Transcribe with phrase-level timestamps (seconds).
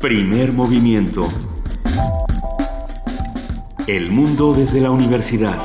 [0.00, 1.28] Primer movimiento.
[3.88, 5.58] El mundo desde la universidad.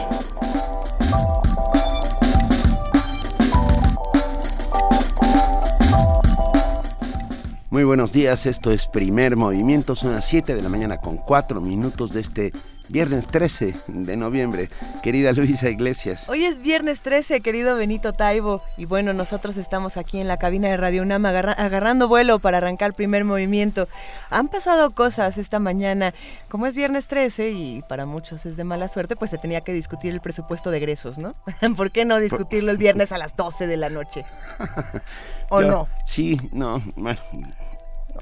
[7.70, 11.62] Muy buenos días, esto es Primer Movimiento, son las 7 de la mañana con 4
[11.62, 12.52] minutos de este
[12.94, 14.70] Viernes 13 de noviembre,
[15.02, 16.30] querida Luisa Iglesias.
[16.30, 18.62] Hoy es viernes 13, querido Benito Taibo.
[18.78, 22.90] Y bueno, nosotros estamos aquí en la cabina de Radio UNAM agarrando vuelo para arrancar
[22.90, 23.88] el primer movimiento.
[24.30, 26.14] Han pasado cosas esta mañana.
[26.50, 29.74] Como es viernes 13 y para muchos es de mala suerte, pues se tenía que
[29.74, 31.34] discutir el presupuesto de egresos, ¿no?
[31.76, 34.24] ¿Por qué no discutirlo el viernes a las 12 de la noche?
[35.50, 35.88] ¿O no?
[36.06, 37.20] Sí, no, bueno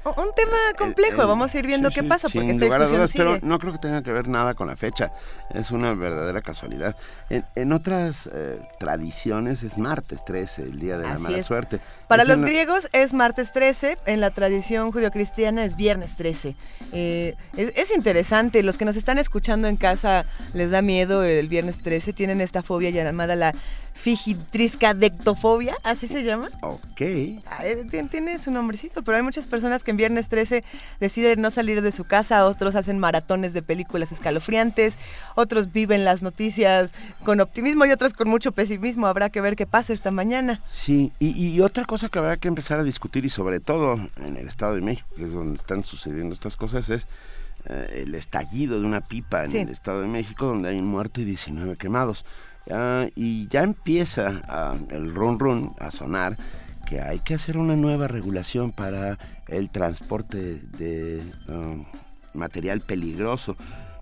[0.04, 3.72] un tema complejo, vamos a ir viendo qué pasa, porque esta discusión Pero no creo
[3.72, 5.12] que tenga que ver nada con la fecha,
[5.54, 6.96] es una verdadera casualidad.
[7.28, 11.80] En, otras eh, tradiciones es martes 13, el día de la mala suerte.
[12.08, 16.56] Para los griegos es martes 13, en la tradición judio-cristiana es viernes 13.
[16.92, 21.48] Eh, es, es, interesante, los que nos están escuchando en casa les da miedo el
[21.48, 23.52] viernes 13, tienen esta fobia llamada la
[24.94, 26.48] dectofobia, así se llama.
[26.62, 27.00] Ok.
[27.00, 30.64] Eh, tiene, su nombrecito, pero hay muchas personas que en viernes 13
[31.00, 34.98] deciden no salir de su casa, otros hacen maratones de películas escalofriantes,
[35.34, 36.92] otros viven las noticias
[37.24, 39.06] con optimismo y otros con mucho pesimismo.
[39.06, 40.60] Habrá que ver qué pasa esta mañana.
[40.66, 44.48] Sí, y, otra cosa que habrá que empezar a discutir, y sobre todo en el
[44.48, 47.06] Estado de México, que es donde están sucediendo estas cosas, es
[47.66, 51.20] eh, el estallido de una pipa en el Estado de México, donde hay un muerto
[51.20, 52.24] y 19 quemados.
[52.70, 56.36] Ah, y ya empieza ah, el run run a sonar
[56.86, 59.18] que hay que hacer una nueva regulación para
[59.48, 61.74] el transporte de ah,
[62.34, 63.56] material peligroso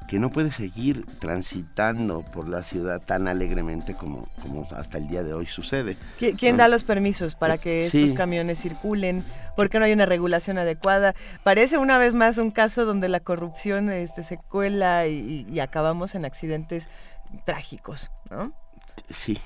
[0.09, 5.23] que no puede seguir transitando por la ciudad tan alegremente como, como hasta el día
[5.23, 5.97] de hoy sucede.
[6.19, 9.23] ¿Quién da los permisos para que estos camiones circulen?
[9.55, 11.15] ¿Por qué no hay una regulación adecuada?
[11.45, 16.25] Parece una vez más un caso donde la corrupción este, se cuela y acabamos en
[16.25, 16.89] accidentes
[17.45, 18.53] trágicos, ¿no?
[19.11, 19.39] Sí,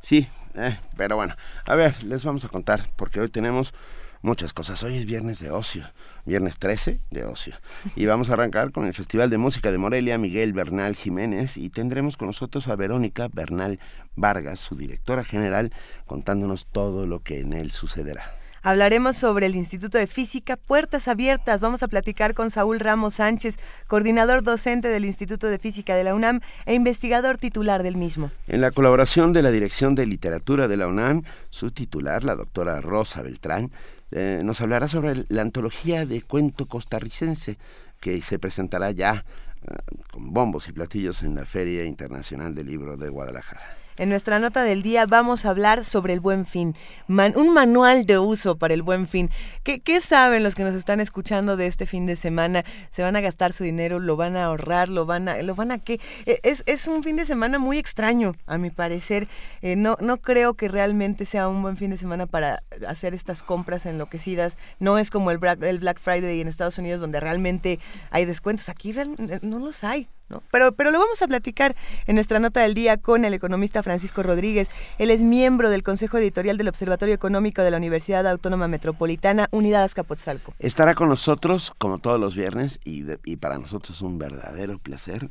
[0.00, 1.34] sí, eh, pero bueno,
[1.64, 3.74] a ver, les vamos a contar, porque hoy tenemos
[4.22, 4.82] muchas cosas.
[4.82, 5.84] Hoy es viernes de ocio,
[6.24, 7.54] viernes 13 de ocio.
[7.96, 11.68] Y vamos a arrancar con el Festival de Música de Morelia, Miguel Bernal Jiménez, y
[11.68, 13.80] tendremos con nosotros a Verónica Bernal
[14.14, 15.72] Vargas, su directora general,
[16.06, 18.41] contándonos todo lo que en él sucederá.
[18.64, 21.60] Hablaremos sobre el Instituto de Física Puertas Abiertas.
[21.60, 23.58] Vamos a platicar con Saúl Ramos Sánchez,
[23.88, 28.30] coordinador docente del Instituto de Física de la UNAM e investigador titular del mismo.
[28.46, 32.80] En la colaboración de la Dirección de Literatura de la UNAM, su titular, la doctora
[32.80, 33.72] Rosa Beltrán,
[34.12, 37.58] eh, nos hablará sobre la antología de cuento costarricense
[38.00, 39.24] que se presentará ya
[39.64, 39.74] eh,
[40.12, 43.81] con bombos y platillos en la Feria Internacional del Libro de Guadalajara.
[43.98, 46.74] En nuestra nota del día vamos a hablar sobre el buen fin,
[47.08, 49.30] un manual de uso para el buen fin.
[49.62, 52.64] ¿Qué, saben los que nos están escuchando de este fin de semana?
[52.90, 53.98] ¿Se van a gastar su dinero?
[53.98, 54.88] ¿Lo van a ahorrar?
[54.88, 56.00] ¿Lo van a, lo van a qué?
[56.24, 59.28] E, es, un fin de semana muy extraño, a mi parecer.
[59.60, 63.42] Eh, no, no creo que realmente sea un buen fin de semana para hacer estas
[63.42, 64.56] compras enloquecidas.
[64.80, 67.78] No es como el Black, el Black Friday en Estados Unidos donde realmente
[68.10, 68.70] hay descuentos.
[68.70, 68.94] Aquí
[69.42, 70.08] no los hay.
[70.50, 71.74] Pero, pero lo vamos a platicar
[72.06, 74.68] en nuestra nota del día con el economista Francisco Rodríguez.
[74.98, 79.84] Él es miembro del Consejo Editorial del Observatorio Económico de la Universidad Autónoma Metropolitana, Unidad
[79.84, 80.54] Azcapotzalco.
[80.58, 83.02] Estará con nosotros, como todos los viernes, y,
[83.36, 85.28] para nosotros es un verdadero placer,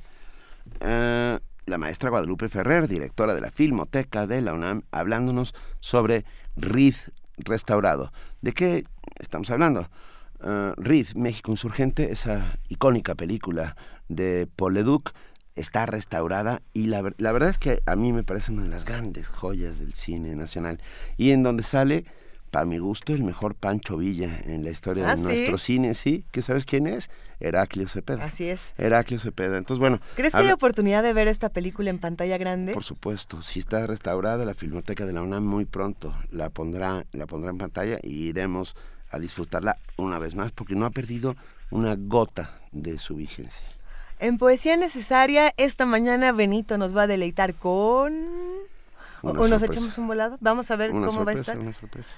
[0.82, 6.26] eh, la maestra Guadalupe Ferrer, directora de la Filmoteca de la UNAM, hablándonos sobre
[6.56, 8.12] Riz restaurado.
[8.42, 8.86] ¿De qué
[9.20, 9.90] estamos hablando?
[10.44, 10.74] Uh,
[11.16, 13.76] México Insurgente, esa icónica película
[14.16, 15.12] de Paul Leduc,
[15.56, 19.28] está restaurada y la, verdad es que a mí me parece una de las grandes
[19.28, 20.80] joyas del cine nacional
[21.18, 22.06] y en donde sale,
[22.52, 26.26] para mi gusto, el mejor Pancho Villa en la historia de ah, nuestro cine, ¿sí?
[26.32, 27.10] ¿Que sabes quién es?
[27.40, 28.26] Heraclio Cepeda.
[28.26, 28.60] Así es.
[28.78, 29.58] Heraclio Cepeda.
[29.58, 30.00] Entonces, bueno.
[30.16, 32.74] ¿Crees que hay oportunidad de ver esta película en pantalla grande?
[32.74, 33.42] Por supuesto.
[33.42, 37.58] Si está restaurada, la Filmoteca de la UNAM muy pronto la pondrá, la pondrá en
[37.58, 38.76] pantalla y iremos
[39.10, 41.36] a disfrutarla una vez más porque no ha perdido
[41.70, 43.71] una gota de su vigencia.
[44.22, 48.14] En Poesía Necesaria, esta mañana Benito nos va a deleitar con...
[49.24, 50.38] ¿O nos echamos un volado?
[50.42, 51.58] Vamos a ver cómo va a estar.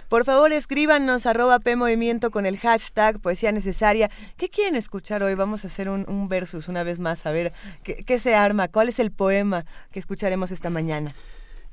[0.09, 4.09] Por favor, escríbanos arroba P Movimiento con el hashtag Poesía Necesaria.
[4.35, 5.35] ¿Qué quieren escuchar hoy?
[5.35, 7.53] Vamos a hacer un, versus una vez más, a ver
[7.83, 11.13] ¿qué, qué, se arma, cuál es el poema que escucharemos esta mañana.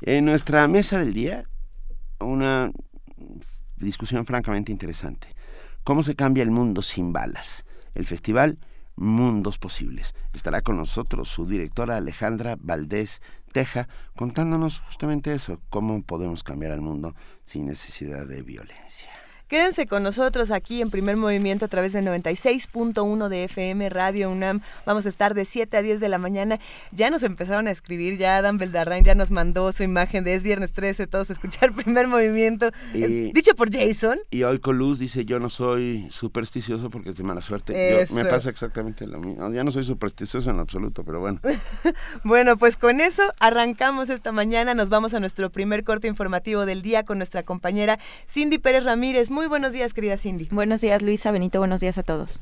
[0.00, 1.44] En nuestra mesa del día,
[2.20, 2.70] una
[3.78, 5.26] discusión francamente interesante.
[5.82, 7.64] ¿Cómo se cambia el mundo sin balas?
[7.96, 8.58] El festival
[9.00, 10.14] Mundos Posibles.
[10.32, 13.20] Estará con nosotros su directora Alejandra Valdés
[13.52, 19.19] Teja contándonos justamente eso, cómo podemos cambiar el mundo sin necesidad de violencia.
[19.50, 24.60] Quédense con nosotros aquí en Primer Movimiento a través del 96.1 de FM Radio UNAM.
[24.86, 26.60] Vamos a estar de 7 a 10 de la mañana.
[26.92, 30.44] Ya nos empezaron a escribir, ya Adam Beldarrain ya nos mandó su imagen de es
[30.44, 32.70] viernes 13, todos a escuchar Primer Movimiento.
[32.94, 34.20] Eh, dicho por Jason.
[34.30, 38.06] Y hoy Coluz dice, yo no soy supersticioso porque es de mala suerte.
[38.12, 39.50] me pasa exactamente lo mismo.
[39.50, 41.40] Ya no soy supersticioso en absoluto, pero bueno.
[42.22, 44.74] bueno, pues con eso arrancamos esta mañana.
[44.74, 47.98] Nos vamos a nuestro primer corte informativo del día con nuestra compañera
[48.28, 49.28] Cindy Pérez Ramírez.
[49.28, 50.48] Muy buenos días, querida Cindy.
[50.50, 51.58] Buenos días, Luisa Benito.
[51.58, 52.40] Buenos días a todos.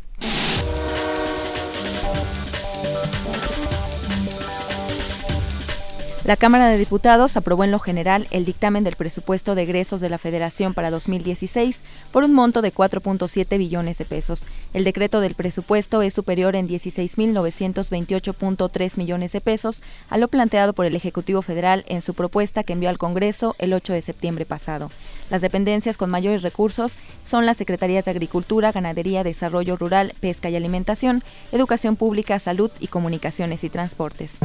[6.29, 10.11] La Cámara de Diputados aprobó en lo general el dictamen del presupuesto de egresos de
[10.11, 11.81] la Federación para 2016
[12.13, 14.45] por un monto de 4.7 billones de pesos.
[14.75, 20.85] El decreto del presupuesto es superior en 16.928.3 millones de pesos a lo planteado por
[20.85, 24.91] el Ejecutivo Federal en su propuesta que envió al Congreso el 8 de septiembre pasado.
[25.31, 30.57] Las dependencias con mayores recursos son las Secretarías de Agricultura, Ganadería, Desarrollo Rural, Pesca y
[30.57, 34.37] Alimentación, Educación Pública, Salud y Comunicaciones y Transportes.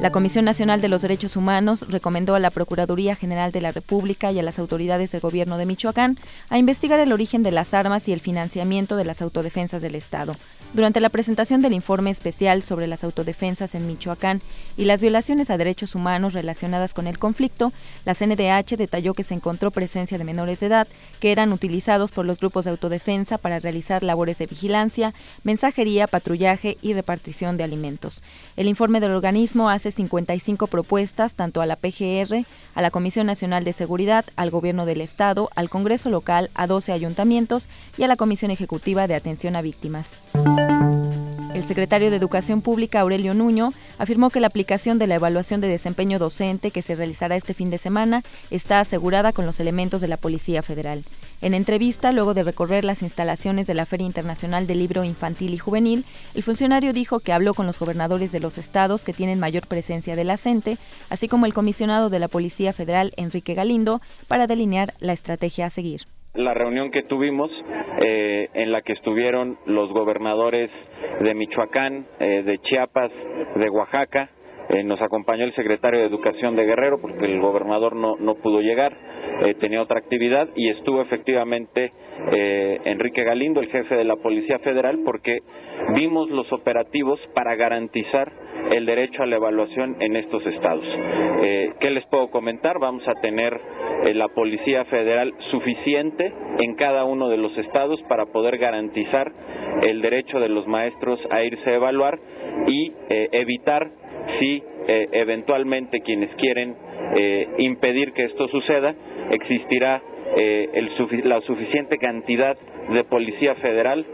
[0.00, 4.32] La Comisión Nacional de los Derechos Humanos recomendó a la Procuraduría General de la República
[4.32, 6.18] y a las autoridades del gobierno de Michoacán
[6.50, 10.36] a investigar el origen de las armas y el financiamiento de las autodefensas del Estado.
[10.74, 14.42] Durante la presentación del informe especial sobre las autodefensas en Michoacán
[14.76, 17.72] y las violaciones a derechos humanos relacionadas con el conflicto,
[18.04, 20.86] la CNDH detalló que se encontró presencia de menores de edad
[21.20, 26.76] que eran utilizados por los grupos de autodefensa para realizar labores de vigilancia, mensajería, patrullaje
[26.82, 28.22] y repartición de alimentos.
[28.56, 32.44] El informe del organismo hace 55 propuestas tanto a la PGR,
[32.74, 36.92] a la Comisión Nacional de Seguridad, al Gobierno del Estado, al Congreso local, a 12
[36.92, 40.18] ayuntamientos y a la Comisión Ejecutiva de Atención a Víctimas.
[41.54, 45.68] El secretario de Educación Pública, Aurelio Nuño, afirmó que la aplicación de la evaluación de
[45.68, 50.08] desempeño docente que se realizará este fin de semana está asegurada con los elementos de
[50.08, 51.04] la Policía Federal.
[51.40, 55.58] En entrevista, luego de recorrer las instalaciones de la Feria Internacional del Libro Infantil y
[55.58, 56.04] Juvenil,
[56.34, 60.16] el funcionario dijo que habló con los gobernadores de los estados que tienen mayor presencia
[60.16, 60.76] de la CENTE,
[61.08, 65.70] así como el comisionado de la Policía Federal, Enrique Galindo, para delinear la estrategia a
[65.70, 67.50] seguir la reunión que tuvimos
[68.00, 70.70] eh, en la que estuvieron los gobernadores
[71.20, 73.10] de Michoacán, eh, de Chiapas,
[73.56, 74.30] de Oaxaca.
[74.68, 78.60] Eh, nos acompañó el secretario de Educación de Guerrero porque el gobernador no, no pudo
[78.60, 78.94] llegar,
[79.60, 81.92] tenía otra actividad y estuvo efectivamente
[82.84, 85.38] Enrique Galindo, el jefe de la Policía Federal, porque
[85.94, 88.32] vimos los operativos para garantizar
[88.72, 90.84] el derecho a la evaluación en estos estados.
[91.42, 92.78] Eh, ¿Qué les puedo comentar?
[92.78, 93.58] Vamos a tener
[94.04, 99.32] eh, la Policía Federal suficiente en cada uno de los estados para poder garantizar
[99.82, 102.18] el derecho de los maestros a irse a evaluar
[102.66, 103.90] y eh, evitar
[104.40, 104.62] si
[105.12, 106.74] eventualmente quienes quieren
[107.58, 108.94] impedir que esto suceda,
[109.30, 110.02] existirá
[111.24, 112.56] la suficiente cantidad
[112.90, 114.06] de policía federal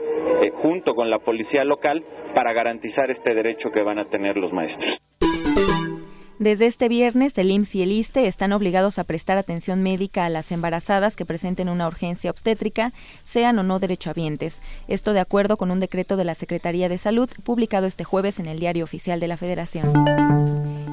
[0.63, 2.03] junto con la policía local
[2.35, 5.04] para garantizar este derecho que van a tener los maestros.
[6.45, 10.29] Desde este viernes, el IMSS y el ISTE están obligados a prestar atención médica a
[10.29, 12.93] las embarazadas que presenten una urgencia obstétrica,
[13.25, 14.61] sean o no derechohabientes.
[14.87, 18.45] Esto de acuerdo con un decreto de la Secretaría de Salud publicado este jueves en
[18.45, 19.91] el Diario Oficial de la Federación.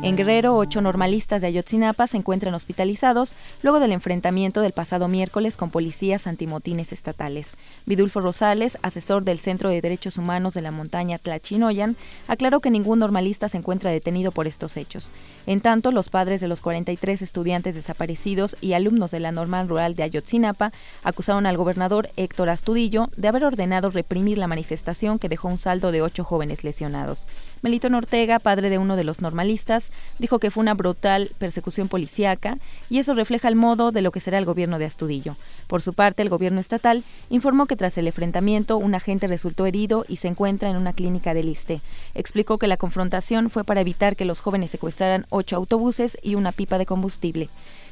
[0.03, 5.57] En Guerrero, ocho normalistas de Ayotzinapa se encuentran hospitalizados luego del enfrentamiento del pasado miércoles
[5.57, 7.56] con policías antimotines estatales.
[7.85, 11.97] Vidulfo Rosales, asesor del Centro de Derechos Humanos de la montaña Tlachinoyan,
[12.28, 15.11] aclaró que ningún normalista se encuentra detenido por estos hechos.
[15.48, 19.95] En tanto, los padres de los 43 estudiantes desaparecidos y alumnos de la normal rural
[19.95, 20.71] de Ayotzinapa
[21.04, 25.92] acusaron al gobernador Héctor Astudillo de haber ordenado reprimir la manifestación que dejó un saldo
[25.92, 27.28] de ocho jóvenes lesionados.
[27.61, 32.57] Melito Ortega, padre de uno de los normalistas, dijo que fue una brutal persecución policíaca
[32.89, 35.35] y eso refleja el modo de lo que será el gobierno de Astudillo.
[35.68, 40.06] Por su parte, el gobierno estatal informó que tras el enfrentamiento un agente resultó herido
[40.07, 41.81] y se encuentra en una clínica del Liste.
[42.15, 46.51] Explicó que la confrontación fue para evitar que los jóvenes secuestraran ocho autobuses y una
[46.51, 47.49] pipa de combustible.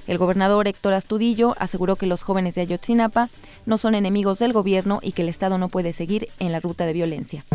[0.08, 3.30] El gobernador Héctor Astudillo aseguró que los jóvenes de Ayotzinapa
[3.68, 6.88] no son enemigos del gobierno y que el Estado no puede seguir en la ruta
[6.88, 7.46] de violencia.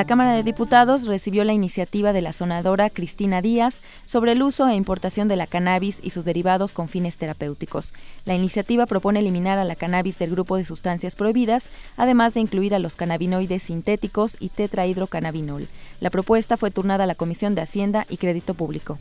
[0.00, 4.66] La Cámara de Diputados recibió la iniciativa de la sonadora Cristina Díaz sobre el uso
[4.66, 7.92] e importación de la cannabis y sus derivados con fines terapéuticos.
[8.24, 12.74] La iniciativa propone eliminar a la cannabis del grupo de sustancias prohibidas, además de incluir
[12.74, 15.68] a los cannabinoides sintéticos y tetrahidrocannabinol.
[16.00, 18.96] La propuesta fue turnada a la Comisión de Hacienda y Crédito Público.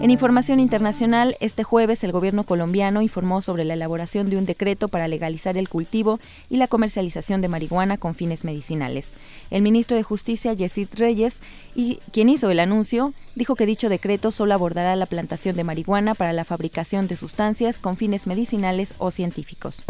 [0.00, 4.88] En información internacional, este jueves el gobierno colombiano informó sobre la elaboración de un decreto
[4.88, 6.18] para legalizar el cultivo
[6.50, 9.12] y la comercialización de marihuana con fines medicinales.
[9.50, 11.38] El ministro de Justicia, Yesid Reyes,
[11.74, 16.14] y quien hizo el anuncio, dijo que dicho decreto solo abordará la plantación de marihuana
[16.14, 19.84] para la fabricación de sustancias con fines medicinales o científicos.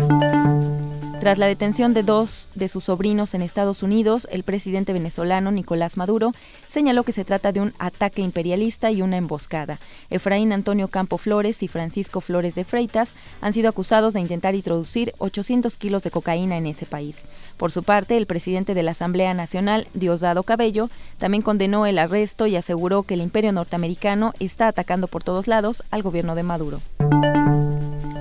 [1.23, 5.97] Tras la detención de dos de sus sobrinos en Estados Unidos, el presidente venezolano Nicolás
[5.97, 6.33] Maduro
[6.67, 9.79] señaló que se trata de un ataque imperialista y una emboscada.
[10.11, 15.15] Efraín Antonio Campo Flores y Francisco Flores de Freitas han sido acusados de intentar introducir
[15.19, 17.29] 800 kilos de cocaína en ese país.
[17.57, 22.49] Por su parte, el presidente de la Asamblea Nacional, Diosdado Cabello, también condenó el arresto
[22.49, 26.81] y aseguró que el imperio norteamericano está atacando por todos lados al gobierno de Maduro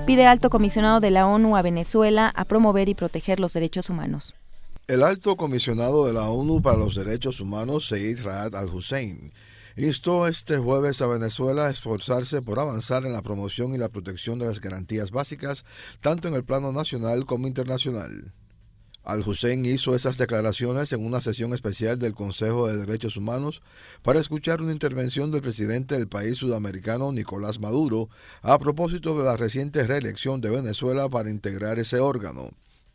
[0.06, 4.34] pide alto comisionado de la ONU a Venezuela a promover y proteger los derechos humanos.
[4.88, 9.32] El alto comisionado de la ONU para los Derechos Humanos, Said Raad al-Hussein,
[9.76, 14.40] instó este jueves a Venezuela a esforzarse por avanzar en la promoción y la protección
[14.40, 15.64] de las garantías básicas,
[16.00, 18.32] tanto en el plano nacional como internacional.
[19.04, 23.60] Al-Hussein hizo esas declaraciones en una sesión especial del Consejo de Derechos Humanos
[24.02, 28.08] para escuchar una intervención del presidente del país sudamericano Nicolás Maduro
[28.42, 32.50] a propósito de la reciente reelección de Venezuela para integrar ese órgano.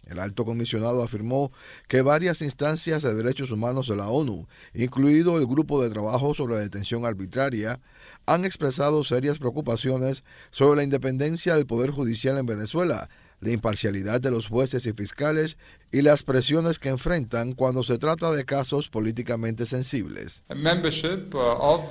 [0.06, 1.52] El alto comisionado afirmó
[1.90, 6.56] que varias instancias de derechos humanos de la ONU, incluido el Grupo de Trabajo sobre
[6.56, 7.82] la Detención Arbitraria,
[8.26, 14.32] han expresado serias preocupaciones sobre la independencia del Poder Judicial en Venezuela la imparcialidad de
[14.32, 15.58] los jueces y fiscales
[15.92, 20.44] y las presiones que enfrentan cuando se trata de casos políticamente sensibles.
[20.50, 20.54] Uh,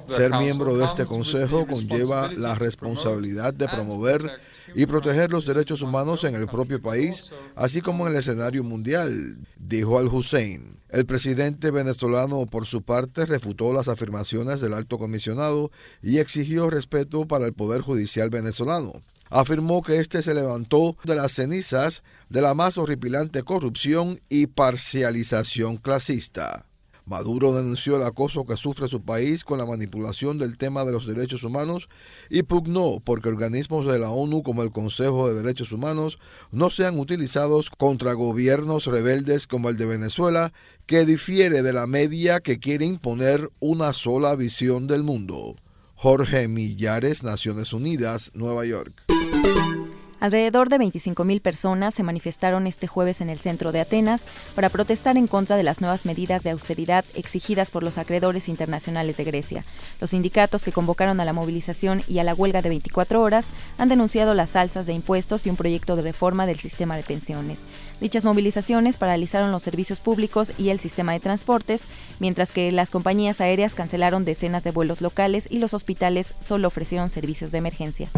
[0.08, 4.40] Ser miembro de este Consejo conlleva la responsabilidad de promover
[4.74, 9.38] y proteger los derechos humanos en el propio país, así como en el escenario mundial,
[9.56, 10.76] dijo Al-Hussein.
[10.88, 15.70] El presidente venezolano, por su parte, refutó las afirmaciones del alto comisionado
[16.02, 18.92] y exigió respeto para el Poder Judicial venezolano
[19.30, 25.76] afirmó que éste se levantó de las cenizas de la más horripilante corrupción y parcialización
[25.76, 26.66] clasista.
[27.06, 31.06] Maduro denunció el acoso que sufre su país con la manipulación del tema de los
[31.06, 31.88] derechos humanos
[32.28, 36.18] y pugnó porque organismos de la ONU como el Consejo de Derechos Humanos
[36.50, 40.52] no sean utilizados contra gobiernos rebeldes como el de Venezuela,
[40.86, 45.54] que difiere de la media que quiere imponer una sola visión del mundo.
[45.94, 49.15] Jorge Millares, Naciones Unidas, Nueva York.
[49.32, 49.85] you
[50.18, 55.16] Alrededor de 25.000 personas se manifestaron este jueves en el centro de Atenas para protestar
[55.18, 59.64] en contra de las nuevas medidas de austeridad exigidas por los acreedores internacionales de Grecia.
[60.00, 63.46] Los sindicatos que convocaron a la movilización y a la huelga de 24 horas
[63.76, 67.60] han denunciado las alzas de impuestos y un proyecto de reforma del sistema de pensiones.
[68.00, 71.82] Dichas movilizaciones paralizaron los servicios públicos y el sistema de transportes,
[72.20, 77.10] mientras que las compañías aéreas cancelaron decenas de vuelos locales y los hospitales solo ofrecieron
[77.10, 78.10] servicios de emergencia.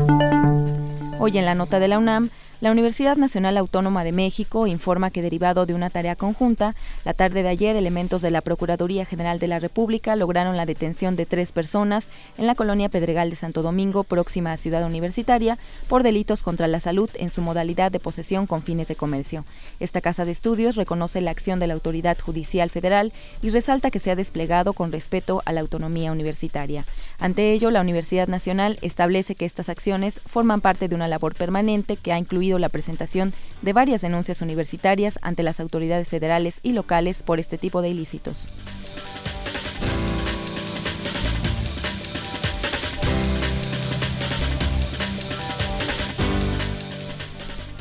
[1.20, 5.22] Hoy en la nota de la UNAM, la Universidad Nacional Autónoma de México informa que
[5.22, 6.74] derivado de una tarea conjunta,
[7.04, 11.14] la tarde de ayer elementos de la Procuraduría General de la República lograron la detención
[11.14, 15.56] de tres personas en la colonia Pedregal de Santo Domingo, próxima a Ciudad Universitaria,
[15.88, 19.44] por delitos contra la salud en su modalidad de posesión con fines de comercio.
[19.78, 24.00] Esta casa de estudios reconoce la acción de la Autoridad Judicial Federal y resalta que
[24.00, 26.84] se ha desplegado con respeto a la autonomía universitaria.
[27.20, 31.96] Ante ello, la Universidad Nacional establece que estas acciones forman parte de una labor permanente
[31.96, 37.22] que ha incluido la presentación de varias denuncias universitarias ante las autoridades federales y locales
[37.22, 38.48] por este tipo de ilícitos.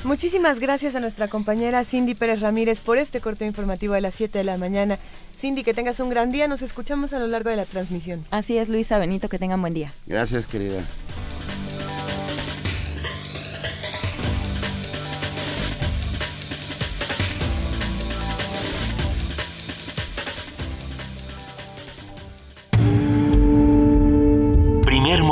[0.08, 4.38] Muchísimas gracias a nuestra compañera Cindy Pérez Ramírez por este corte informativo de las 7
[4.38, 5.00] de la mañana.
[5.38, 6.48] Cindy, que tengas un gran día.
[6.48, 8.26] Nos escuchamos a lo largo de la transmisión.
[8.32, 9.92] Así es, Luisa Benito, que tengan buen día.
[10.06, 10.82] Gracias, querida.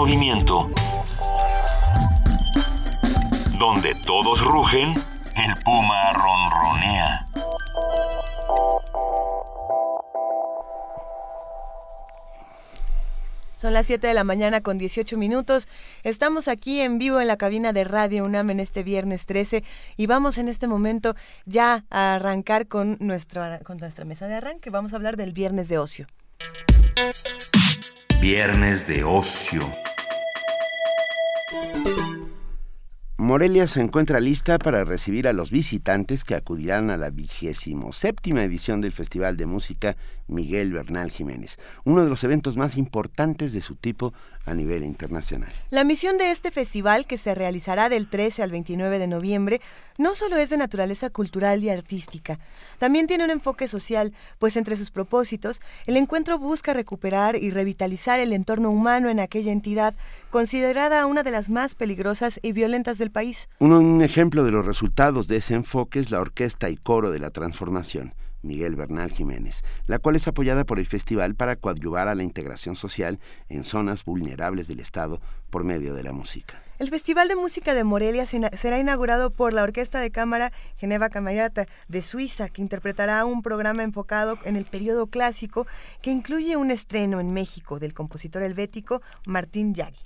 [0.05, 0.69] Movimiento.
[3.57, 7.25] Donde todos rugen, el puma ronronea.
[13.55, 15.67] Son las 7 de la mañana con 18 minutos.
[16.03, 19.63] Estamos aquí en vivo en la cabina de Radio UNAM en este viernes 13
[19.97, 24.69] y vamos en este momento ya a arrancar con nuestra, con nuestra mesa de arranque.
[24.69, 26.05] Vamos a hablar del viernes de ocio.
[28.21, 29.65] Viernes de ocio.
[33.25, 38.43] Morelia se encuentra lista para recibir a los visitantes que acudirán a la vigésimo séptima
[38.43, 43.61] edición del Festival de Música Miguel Bernal Jiménez, uno de los eventos más importantes de
[43.61, 44.13] su tipo
[44.45, 45.51] a nivel internacional.
[45.69, 49.61] La misión de este festival, que se realizará del 13 al 29 de noviembre,
[49.97, 52.37] no solo es de naturaleza cultural y artística,
[52.77, 58.19] también tiene un enfoque social, pues entre sus propósitos, el encuentro busca recuperar y revitalizar
[58.19, 59.95] el entorno humano en aquella entidad
[60.29, 63.49] considerada una de las más peligrosas y violentas del país.
[63.59, 67.31] Un, ejemplo de los resultados de ese enfoque es la Orquesta y Coro de la
[67.31, 68.13] Transformación
[68.45, 72.75] Miguel Bernal Jiménez, la cual es apoyada por el festival para coadyuvar a la integración
[72.75, 76.61] social en zonas vulnerables del Estado por medio de la música.
[76.77, 81.67] El Festival de Música de Morelia será inaugurado por la Orquesta de Cámara Geneva Camayata
[81.87, 85.67] de Suiza, que interpretará un programa enfocado en el periodo clásico
[86.01, 89.99] que incluye un estreno en México del compositor helvético Martín Yagui.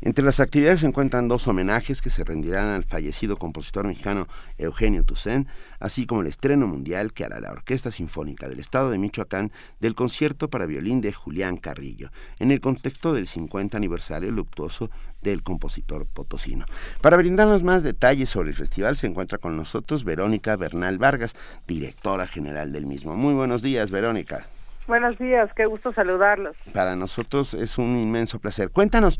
[0.00, 5.04] Entre las actividades se encuentran dos homenajes que se rendirán al fallecido compositor mexicano Eugenio
[5.04, 5.48] Toussaint,
[5.80, 9.94] así como el estreno mundial que hará la Orquesta Sinfónica del Estado de Michoacán del
[9.94, 14.90] concierto para violín de Julián Carrillo, en el contexto del 50 aniversario luctuoso
[15.22, 16.66] del compositor potosino.
[17.00, 21.34] Para brindarnos más detalles sobre el festival se encuentra con nosotros Verónica Bernal Vargas,
[21.66, 23.16] directora general del mismo.
[23.16, 24.46] Muy buenos días, Verónica.
[24.86, 26.56] Buenos días, qué gusto saludarlos.
[26.72, 28.70] Para nosotros es un inmenso placer.
[28.70, 29.18] Cuéntanos,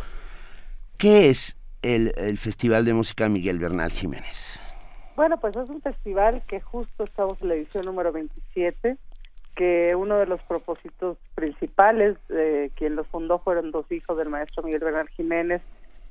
[0.99, 4.59] ¿Qué es el, Festival de Música Miguel Bernal Jiménez?
[5.15, 8.97] Bueno, pues es un festival que justo estamos en la edición número 27,
[9.55, 14.63] que uno de los propósitos principales, de quien lo fundó fueron dos hijos del maestro
[14.63, 15.61] Miguel Bernal Jiménez,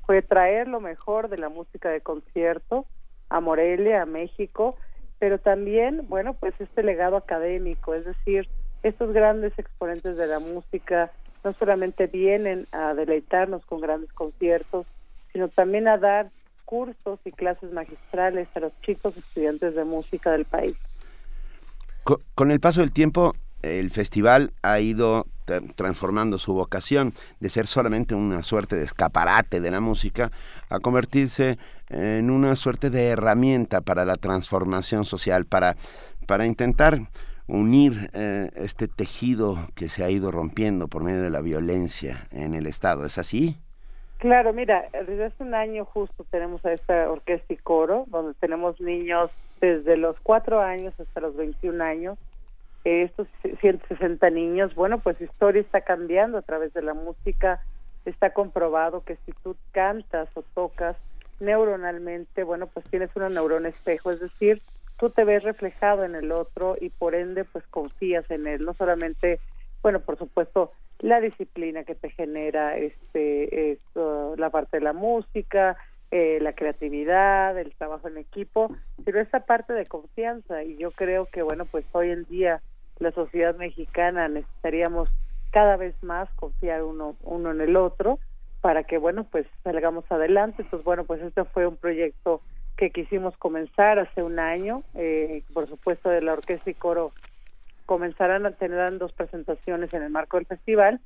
[0.05, 2.85] fue traer lo mejor de la música de concierto
[3.29, 4.75] a Morelia, a México,
[5.17, 8.47] pero también, bueno, pues este legado académico, es decir,
[8.83, 11.11] estos grandes exponentes de la música
[11.45, 14.87] no solamente vienen a deleitarnos con grandes conciertos,
[15.31, 16.31] sino también a dar
[16.65, 20.75] cursos y clases magistrales a los chicos estudiantes de música del país.
[22.33, 25.27] Con, el paso del tiempo, el festival ha ido
[25.75, 30.31] transformando su vocación de ser solamente una suerte de escaparate de la música
[30.69, 31.59] a convertirse
[31.89, 35.75] en una suerte de herramienta para la transformación social, para,
[36.25, 36.99] para intentar
[37.47, 42.53] unir eh, este tejido que se ha ido rompiendo por medio de la violencia en
[42.53, 43.05] el Estado.
[43.05, 43.57] ¿Es así?
[44.17, 48.79] Claro, mira, desde hace un año justo tenemos a esta orquesta y coro, donde tenemos
[48.81, 49.29] niños
[49.61, 52.17] desde los cuatro años hasta los 21 años.
[52.83, 53.27] estos
[53.61, 57.61] 160 niños, bueno, pues historia está cambiando a través de la música.
[58.05, 60.95] Está comprobado que si tú cantas o tocas
[61.39, 64.61] neuronalmente, bueno, pues tienes una neurona espejo, es decir,
[64.97, 68.73] tú te ves reflejado en el otro y por ende pues confías en él, no
[68.73, 69.39] solamente,
[69.81, 73.79] bueno, por supuesto, la disciplina que te genera este
[74.37, 75.77] la parte de la música,
[76.11, 81.25] eh, la creatividad, el trabajo en equipo, pero esa parte de confianza y yo creo
[81.25, 82.61] que bueno, pues hoy en día
[82.99, 85.09] la sociedad mexicana necesitaríamos
[85.51, 88.19] cada vez más confiar uno uno en el otro
[88.65, 90.63] para que bueno, pues salgamos adelante.
[90.63, 92.41] Entonces, bueno, pues este fue un proyecto
[92.77, 94.83] que quisimos comenzar hace un año.
[94.95, 97.11] Eh, por supuesto, de la orquesta y coro
[97.85, 100.99] comenzarán a tener dos presentaciones en el marco del festival.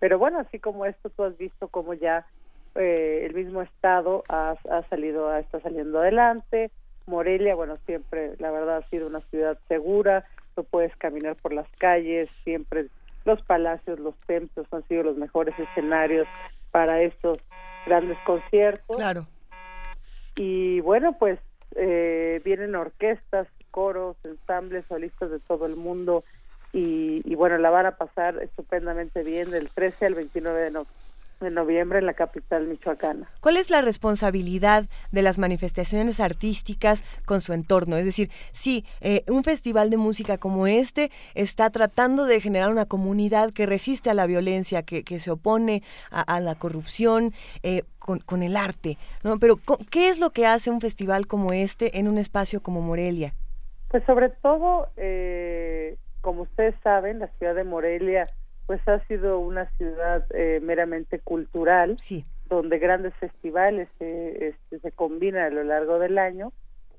[0.00, 2.26] Pero bueno, así como esto, tú has visto cómo ya
[2.74, 6.70] eh, el mismo estado ha, ha salido, está saliendo adelante.
[7.06, 10.24] Morelia, bueno, siempre, la verdad, ha sido una ciudad segura.
[10.54, 12.86] Tú puedes caminar por las calles, siempre
[13.24, 16.26] los palacios, los templos han sido los mejores escenarios
[16.70, 17.38] para estos
[17.86, 18.96] grandes conciertos.
[18.96, 19.26] Claro.
[20.36, 21.38] Y bueno, pues
[21.76, 26.24] eh, vienen orquestas, coros, ensambles, solistas de todo el mundo.
[26.72, 31.13] Y, y, bueno, la van a pasar estupendamente bien del 13 al 29 de noviembre
[31.44, 33.30] de noviembre en la capital michoacana.
[33.40, 37.96] ¿Cuál es la responsabilidad de las manifestaciones artísticas con su entorno?
[37.96, 42.86] Es decir, si eh, un festival de música como este está tratando de generar una
[42.86, 48.56] comunidad que resiste a la violencia, que, se opone a, la corrupción eh, con, el
[48.56, 49.38] arte, ¿no?
[49.38, 49.58] Pero
[49.90, 53.32] ¿qué es lo que hace un festival como este en un espacio como Morelia?
[53.88, 58.28] Pues sobre todo, eh, como ustedes saben, la ciudad de Morelia
[58.66, 61.96] pues ha sido una ciudad eh, meramente cultural,
[62.48, 66.52] donde grandes festivales este, se combinan a lo largo del año.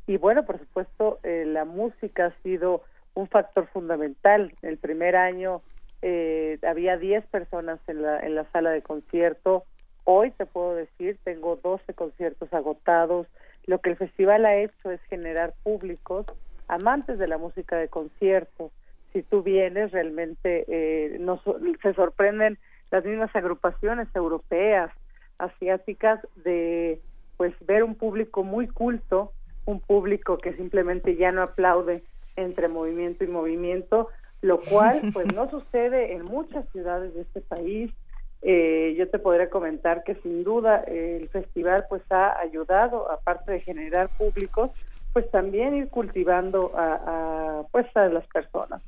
[0.08, 2.84] Y bueno, por supuesto, eh, la música ha sido
[3.15, 4.54] un factor fundamental.
[4.62, 5.62] El primer año
[6.01, 9.63] eh, había 10 personas en la, en la sala de concierto.
[10.04, 13.25] Hoy te puedo decir, tengo 12 conciertos agotados.
[13.65, 16.28] Lo que el festival ha hecho es generar públicos
[16.67, 18.71] amantes de la música de concierto
[19.15, 21.39] si tú vienes realmente eh, nos,
[21.82, 22.60] se sorprenden
[22.91, 24.91] las mismas agrupaciones europeas,
[25.38, 26.99] asiáticas de
[27.38, 29.32] pues ver un público muy culto,
[29.63, 32.04] un público que simplemente ya no aplaude
[32.36, 34.10] entre movimiento y movimiento,
[34.41, 37.93] lo cual pues no sucede en muchas ciudades de este país.
[38.41, 43.54] Eh, yo te podría comentar que sin duda eh, el festival pues ha ayudado, aparte
[43.54, 44.71] de generar públicos,
[45.15, 48.82] pues también ir cultivando a, pues a las personas.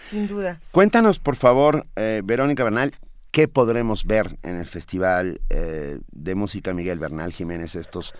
[0.00, 0.58] Sin duda.
[0.72, 2.90] Cuéntanos, por favor, eh, Verónica Bernal,
[3.30, 8.12] ¿qué podremos ver en el Festival de Música Miguel Bernal Jiménez estos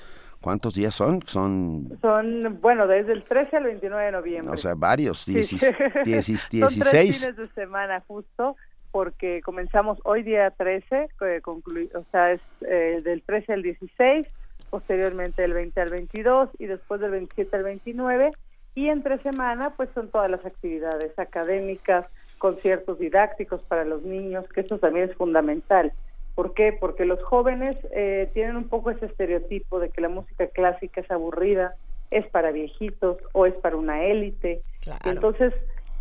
[0.45, 1.23] ¿Cuántos días son?
[1.23, 4.53] Son, son bueno, desde el 13 al 29 de noviembre.
[4.53, 5.63] O sea, varios, 16.
[6.05, 8.55] son tres fines de semana justo,
[8.91, 14.27] porque comenzamos hoy día 13, que o sea, es eh, del 13 al 16,
[14.75, 18.33] posteriormente del 20 al 22 y después del 27 al 29.
[18.75, 24.63] Y entre semana, pues son todas las actividades académicas, conciertos didácticos para los niños, que
[24.63, 25.93] eso también es fundamental
[26.35, 26.73] ¿Por qué?
[26.73, 31.11] Porque los jóvenes eh, tienen un poco ese estereotipo de que la música clásica es
[31.11, 31.77] aburrida,
[32.11, 34.63] es para viejitos o es para una élite.
[35.05, 35.55] Entonces,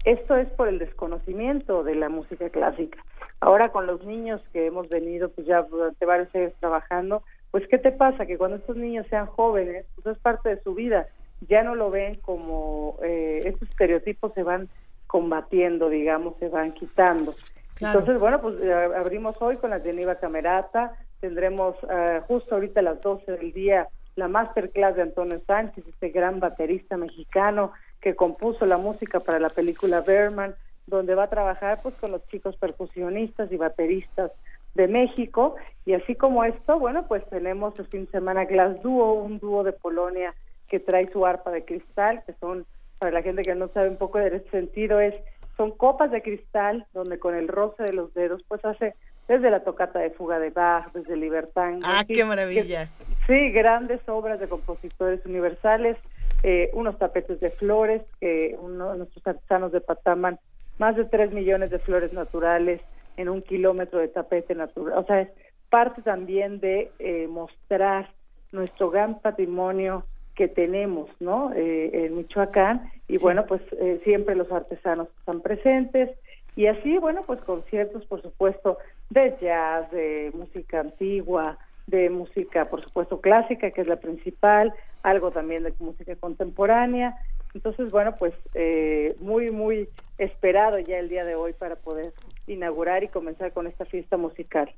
[0.05, 2.97] esto es por el desconocimiento de la música clásica.
[3.39, 7.77] Ahora con los niños que hemos venido pues ya durante varios años trabajando, pues ¿qué
[7.77, 8.25] te pasa?
[8.25, 11.05] Que cuando estos niños sean jóvenes, pues es parte de su vida,
[11.47, 14.69] ya no lo ven como eh, estos estereotipos se van
[15.05, 17.35] combatiendo, digamos, se van quitando.
[17.79, 22.83] Entonces, bueno, pues eh, abrimos hoy con la Geneva Camerata, tendremos eh, justo ahorita a
[22.83, 28.65] las 12 del día la masterclass de Antonio Sánchez, este gran baterista mexicano que compuso
[28.65, 30.55] la música para la película Berman,
[30.87, 34.31] donde va a trabajar pues con los chicos percusionistas y bateristas
[34.75, 35.55] de México
[35.85, 39.63] y así como esto, bueno, pues tenemos el fin de semana Glass Duo, un dúo
[39.63, 40.33] de Polonia
[40.67, 42.65] que trae su arpa de cristal, que son
[42.99, 45.13] para la gente que no sabe un poco de este sentido es
[45.57, 48.95] son copas de cristal donde con el roce de los dedos pues hace
[49.27, 51.79] desde la tocata de fuga de Bach, desde Libertán.
[51.83, 52.89] Ah, qué maravilla.
[53.27, 55.97] sí, grandes obras de compositores universales,
[56.43, 60.39] eh, unos tapetes de flores, que uno nuestros artesanos de Pataman,
[60.77, 62.81] más de tres millones de flores naturales
[63.17, 64.97] en un kilómetro de tapete natural.
[64.97, 65.29] O sea, es
[65.69, 68.09] parte también de eh, mostrar
[68.51, 71.51] nuestro gran patrimonio que tenemos, ¿no?
[71.53, 76.09] Eh, en Michoacán y bueno, pues eh, siempre los artesanos están presentes
[76.55, 78.77] y así, bueno, pues conciertos, por supuesto,
[79.09, 85.31] de jazz, de música antigua, de música, por supuesto, clásica, que es la principal, algo
[85.31, 87.17] también de música contemporánea.
[87.53, 92.13] Entonces, bueno, pues eh, muy, muy esperado ya el día de hoy para poder
[92.47, 94.71] inaugurar y comenzar con esta fiesta musical.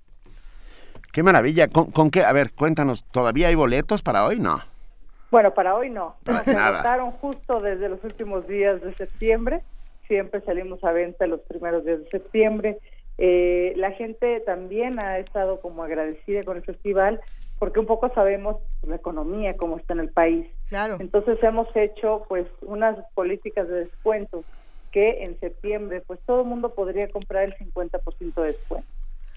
[1.11, 1.67] Qué maravilla.
[1.67, 2.23] ¿Con, con qué?
[2.23, 4.39] A ver, cuéntanos, ¿todavía hay boletos para hoy?
[4.39, 4.61] No.
[5.31, 6.15] Bueno, para hoy no.
[6.45, 9.61] Se agotaron justo desde los últimos días de septiembre.
[10.07, 12.77] Siempre salimos a venta los primeros días de septiembre.
[13.17, 17.21] Eh, la gente también ha estado como agradecida con el festival
[17.59, 20.47] porque un poco sabemos la economía cómo está en el país.
[20.69, 20.97] Claro.
[20.99, 24.45] Entonces hemos hecho pues unas políticas de descuentos
[24.95, 28.87] que en septiembre pues todo el mundo podría comprar el 50% de descuento.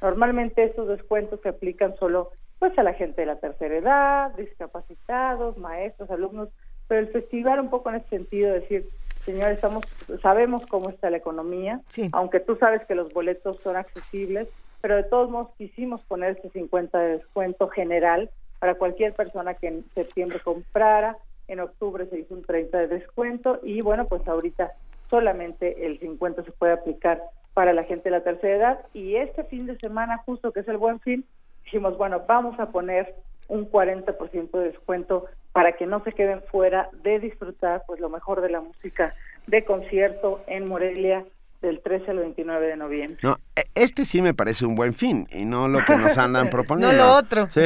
[0.00, 5.58] Normalmente estos descuentos se aplican solo pues a la gente de la tercera edad, discapacitados,
[5.58, 6.50] maestros, alumnos,
[6.86, 8.88] pero el festival un poco en ese sentido, decir,
[9.24, 9.84] señores, estamos,
[10.22, 11.80] sabemos cómo está la economía,
[12.12, 14.48] aunque tú sabes que los boletos son accesibles,
[14.80, 19.66] pero de todos modos quisimos poner este 50 de descuento general para cualquier persona que
[19.66, 21.18] en septiembre comprara,
[21.48, 24.70] en octubre se hizo un 30 de descuento y bueno, pues ahorita
[25.10, 27.22] solamente el 50 se puede aplicar
[27.54, 28.86] para la gente de la tercera edad.
[28.94, 31.24] Y este fin de semana justo que es el buen fin,
[31.64, 33.14] dijimos, bueno, vamos a poner
[33.48, 38.42] un 40% de descuento para que no se queden fuera de disfrutar pues lo mejor
[38.42, 39.14] de la música
[39.46, 41.24] de concierto en Morelia
[41.60, 43.18] del 13 al 29 de noviembre.
[43.22, 46.50] No, e, este sí me parece un buen fin y no lo que nos andan
[46.50, 46.96] proponiendo.
[46.96, 47.48] no lo otro.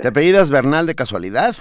[0.00, 1.56] ¿Te apellidas Bernal de casualidad?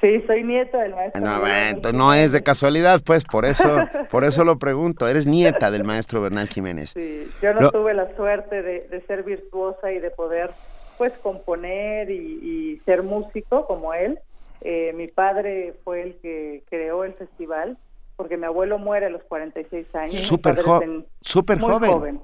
[0.00, 1.92] Sí, soy nieta del maestro.
[1.92, 3.76] No, es de casualidad, pues, por eso,
[4.10, 5.06] por eso lo pregunto.
[5.06, 6.90] Eres nieta del maestro Bernal Jiménez.
[6.90, 10.50] Sí, yo no tuve la suerte de, ser virtuosa y de poder,
[10.96, 14.18] pues, componer y, ser músico como él.
[14.62, 17.76] Eh, mi padre fue el que creó el festival
[18.16, 20.22] porque mi abuelo muere a los 46 años.
[20.22, 21.06] Súper joven.
[21.20, 22.20] Súper joven.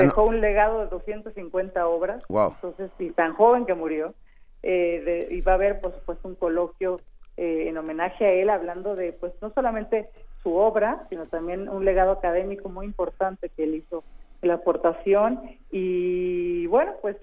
[0.00, 2.24] Dejó un legado de 250 obras.
[2.28, 2.54] Wow.
[2.54, 4.14] Entonces, sí, tan joven que murió.
[4.62, 7.00] Eh, y va a haber, por supuesto, un coloquio
[7.36, 10.08] eh, en homenaje a él, hablando de, pues, no solamente
[10.42, 14.04] su obra, sino también un legado académico muy importante que él hizo,
[14.40, 15.40] la aportación.
[15.70, 17.16] Y bueno, pues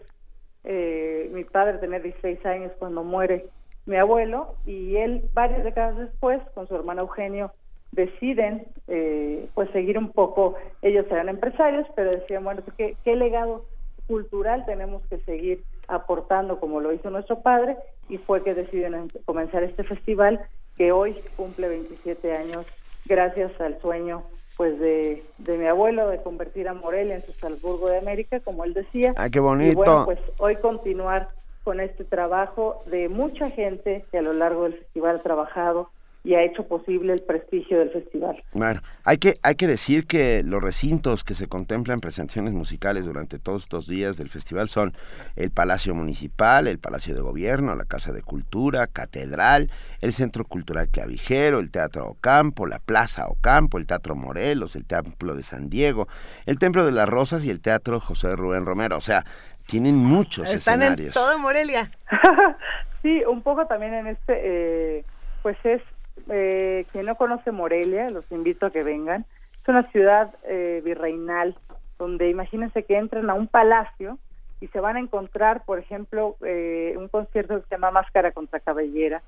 [0.63, 3.45] eh, mi padre tenía 16 años cuando muere
[3.85, 7.51] mi abuelo y él varias décadas después, con su hermano Eugenio,
[7.91, 13.65] deciden eh, pues seguir un poco, ellos eran empresarios, pero decían, bueno, ¿qué, ¿qué legado
[14.07, 17.77] cultural tenemos que seguir aportando como lo hizo nuestro padre?
[18.09, 20.41] Y fue que deciden comenzar este festival
[20.77, 22.65] que hoy cumple 27 años
[23.05, 24.23] gracias al sueño
[24.57, 28.63] pues de, de mi abuelo de convertir a Morelia en su Salzburgo de América, como
[28.63, 29.13] él decía.
[29.17, 29.71] ¡Ah, qué bonito!
[29.71, 31.29] Y bueno, pues hoy continuar
[31.63, 35.89] con este trabajo de mucha gente que a lo largo del festival ha trabajado
[36.23, 38.43] y ha hecho posible el prestigio del festival.
[38.53, 43.39] Bueno, hay que, hay que decir que los recintos que se contemplan presentaciones musicales durante
[43.39, 44.93] todos estos días del festival son
[45.35, 50.89] el Palacio Municipal, el Palacio de Gobierno, la Casa de Cultura, Catedral, el Centro Cultural
[50.89, 56.07] Clavijero, el Teatro Ocampo, la Plaza Ocampo, el Teatro Morelos, el Templo de San Diego,
[56.45, 58.95] el Templo de las Rosas y el Teatro José Rubén Romero.
[58.95, 59.25] O sea,
[59.65, 61.07] tienen muchos Están escenarios.
[61.07, 61.89] en todo Morelia.
[63.01, 65.05] sí, un poco también en este, eh,
[65.41, 65.81] pues es
[66.29, 69.25] eh, quien no conoce Morelia, los invito a que vengan.
[69.61, 71.55] Es una ciudad eh, virreinal
[71.97, 74.17] donde imagínense que entran a un palacio
[74.59, 78.59] y se van a encontrar, por ejemplo, eh, un concierto que se llama Máscara contra
[78.59, 79.21] Cabellera,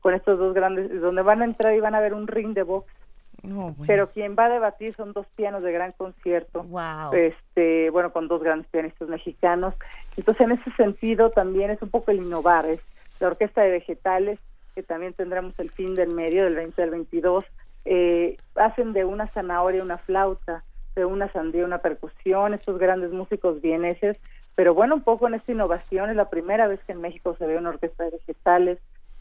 [0.00, 2.62] con estos dos grandes, donde van a entrar y van a ver un ring de
[2.62, 2.92] box.
[3.86, 6.64] Pero quien va a debatir son dos pianos de gran concierto,
[7.12, 9.74] este, bueno, con dos grandes pianistas mexicanos.
[10.16, 12.80] Entonces, en ese sentido, también es un poco el innovar, es
[13.18, 14.38] la orquesta de vegetales
[14.74, 17.44] que también tendremos el fin del medio, del 20 al 22,
[17.84, 23.60] eh, hacen de una zanahoria una flauta, de una sandía una percusión, estos grandes músicos
[23.60, 24.16] vieneses,
[24.54, 27.46] pero bueno, un poco en esta innovación, es la primera vez que en México se
[27.46, 28.78] ve una orquesta de vegetales,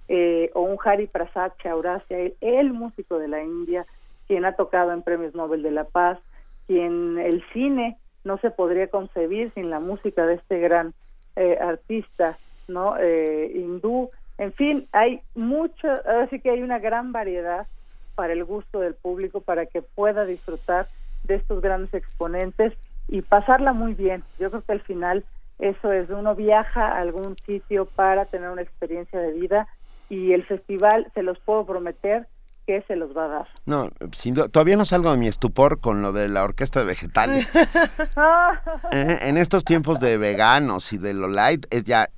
[0.08, 3.86] eh, o un Hari Prasad Chaurasia, el, músico de la India,
[4.28, 6.20] quien ha tocado en premios Nobel de la Paz,
[6.68, 10.94] quien el cine no se podría concebir sin la música de este gran
[11.38, 12.38] eh, artista
[12.68, 14.10] no eh, hindú
[14.42, 15.88] en fin, hay mucho,
[16.24, 17.68] así que hay una gran variedad
[18.16, 20.88] para el gusto del público, para que pueda disfrutar
[21.26, 22.74] de estos grandes exponentes
[23.08, 24.24] y pasarla muy bien.
[24.40, 25.26] Yo creo que al final
[25.60, 29.68] eso es, uno viaja a algún sitio para tener una experiencia de vida
[30.10, 32.26] y el festival, se los puedo prometer,
[32.66, 33.48] que se los va a dar.
[33.68, 33.92] No,
[34.52, 37.52] todavía no salgo de mi estupor con lo de la orquesta de vegetales.
[38.92, 42.10] Eh, en estos tiempos de veganos y de lo light, es ya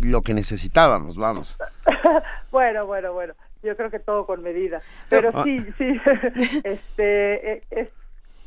[0.00, 1.58] lo que necesitábamos, vamos.
[2.50, 5.44] bueno, bueno, bueno, yo creo que todo con medida, pero ah.
[5.44, 6.00] sí, sí,
[6.64, 7.88] este, e, es,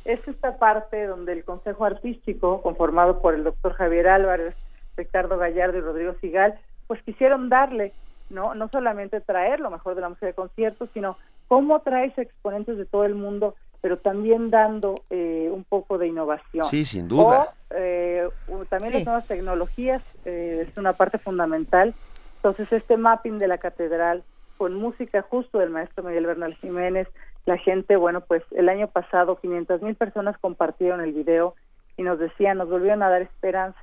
[0.06, 4.56] es esta parte donde el Consejo Artístico, conformado por el doctor Javier Álvarez,
[4.98, 7.94] Ricardo Gallardo y Rodrigo Sigal, pues quisieron darle,
[8.30, 12.78] no, no solamente traer lo mejor de la música de conciertos, sino cómo traes exponentes
[12.78, 16.68] de todo el mundo pero también dando eh, un poco de innovación.
[16.70, 17.54] Sí, sin duda.
[17.70, 18.30] O, eh,
[18.70, 21.94] también las nuevas tecnologías eh, es una parte fundamental.
[22.38, 24.24] Entonces, este mapping de la catedral
[24.58, 27.08] con música justo del maestro Miguel Bernal Jiménez,
[27.46, 31.54] la gente, bueno, pues el año pasado 500 mil personas compartieron el video
[31.96, 33.80] y nos decían, nos volvieron a dar esperanza.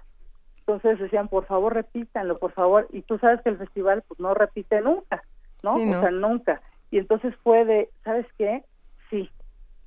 [0.61, 2.89] Entonces decían, por favor repítanlo, por favor.
[2.93, 5.23] Y tú sabes que el festival pues no repite nunca,
[5.63, 5.75] ¿no?
[5.75, 6.61] O sea, nunca.
[6.91, 8.65] Y entonces fue de, ¿sabes qué?
[9.11, 9.31] Sí,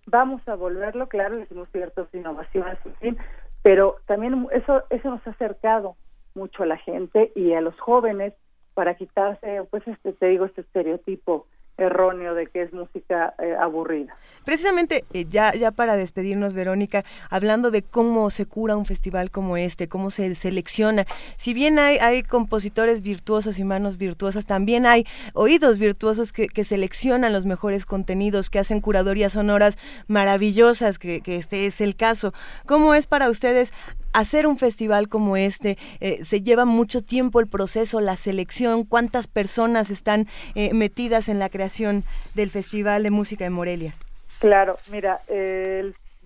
[0.10, 3.18] vamos a volverlo, claro, le hicimos ciertas innovaciones, fin,
[3.62, 5.96] pero también eso, eso nos ha acercado
[6.36, 8.34] mucho a la gente y a los jóvenes
[8.74, 11.48] para quitarse, pues, este, te digo, este estereotipo
[11.80, 14.16] erróneo de que es música eh, aburrida.
[14.46, 19.58] Precisamente, eh, ya, ya para despedirnos, Verónica, hablando de cómo se cura un festival como
[19.58, 25.06] este, cómo se selecciona, si bien hay, hay compositores virtuosos y manos virtuosas, también hay
[25.34, 31.36] oídos virtuosos que, que seleccionan los mejores contenidos, que hacen curadorías sonoras maravillosas, que, que
[31.36, 32.34] este es el caso.
[32.66, 33.72] ¿Cómo es para ustedes
[34.14, 39.28] hacer un festival como este eh, se lleva mucho tiempo el proceso, la selección, cuántas
[39.28, 42.04] personas están eh, metidas en la creación
[42.36, 43.96] del Festival de Música de Morelia.
[44.40, 45.20] Claro, mira,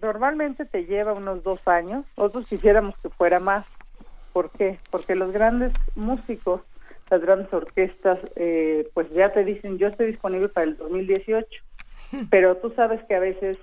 [0.02, 3.65] normalmente te lleva unos dos años, nosotros quisiéramos que fuera más.
[4.34, 4.78] ¿Por qué?
[4.91, 6.62] Porque los grandes músicos,
[7.10, 11.48] las grandes orquestas, eh, pues ya te dicen, yo estoy disponible para el 2018,
[12.30, 13.58] pero tú sabes que a veces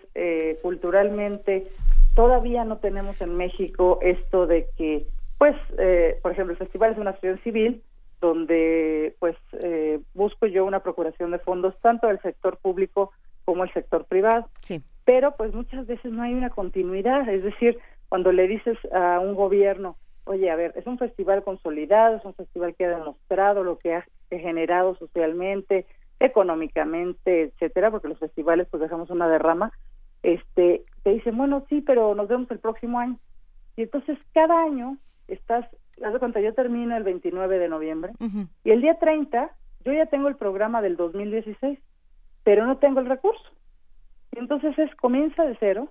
[0.63, 1.69] culturalmente
[2.15, 5.07] todavía no tenemos en México esto de que,
[5.39, 7.83] pues, eh, por ejemplo, el festival es una asociación civil
[8.21, 13.13] donde, pues, eh, busco yo una procuración de fondos tanto del sector público
[13.45, 14.49] como el sector privado.
[14.61, 14.83] Sí.
[15.05, 17.29] Pero, pues, muchas veces no hay una continuidad.
[17.29, 22.17] Es decir, cuando le dices a un gobierno, oye, a ver, es un festival consolidado,
[22.17, 25.87] es un festival que ha demostrado lo que ha generado socialmente,
[26.21, 29.73] económicamente, etcétera, porque los festivales, pues, dejamos una derrama
[30.23, 33.19] este, te dicen, bueno, sí, pero nos vemos el próximo año.
[33.77, 35.67] Y entonces cada año estás,
[36.05, 38.13] haz de cuenta, yo termino el 29 de noviembre
[38.65, 39.51] y el día 30
[39.85, 41.79] yo ya tengo el programa del 2016,
[42.45, 43.43] pero no tengo el recurso.
[44.33, 45.89] Y entonces es, comienza de cero,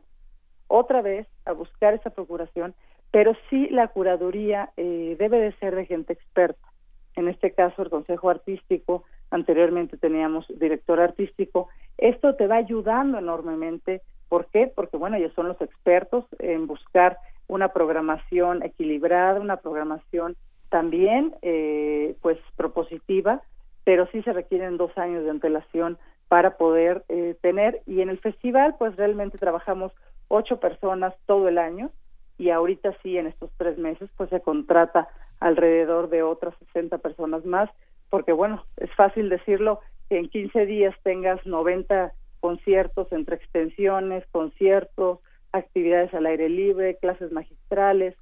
[0.68, 2.76] otra vez a buscar esa procuración,
[3.12, 6.68] pero sí la curaduría eh, debe de ser de gente experta.
[7.16, 11.70] En este caso, el Consejo Artístico, anteriormente teníamos director artístico.
[11.98, 14.72] Esto te va ayudando enormemente ¿Por qué?
[14.74, 20.38] Porque, bueno, ellos son los expertos en buscar una programación equilibrada, una programación
[20.70, 23.42] también, eh, pues, propositiva,
[23.84, 27.82] pero sí se requieren dos años de antelación para poder eh, tener.
[27.88, 29.92] Y en el festival, pues, realmente trabajamos
[30.28, 31.90] ocho personas todo el año
[32.38, 37.44] y ahorita sí, en estos tres meses, pues, se contrata alrededor de otras 60 personas
[37.46, 37.70] más,
[38.12, 45.20] porque, bueno, es fácil decirlo, que en 15 días tengas 90 conciertos entre extensiones, conciertos,
[45.52, 48.16] actividades al aire libre, clases magistrales,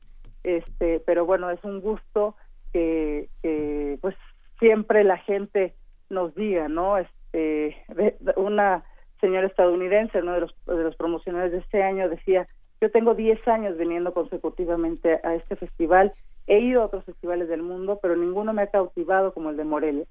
[0.44, 2.36] este, pero bueno, es un gusto
[2.72, 3.30] que,
[4.02, 4.16] pues
[4.60, 5.74] siempre la gente
[6.10, 6.98] nos diga, ¿no?
[6.98, 7.78] Este,
[8.36, 8.84] una
[9.20, 12.48] señora estadounidense, uno de los, de los promocionales de este año, decía,
[12.80, 16.14] yo tengo 10 años viniendo consecutivamente a este festival,
[16.46, 19.64] he ido a otros festivales del mundo, pero ninguno me ha cautivado como el de
[19.64, 20.06] Morelia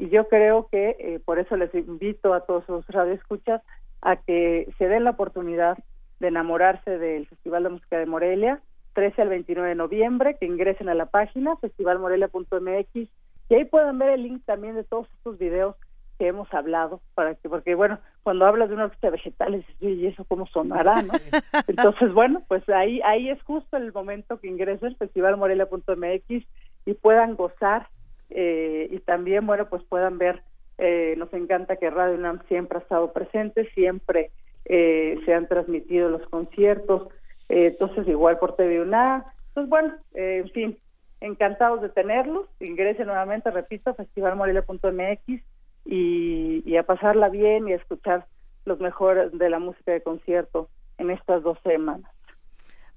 [0.00, 3.60] y yo creo que eh, por eso les invito a todos los radioescuchas
[4.00, 5.76] a que se den la oportunidad
[6.20, 8.62] de enamorarse del Festival de Música de Morelia,
[8.94, 14.08] 13 al 29 de noviembre, que ingresen a la página festivalmorelia.mx y ahí puedan ver
[14.08, 15.76] el link también de todos estos videos
[16.18, 20.06] que hemos hablado, para que, porque bueno, cuando hablas de una orquesta de vegetales, y
[20.06, 21.12] eso cómo sonará, ¿no?
[21.66, 26.46] Entonces, bueno, pues ahí, ahí es justo el momento que ingresen festivalmorelia.mx
[26.86, 27.86] y puedan gozar
[28.30, 30.42] eh, y también, bueno, pues puedan ver,
[30.78, 34.30] eh, nos encanta que Radio UNAM siempre ha estado presente, siempre
[34.64, 37.08] eh, se han transmitido los conciertos,
[37.48, 40.78] entonces igual por TV UNAM, pues bueno, en fin,
[41.20, 45.42] encantados de tenerlos, ingresen nuevamente, repito, festivalmorelia.mx
[45.84, 48.26] y, y a pasarla bien y a escuchar
[48.64, 52.10] los mejores de la música de concierto en estas dos semanas.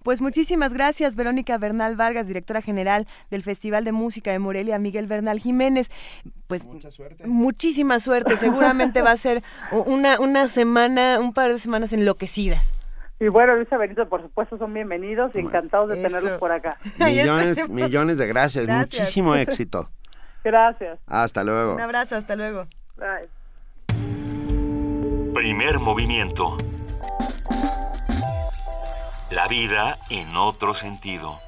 [0.04, 5.08] Pues muchísimas gracias, Verónica Bernal Vargas, directora general del Festival de Música de Morelia, Miguel
[5.08, 5.90] Bernal Jiménez.
[6.48, 7.26] Pues Mucha suerte.
[7.26, 8.38] muchísima suerte.
[8.38, 12.74] Seguramente va a ser una, una semana, un par de semanas enloquecidas.
[13.20, 16.76] Y bueno, Luisa Benito, por supuesto, son bienvenidos y encantados de tenerlos por acá.
[17.00, 18.68] Millones, millones de gracias.
[18.68, 19.90] Muchísimo éxito.
[20.44, 21.00] Gracias.
[21.08, 21.76] Hasta luego.
[21.76, 22.68] Un abrazo, hasta luego.
[22.98, 23.30] Bye.
[25.34, 26.58] Primer movimiento.
[29.32, 31.40] La vida en otro sentido.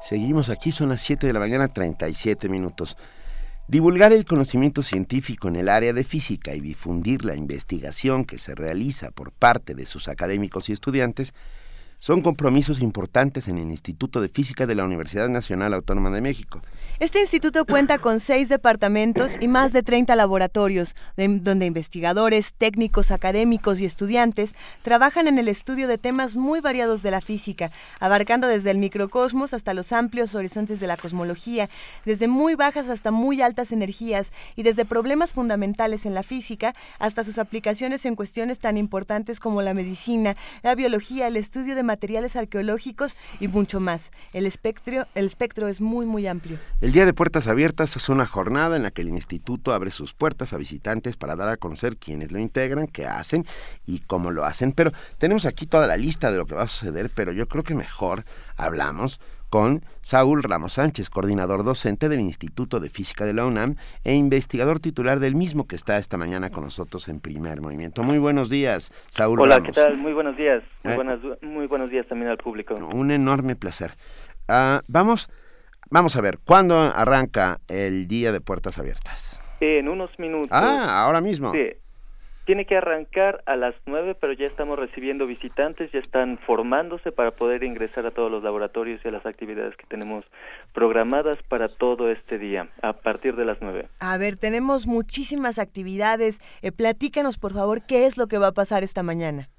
[0.00, 2.96] Seguimos aquí, son las 7 de la mañana, 37 minutos.
[3.66, 8.54] Divulgar el conocimiento científico en el área de física y difundir la investigación que se
[8.54, 11.34] realiza por parte de sus académicos y estudiantes
[11.98, 16.62] son compromisos importantes en el Instituto de Física de la Universidad Nacional Autónoma de México.
[17.00, 23.80] Este instituto cuenta con seis departamentos y más de 30 laboratorios, donde investigadores, técnicos, académicos
[23.80, 27.70] y estudiantes trabajan en el estudio de temas muy variados de la física,
[28.00, 31.68] abarcando desde el microcosmos hasta los amplios horizontes de la cosmología,
[32.04, 37.22] desde muy bajas hasta muy altas energías y desde problemas fundamentales en la física hasta
[37.22, 42.36] sus aplicaciones en cuestiones tan importantes como la medicina, la biología, el estudio de materiales
[42.36, 44.12] arqueológicos y mucho más.
[44.32, 46.58] El espectro, el espectro es muy, muy amplio.
[46.80, 50.14] El Día de Puertas Abiertas es una jornada en la que el instituto abre sus
[50.14, 53.46] puertas a visitantes para dar a conocer quiénes lo integran, qué hacen
[53.86, 54.72] y cómo lo hacen.
[54.72, 57.64] Pero tenemos aquí toda la lista de lo que va a suceder, pero yo creo
[57.64, 58.24] que mejor
[58.56, 64.14] hablamos con Saúl Ramos Sánchez, coordinador docente del Instituto de Física de la UNAM e
[64.14, 68.02] investigador titular del mismo que está esta mañana con nosotros en primer movimiento.
[68.02, 69.74] Muy buenos días, Saúl Hola, Ramos.
[69.74, 69.96] ¿qué tal?
[69.96, 70.62] Muy buenos días.
[70.84, 72.74] Muy, eh, muy buenos días también al público.
[72.74, 73.92] Un enorme placer.
[74.48, 75.28] Uh, vamos
[75.90, 79.40] Vamos a ver, ¿cuándo arranca el día de puertas abiertas?
[79.60, 80.50] En unos minutos.
[80.52, 81.50] Ah, ahora mismo.
[81.52, 81.70] Sí.
[82.48, 87.30] Tiene que arrancar a las nueve, pero ya estamos recibiendo visitantes, ya están formándose para
[87.30, 90.24] poder ingresar a todos los laboratorios y a las actividades que tenemos
[90.72, 93.88] programadas para todo este día, a partir de las nueve.
[94.00, 96.40] A ver, tenemos muchísimas actividades.
[96.62, 99.50] Eh, platícanos, por favor, qué es lo que va a pasar esta mañana.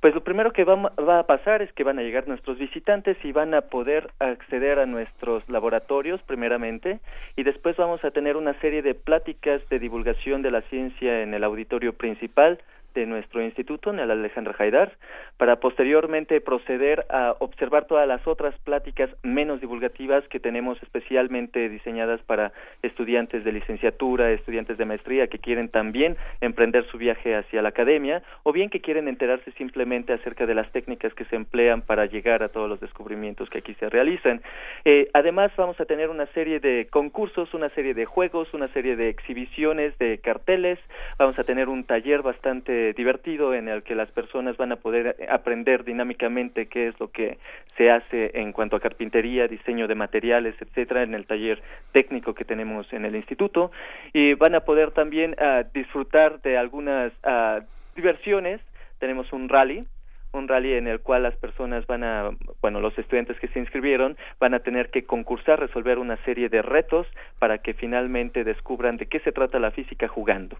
[0.00, 3.32] Pues lo primero que va, a pasar es que van a llegar nuestros visitantes y
[3.32, 7.00] van a poder acceder a nuestros laboratorios primeramente
[7.34, 11.34] y después vamos a tener una serie de pláticas de divulgación de la ciencia en
[11.34, 12.60] el auditorio principal
[12.94, 14.92] de nuestro instituto, en el Alejandra Haidar,
[15.36, 22.20] para posteriormente proceder a observar todas las otras pláticas menos divulgativas que tenemos especialmente diseñadas
[22.22, 27.68] para estudiantes de licenciatura, estudiantes de maestría que quieren también emprender su viaje hacia la
[27.68, 32.06] academia o bien que quieren enterarse simplemente acerca de las técnicas que se emplean para
[32.06, 34.42] llegar a todos los descubrimientos que aquí se realizan.
[34.84, 38.96] Eh, además, vamos a tener una serie de concursos, una serie de juegos, una serie
[38.96, 40.78] de exhibiciones de carteles,
[41.18, 45.16] vamos a tener un taller bastante divertido en el que las personas van a poder
[45.30, 47.38] aprender dinámicamente qué es lo que
[47.76, 51.62] se hace en cuanto a carpintería, diseño de materiales, etcétera, en el taller
[51.92, 53.70] técnico que tenemos en el instituto
[54.12, 57.60] y van a poder también ah, disfrutar de algunas ah,
[57.94, 58.60] diversiones.
[58.98, 59.86] Tenemos un rally
[60.32, 64.16] un rally en el cual las personas van a, bueno, los estudiantes que se inscribieron
[64.38, 67.06] van a tener que concursar, resolver una serie de retos
[67.38, 70.58] para que finalmente descubran de qué se trata la física jugando.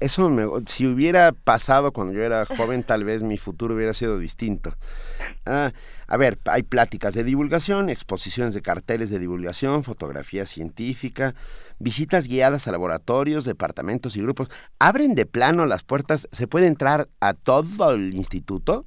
[0.00, 4.18] Eso me, si hubiera pasado cuando yo era joven, tal vez mi futuro hubiera sido
[4.18, 4.74] distinto.
[5.46, 5.72] Ah,
[6.06, 11.34] a ver, hay pláticas de divulgación, exposiciones de carteles de divulgación, fotografía científica,
[11.78, 14.50] visitas guiadas a laboratorios, departamentos y grupos.
[14.78, 16.28] ¿Abren de plano las puertas?
[16.30, 18.84] ¿Se puede entrar a todo el instituto?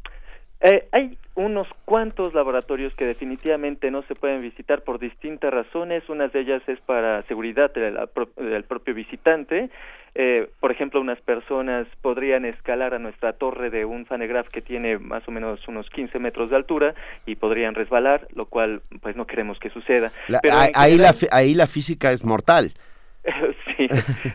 [0.60, 6.08] Eh, hay unos cuantos laboratorios que definitivamente no se pueden visitar por distintas razones.
[6.10, 9.70] Una de ellas es para seguridad del propio visitante
[10.20, 14.98] eh, por ejemplo, unas personas podrían escalar a nuestra torre de un fanegraph que tiene
[14.98, 16.96] más o menos unos 15 metros de altura
[17.28, 20.12] y podrían resbalar, lo cual pues no queremos que suceda.
[20.74, 22.72] ahí, la, ahí la física es mortal.
[23.78, 23.88] sí,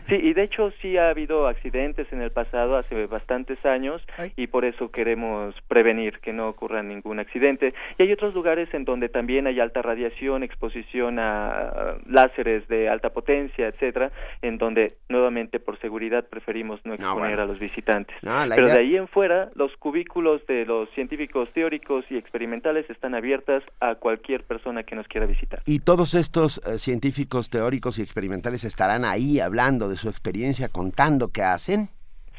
[0.07, 4.01] sí, y de hecho sí ha habido accidentes en el pasado, hace bastantes años,
[4.35, 7.73] y por eso queremos prevenir que no ocurra ningún accidente.
[7.97, 13.09] Y hay otros lugares en donde también hay alta radiación, exposición a láseres de alta
[13.09, 18.15] potencia, etcétera, en donde nuevamente por seguridad preferimos no exponer a los visitantes.
[18.21, 23.63] Pero de ahí en fuera, los cubículos de los científicos teóricos y experimentales están abiertas
[23.79, 25.61] a cualquier persona que nos quiera visitar.
[25.65, 30.67] Y todos estos eh, científicos teóricos y experimentales están estarán ahí hablando de su experiencia,
[30.67, 31.87] contando qué hacen.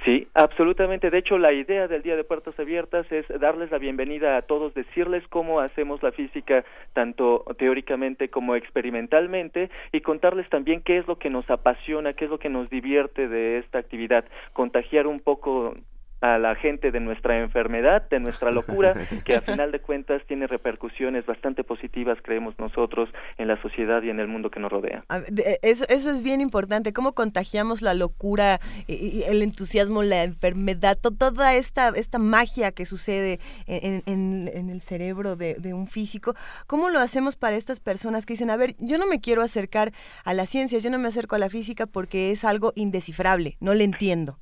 [0.05, 1.09] Sí, absolutamente.
[1.09, 4.75] De hecho, la idea del Día de Puertas Abiertas es darles la bienvenida a todos,
[4.75, 11.17] decirles cómo hacemos la física tanto teóricamente como experimentalmente y contarles también qué es lo
[11.17, 15.75] que nos apasiona, qué es lo que nos divierte de esta actividad, contagiar un poco
[16.21, 18.95] a la gente de nuestra enfermedad, de nuestra locura,
[19.25, 24.11] que a final de cuentas tiene repercusiones bastante positivas, creemos nosotros, en la sociedad y
[24.11, 25.05] en el mundo que nos rodea.
[25.63, 31.55] Eso, eso es bien importante, cómo contagiamos la locura, y el entusiasmo, la enfermedad, toda
[31.55, 36.35] esta, esta magia que sucede en, en, el cerebro de, de, un físico,
[36.67, 39.93] ¿cómo lo hacemos para estas personas que dicen, a ver, yo no me quiero acercar
[40.25, 43.75] a la ciencia, yo no me acerco a la física porque es algo indescifrable, no
[43.75, 44.39] le entiendo?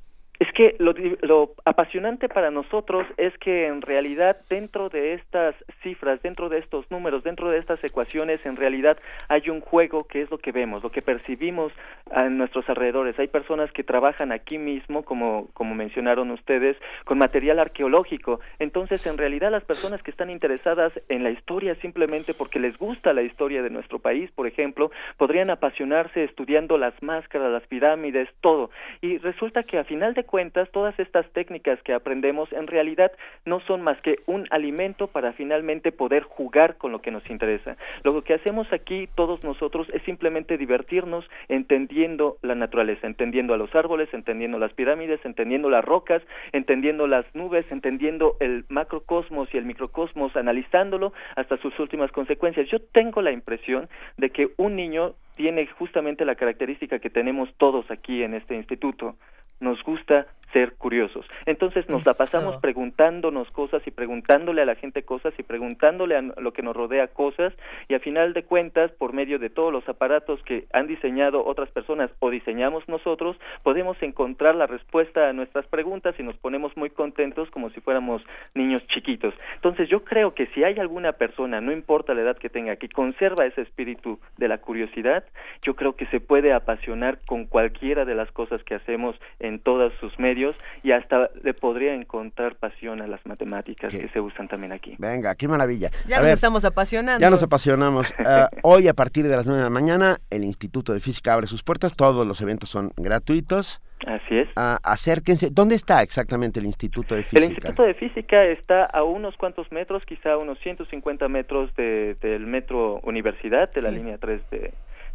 [0.54, 6.48] Que lo, lo, apasionante para nosotros es que en realidad dentro de estas cifras, dentro
[6.48, 8.98] de estos números, dentro de estas ecuaciones, en realidad
[9.28, 11.72] hay un juego que es lo que vemos, lo que percibimos
[12.10, 13.18] a nuestros alrededores.
[13.18, 18.40] Hay personas que trabajan aquí mismo, como, como mencionaron ustedes, con material arqueológico.
[18.58, 23.12] Entonces, en realidad las personas que están interesadas en la historia simplemente porque les gusta
[23.12, 28.70] la historia de nuestro país, por ejemplo, podrían apasionarse estudiando las máscaras, las pirámides, todo.
[29.00, 33.12] Y resulta que a final de cuentas, todas estas técnicas que aprendemos en realidad
[33.44, 37.76] no son más que un alimento para finalmente poder jugar con lo que nos interesa.
[38.02, 43.74] Lo que hacemos aquí todos nosotros es simplemente divertirnos entendiendo la naturaleza, entendiendo a los
[43.74, 46.22] árboles, entendiendo las pirámides, entendiendo las rocas,
[46.52, 52.68] entendiendo las nubes, entendiendo el macrocosmos y el microcosmos, analizándolo hasta sus últimas consecuencias.
[52.68, 57.90] Yo tengo la impresión de que un niño tiene justamente la característica que tenemos todos
[57.90, 59.16] aquí en este instituto,
[59.62, 61.26] nos gusta ser curiosos.
[61.46, 66.22] Entonces nos la pasamos preguntándonos cosas y preguntándole a la gente cosas y preguntándole a
[66.22, 67.52] lo que nos rodea cosas
[67.88, 71.70] y a final de cuentas, por medio de todos los aparatos que han diseñado otras
[71.70, 76.90] personas o diseñamos nosotros, podemos encontrar la respuesta a nuestras preguntas y nos ponemos muy
[76.90, 78.22] contentos como si fuéramos
[78.54, 79.34] niños chiquitos.
[79.54, 82.88] Entonces yo creo que si hay alguna persona, no importa la edad que tenga, que
[82.88, 85.24] conserva ese espíritu de la curiosidad,
[85.62, 89.92] yo creo que se puede apasionar con cualquiera de las cosas que hacemos en todos
[90.00, 90.41] sus medios
[90.82, 94.96] y hasta le podría encontrar pasión a las matemáticas que se usan también aquí.
[94.98, 95.90] Venga, qué maravilla.
[96.06, 97.20] Ya nos estamos apasionando.
[97.20, 98.12] Ya nos apasionamos.
[98.24, 101.46] Ah, hoy a partir de las 9 de la mañana el Instituto de Física abre
[101.48, 103.82] sus puertas, todos los eventos son gratuitos.
[104.06, 104.48] Así es.
[104.56, 105.50] Ah, acérquense.
[105.50, 107.44] ¿Dónde está exactamente el Instituto de Física?
[107.44, 113.00] El Instituto de Física está a unos cuantos metros, quizá unos 150 metros del Metro
[113.00, 114.72] Universidad, de la línea 3 de,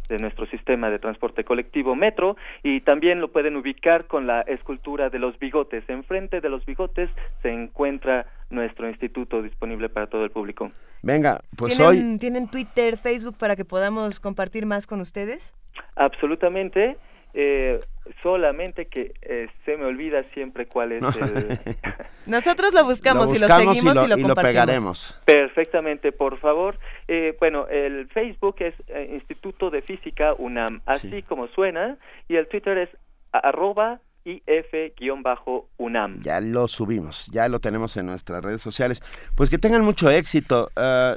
[0.08, 5.10] de nuestro sistema de transporte colectivo Metro y también lo pueden ubicar con la escultura
[5.10, 5.84] de los bigotes.
[5.88, 7.10] Enfrente de los bigotes
[7.42, 10.70] se encuentra nuestro instituto disponible para todo el público.
[11.02, 12.18] Venga, pues ¿Tienen, hoy...
[12.18, 15.54] ¿Tienen Twitter, Facebook para que podamos compartir más con ustedes?
[15.96, 16.96] Absolutamente.
[17.34, 17.80] Eh,
[18.22, 21.58] solamente que eh, se me olvida siempre cuál es el...
[22.26, 25.20] Nosotros lo buscamos, y lo seguimos y lo, compartimos.
[25.24, 26.78] Perfectamente, por favor.
[27.06, 31.96] Eh, bueno, el Facebook es eh, Instituto de Física UNAM, así como suena,
[32.28, 32.90] y el Twitter es
[33.32, 36.20] arroba IF-UNAM.
[36.20, 39.02] Ya lo subimos, ya lo tenemos en nuestras redes sociales.
[39.34, 40.70] Pues que tengan mucho éxito.
[40.76, 41.16] Ah,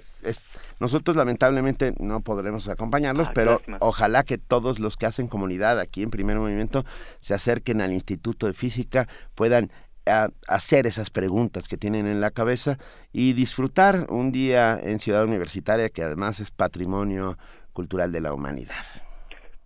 [0.80, 6.02] nosotros lamentablemente no podremos acompañarlos, ah, pero ojalá que todos los que hacen comunidad aquí
[6.02, 6.86] en Primer Movimiento
[7.20, 9.72] se acerquen al Instituto de Física, puedan
[10.08, 12.80] ah, hacer esas preguntas que tienen en la cabeza
[13.14, 17.38] y disfrutar un día en Ciudad Universitaria que además es patrimonio
[17.74, 18.84] cultural de la humanidad.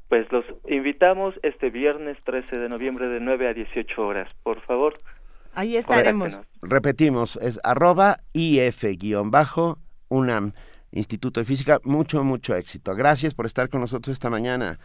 [0.09, 4.31] Pues los invitamos este viernes 13 de noviembre de 9 a 18 horas.
[4.43, 4.99] Por favor.
[5.53, 6.39] Ahí estaremos.
[6.61, 9.73] Repetimos, es arroba if-unam.
[10.91, 11.79] Instituto de Física.
[11.83, 12.95] Mucho, mucho éxito.
[12.95, 14.79] Gracias por estar con nosotros esta mañana.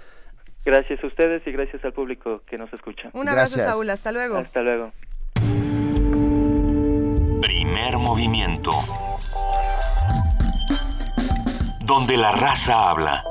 [0.65, 3.11] Gracias a ustedes y gracias al público que nos escucha.
[3.13, 3.89] Un abrazo, Saúl.
[3.91, 4.37] Hasta luego.
[4.37, 4.93] Hasta luego.
[7.43, 8.71] Primer movimiento.
[11.85, 13.23] Donde la raza habla.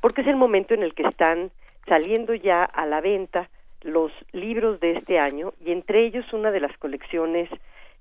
[0.00, 1.50] porque es el momento en el que están
[1.88, 3.48] saliendo ya a la venta
[3.82, 7.48] los libros de este año y entre ellos una de las colecciones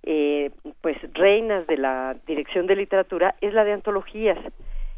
[0.04, 0.52] eh,
[0.82, 4.38] pues reinas de la dirección de literatura es la de antologías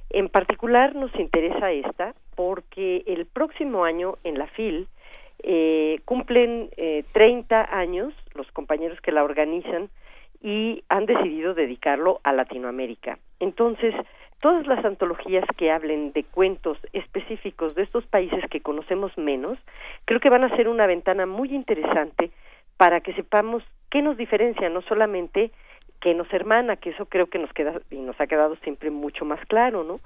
[0.09, 4.87] en particular nos interesa esta porque el próximo año en la FIL
[5.43, 9.89] eh, cumplen eh, 30 años los compañeros que la organizan
[10.41, 13.19] y han decidido dedicarlo a Latinoamérica.
[13.39, 13.93] Entonces,
[14.39, 19.57] todas las antologías que hablen de cuentos específicos de estos países que conocemos menos,
[20.05, 22.31] creo que van a ser una ventana muy interesante
[22.77, 25.51] para que sepamos qué nos diferencia, no solamente
[25.99, 29.25] que nos hermana, que eso creo que nos queda y nos ha quedado siempre mucho
[29.25, 29.99] más claro, ¿no?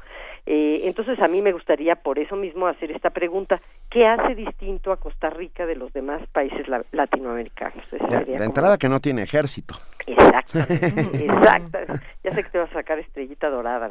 [0.45, 4.91] Eh, entonces a mí me gustaría por eso mismo hacer esta pregunta, ¿qué hace distinto
[4.91, 7.83] a Costa Rica de los demás países latinoamericanos?
[7.91, 9.75] De, entrada que no tiene ejército.
[10.07, 11.77] Exacto, exacto.
[12.23, 13.89] Ya sé que te vas a sacar estrellita dorada,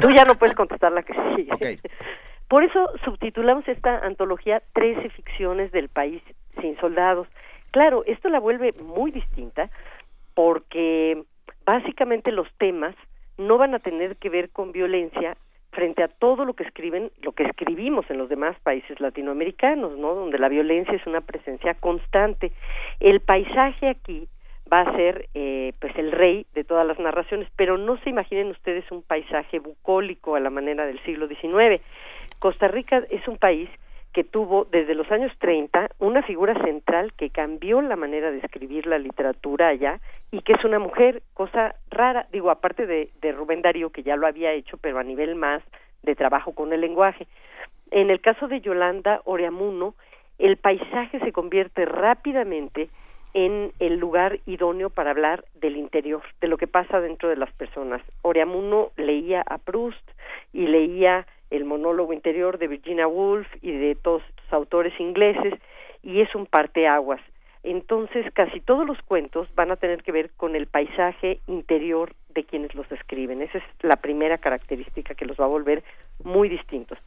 [0.00, 1.80] Tú ya no puedes contestar la que sigue.
[2.48, 6.22] Por eso subtitulamos esta antología Trece ficciones del país
[6.60, 7.28] sin soldados.
[7.70, 9.68] Claro, esto la vuelve muy distinta
[10.38, 11.24] porque
[11.66, 12.94] básicamente los temas
[13.38, 15.36] no van a tener que ver con violencia
[15.72, 20.14] frente a todo lo que escriben, lo que escribimos en los demás países latinoamericanos, ¿no?
[20.14, 22.52] Donde la violencia es una presencia constante.
[23.00, 24.28] El paisaje aquí
[24.72, 28.52] va a ser eh, pues el rey de todas las narraciones, pero no se imaginen
[28.52, 31.82] ustedes un paisaje bucólico a la manera del siglo XIX.
[32.38, 33.68] Costa Rica es un país
[34.12, 38.86] que tuvo desde los años 30 una figura central que cambió la manera de escribir
[38.86, 40.00] la literatura allá
[40.30, 44.16] y que es una mujer, cosa rara, digo, aparte de, de Rubén Darío, que ya
[44.16, 45.62] lo había hecho, pero a nivel más
[46.02, 47.26] de trabajo con el lenguaje.
[47.90, 49.94] En el caso de Yolanda Oreamuno,
[50.38, 52.90] el paisaje se convierte rápidamente
[53.34, 57.52] en el lugar idóneo para hablar del interior, de lo que pasa dentro de las
[57.52, 58.02] personas.
[58.22, 60.02] Oreamuno leía a Proust
[60.52, 65.54] y leía el monólogo interior de Virginia Woolf y de todos estos autores ingleses
[66.02, 67.20] y es un parteaguas.
[67.62, 72.44] Entonces, casi todos los cuentos van a tener que ver con el paisaje interior de
[72.44, 73.42] quienes los escriben.
[73.42, 75.82] Esa es la primera característica que los va a volver
[76.22, 76.98] muy distintos.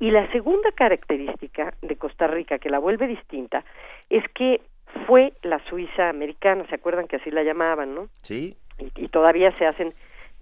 [0.00, 3.64] Y la segunda característica de Costa Rica que la vuelve distinta
[4.10, 4.60] es que
[5.06, 8.08] fue la Suiza americana, ¿se acuerdan que así la llamaban, no?
[8.22, 8.56] Sí.
[8.78, 9.94] Y, y todavía se hacen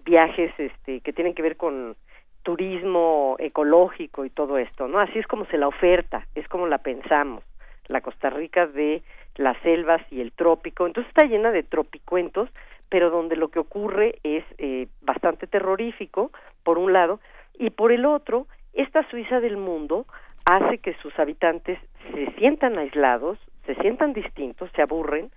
[0.05, 1.96] viajes este que tienen que ver con
[2.43, 4.99] turismo ecológico y todo esto, ¿no?
[4.99, 7.45] Así es como se la oferta, es como la pensamos,
[7.88, 9.03] la Costa Rica de
[9.36, 12.49] las selvas y el trópico, entonces está llena de tropicuentos,
[12.88, 16.30] pero donde lo que ocurre es eh, bastante terrorífico,
[16.62, 17.20] por un lado,
[17.59, 20.07] y por el otro, esta Suiza del mundo
[20.45, 21.78] hace que sus habitantes
[22.12, 25.30] se sientan aislados, se sientan distintos, se aburren,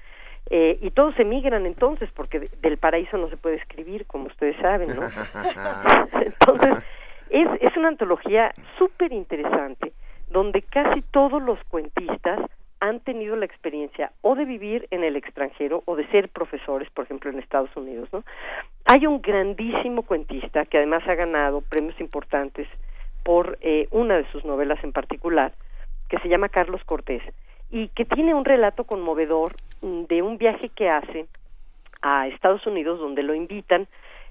[0.49, 4.95] eh, y todos emigran entonces, porque del paraíso no se puede escribir, como ustedes saben,
[4.95, 5.03] ¿no?
[6.21, 6.83] entonces,
[7.29, 9.93] es, es una antología súper interesante,
[10.29, 12.39] donde casi todos los cuentistas
[12.79, 17.05] han tenido la experiencia o de vivir en el extranjero o de ser profesores, por
[17.05, 18.23] ejemplo, en Estados Unidos, ¿no?
[18.85, 22.67] Hay un grandísimo cuentista que además ha ganado premios importantes
[23.23, 25.53] por eh, una de sus novelas en particular,
[26.09, 27.23] que se llama Carlos Cortés,
[27.71, 29.55] y que tiene un relato conmovedor
[29.85, 31.27] de un viaje que hace
[32.01, 33.87] a Estados Unidos donde lo invitan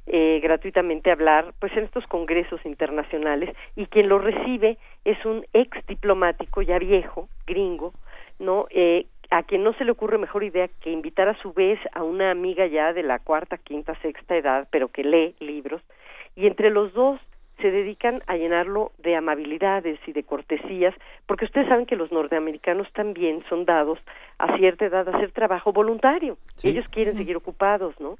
[0.06, 5.46] eh, gratuitamente a hablar pues en estos congresos internacionales y quien lo recibe es un
[5.52, 7.92] ex diplomático ya viejo gringo
[8.40, 11.78] no eh, a quien no se le ocurre mejor idea que invitar a su vez
[11.92, 15.80] a una amiga ya de la cuarta quinta sexta edad pero que lee libros
[16.34, 17.20] y entre los dos
[17.60, 20.94] se dedican a llenarlo de amabilidades y de cortesías,
[21.26, 23.98] porque ustedes saben que los norteamericanos también son dados
[24.38, 26.36] a cierta edad a hacer trabajo voluntario.
[26.62, 28.18] Ellos quieren seguir ocupados, ¿no?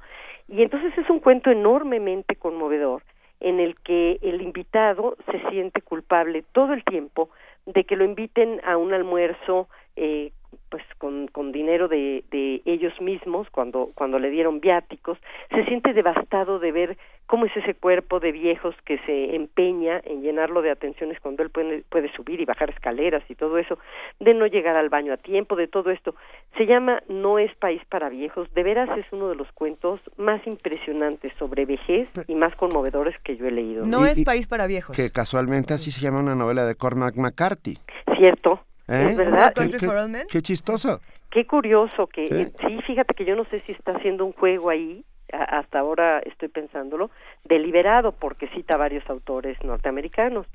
[0.49, 3.03] Y entonces es un cuento enormemente conmovedor
[3.41, 7.31] en el que el invitado se siente culpable todo el tiempo
[7.67, 10.33] de que lo inviten a un almuerzo eh,
[10.71, 15.19] pues con, con dinero de, de ellos mismos cuando cuando le dieron viáticos
[15.51, 20.23] se siente devastado de ver cómo es ese cuerpo de viejos que se empeña en
[20.23, 23.79] llenarlo de atenciones cuando él puede, puede subir y bajar escaleras y todo eso,
[24.21, 26.15] de no llegar al baño a tiempo, de todo esto.
[26.57, 30.47] Se llama No es país para viejos, de veras es uno de los cuentos más
[30.47, 33.87] impresionantes sobre vejez y más conmovedores que yo he leído.
[33.87, 34.95] No es país para viejos.
[34.95, 37.79] Que casualmente así se llama una novela de Cormac McCarthy.
[38.19, 38.61] Cierto.
[38.89, 39.07] ¿Eh?
[39.11, 39.53] Es verdad.
[39.55, 41.01] Qué, qué, chistoso.
[41.31, 42.67] Qué curioso que sí.
[42.67, 46.49] sí, fíjate que yo no sé si está haciendo un juego ahí hasta ahora estoy
[46.49, 47.11] pensándolo,
[47.45, 50.47] deliberado porque cita varios autores norteamericanos.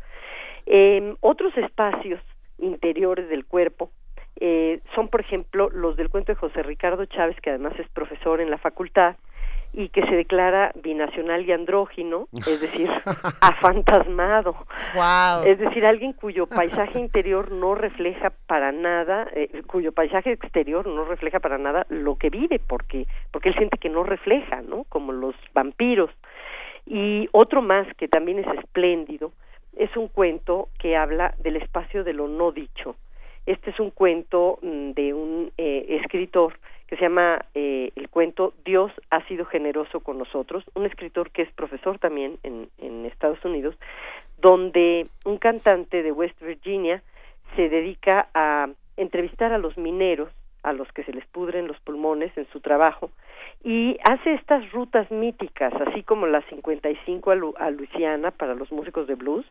[0.65, 2.21] Eh, otros espacios
[2.59, 3.91] interiores del cuerpo
[4.39, 8.41] eh, son, por ejemplo, los del cuento de José Ricardo Chávez, que además es profesor
[8.41, 9.15] en la facultad,
[9.73, 12.89] y que se declara binacional y andrógino, es decir,
[13.41, 14.55] afantasmado.
[14.95, 15.45] Wow.
[15.45, 21.05] Es decir, alguien cuyo paisaje interior no refleja para nada, eh, cuyo paisaje exterior no
[21.05, 24.85] refleja para nada lo que vive, porque porque él siente que no refleja, ¿no?
[24.89, 26.09] Como los vampiros.
[26.85, 29.31] Y otro más que también es espléndido
[29.79, 32.95] es un cuento que habla del espacio de lo no dicho
[33.45, 36.59] Este es un cuento mm, de un eh, escritor
[36.89, 41.43] que se llama eh, el cuento Dios ha sido generoso con nosotros, un escritor que
[41.43, 43.75] es profesor también en, en Estados Unidos,
[44.39, 47.03] donde un cantante de West Virginia
[47.55, 50.29] se dedica a entrevistar a los mineros,
[50.63, 53.11] a los que se les pudren los pulmones en su trabajo,
[53.63, 58.71] y hace estas rutas míticas, así como la 55 a, Lu a Luisiana para los
[58.71, 59.45] músicos de blues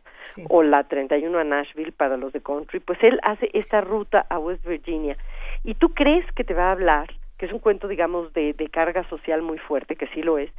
[0.49, 4.39] o la 31 a Nashville para los de country, pues él hace esta ruta a
[4.39, 5.15] West Virginia.
[5.63, 7.09] Y tú crees que te va a hablar,
[7.39, 10.51] que es un cuento, digamos, de, carga social muy fuerte, que sí lo es,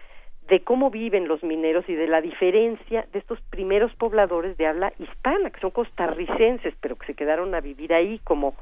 [0.48, 4.92] de cómo viven los mineros y de la diferencia de estos primeros pobladores de habla
[4.98, 8.54] hispana, que son costarricenses, pero que se quedaron a vivir ahí como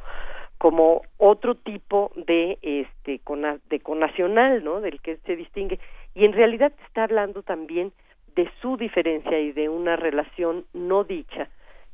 [0.59, 3.21] como otro tipo de este
[3.71, 4.81] de conacional, ¿no?
[4.81, 5.79] Del que se distingue
[6.17, 7.93] y en realidad está hablando también
[8.35, 11.49] de su diferencia y de una relación no dicha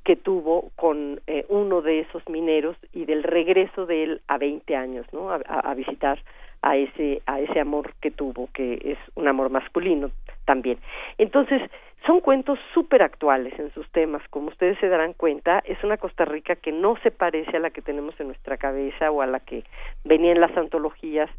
[0.05, 4.77] que tuvo con eh, uno de esos mineros y del regreso de él a 20
[4.77, 5.31] años, ¿no?
[5.31, 6.21] A, visitar
[6.63, 10.11] a ese a ese amor que tuvo, que es un amor masculino
[10.45, 10.79] también.
[11.19, 11.63] Entonces,
[12.07, 16.27] son cuentos súper actuales en sus temas, como ustedes se darán cuenta, es una Costa
[16.27, 19.41] Rica que no se parece a la que tenemos en nuestra cabeza o a la
[19.41, 19.65] que
[20.05, 21.31] venía en las antologías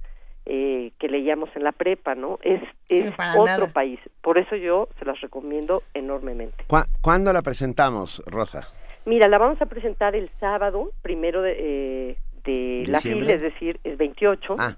[0.46, 2.40] eh, que leíamos en la prepa, ¿no?
[2.42, 4.00] Es, es otro país.
[4.22, 6.66] Por eso yo se las recomiendo enormemente.
[7.02, 8.68] ¿Cuándo la presentamos, Rosa?
[9.06, 13.80] Mira, la vamos a presentar el sábado, primero de, eh, de la fila, es decir,
[13.84, 14.76] el 28, ah.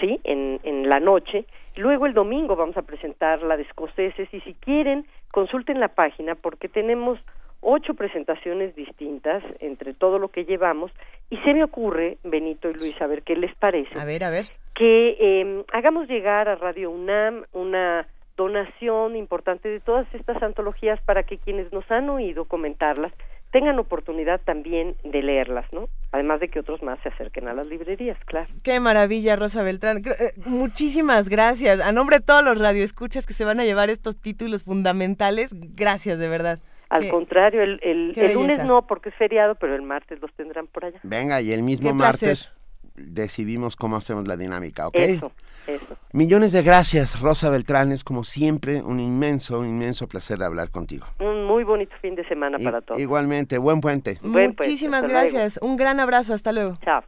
[0.00, 0.20] ¿sí?
[0.24, 1.46] En, en la noche
[1.76, 6.36] Luego el domingo vamos a presentar la de escoceses y si quieren consulten la página
[6.36, 7.18] porque tenemos
[7.60, 10.92] ocho presentaciones distintas entre todo lo que llevamos
[11.30, 13.98] y se me ocurre, Benito y Luis, a ver qué les parece.
[13.98, 14.46] A ver, a ver.
[14.74, 18.06] Que eh, hagamos llegar a Radio UNAM una
[18.36, 23.12] donación importante de todas estas antologías para que quienes nos han oído comentarlas
[23.54, 25.88] tengan oportunidad también de leerlas, ¿no?
[26.10, 28.48] Además de que otros más se acerquen a las librerías, claro.
[28.64, 29.98] Qué maravilla, Rosa Beltrán.
[29.98, 31.78] Eh, muchísimas gracias.
[31.78, 36.18] A nombre de todos los radioescuchas que se van a llevar estos títulos fundamentales, gracias
[36.18, 36.58] de verdad.
[36.88, 40.84] Al contrario, el, el, lunes no porque es feriado, pero el martes los tendrán por
[40.84, 40.98] allá.
[41.04, 42.52] Venga, y el mismo martes
[42.94, 44.94] decidimos cómo hacemos la dinámica, ¿ok?
[44.96, 45.32] Eso,
[45.66, 45.96] eso.
[46.12, 47.92] Millones de gracias, Rosa Beltrán.
[47.92, 51.06] Es como siempre un inmenso, un inmenso placer hablar contigo.
[51.20, 53.00] Un muy bonito fin de semana para todos.
[53.00, 54.18] Igualmente, buen puente.
[54.22, 55.58] Muchísimas gracias.
[55.62, 56.34] Un gran abrazo.
[56.34, 56.76] Hasta luego.
[56.84, 57.02] Chao.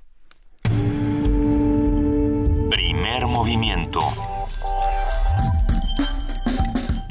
[2.70, 4.00] Primer movimiento.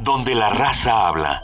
[0.03, 1.41] Donde la raza habla.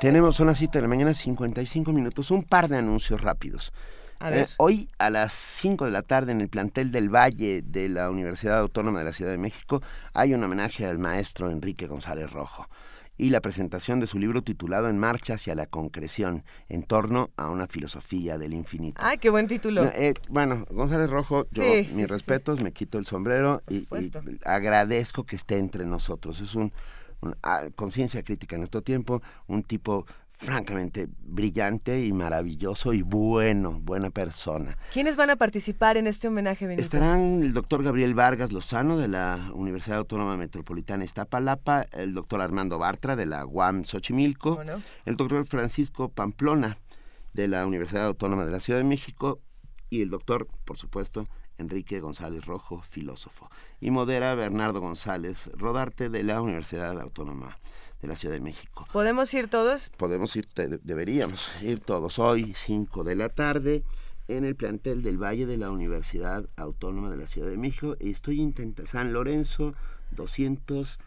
[0.00, 3.72] Tenemos una cita de la mañana, 55 minutos, un par de anuncios rápidos.
[4.20, 8.08] Eh, hoy a las 5 de la tarde en el plantel del Valle de la
[8.08, 9.80] Universidad Autónoma de la Ciudad de México
[10.12, 12.68] hay un homenaje al maestro Enrique González Rojo
[13.16, 17.50] y la presentación de su libro titulado En marcha hacia la concreción, en torno a
[17.50, 19.00] una filosofía del infinito.
[19.04, 19.84] ¡Ay, qué buen título!
[19.86, 23.88] Eh, bueno, González Rojo, yo mis respetos, me quito el sombrero y,
[24.44, 26.40] agradezco que esté entre nosotros.
[26.40, 26.72] Es un
[27.76, 30.06] conciencia crítica en nuestro tiempo, un tipo
[30.38, 34.78] francamente brillante y maravilloso y bueno, buena persona.
[34.92, 36.82] ¿Quiénes van a participar en este homenaje, Benito?
[36.82, 42.78] Estarán el doctor Gabriel Vargas Lozano de la Universidad Autónoma Metropolitana Iztapalapa, el doctor Armando
[42.78, 44.60] Bartra de la UAM Xochimilco,
[45.04, 46.78] el doctor Francisco Pamplona
[47.32, 49.40] de la Universidad Autónoma de la Ciudad de México
[49.90, 51.26] y el doctor, por supuesto,
[51.58, 53.50] Enrique González Rojo, filósofo,
[53.80, 57.58] y modera Bernardo González Rodarte de la Universidad Autónoma
[58.00, 58.86] de la Ciudad de México.
[58.92, 59.90] ¿Podemos ir todos?
[59.90, 60.48] Podemos ir,
[60.82, 63.82] deberíamos ir todos hoy, 5 de la tarde,
[64.28, 67.96] en el plantel del Valle de la Universidad Autónoma de la Ciudad de México.
[67.98, 69.74] Estoy intentando, San Lorenzo
[70.12, 70.98] 200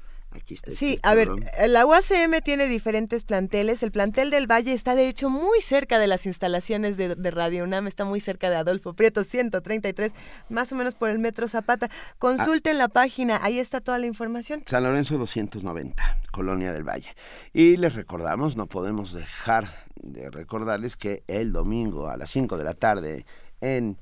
[0.68, 1.30] sí, a ver,
[1.68, 3.84] la UACM tiene diferentes planteles.
[3.84, 7.88] El plantel del Valle está de hecho muy cerca de las instalaciones de, Radio UNAM,
[7.88, 10.12] está muy cerca de Adolfo Prieto 133,
[10.50, 11.90] más o menos por el Metro Zapata.
[12.20, 14.64] Consulten la página, ahí está toda la información.
[14.66, 17.16] San Lorenzo 290, Colonia del Valle.
[17.54, 22.64] Y les recordamos, no podemos dejar de recordarles que el domingo a las 5 de
[22.64, 23.26] la tarde
[23.62, 23.98] en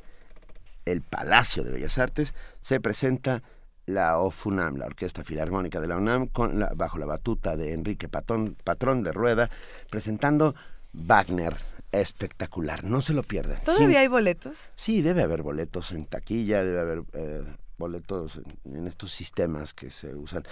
[0.86, 3.44] el Palacio de Bellas Artes se presenta
[3.90, 8.56] la OFUNAM, la Orquesta Filarmónica de la UNAM, con bajo la batuta de Enrique Patón,
[8.64, 9.50] Patrón de Rueda,
[9.90, 10.56] presentando
[10.94, 11.58] Wagner.
[11.92, 13.58] Espectacular, no se lo pierdan.
[13.66, 14.70] ¿Todavía hay boletos?
[14.76, 17.44] Sí, debe haber boletos en taquilla, debe haber eh,
[17.80, 20.44] boletos en, estos sistemas que se usan.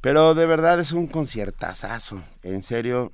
[0.00, 3.12] Pero de verdad es un conciertazazo, en serio.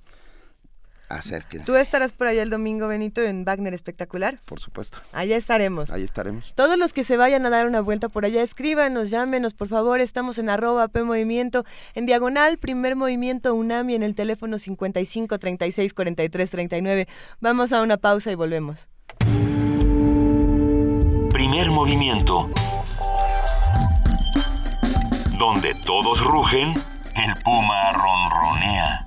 [1.12, 1.66] Acérquense.
[1.66, 4.40] ¿Tú estarás por allá el domingo, Benito, en Wagner Espectacular?
[4.46, 4.98] Por supuesto.
[5.12, 5.90] Allá estaremos.
[5.90, 6.54] Ahí estaremos.
[6.54, 10.00] Todos los que se vayan a dar una vuelta por allá, escríbanos, llámenos, por favor.
[10.00, 15.92] Estamos en arroba P Movimiento, en diagonal, primer movimiento UNAMI, en el teléfono 55 36
[15.92, 17.08] 43 39.
[17.40, 18.88] Vamos a una pausa y volvemos.
[21.30, 22.48] Primer movimiento.
[25.38, 26.72] Donde todos rugen,
[27.16, 29.04] el puma ronronea.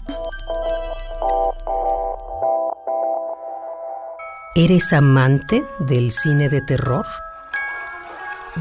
[4.57, 7.05] ¿Eres amante del cine de terror?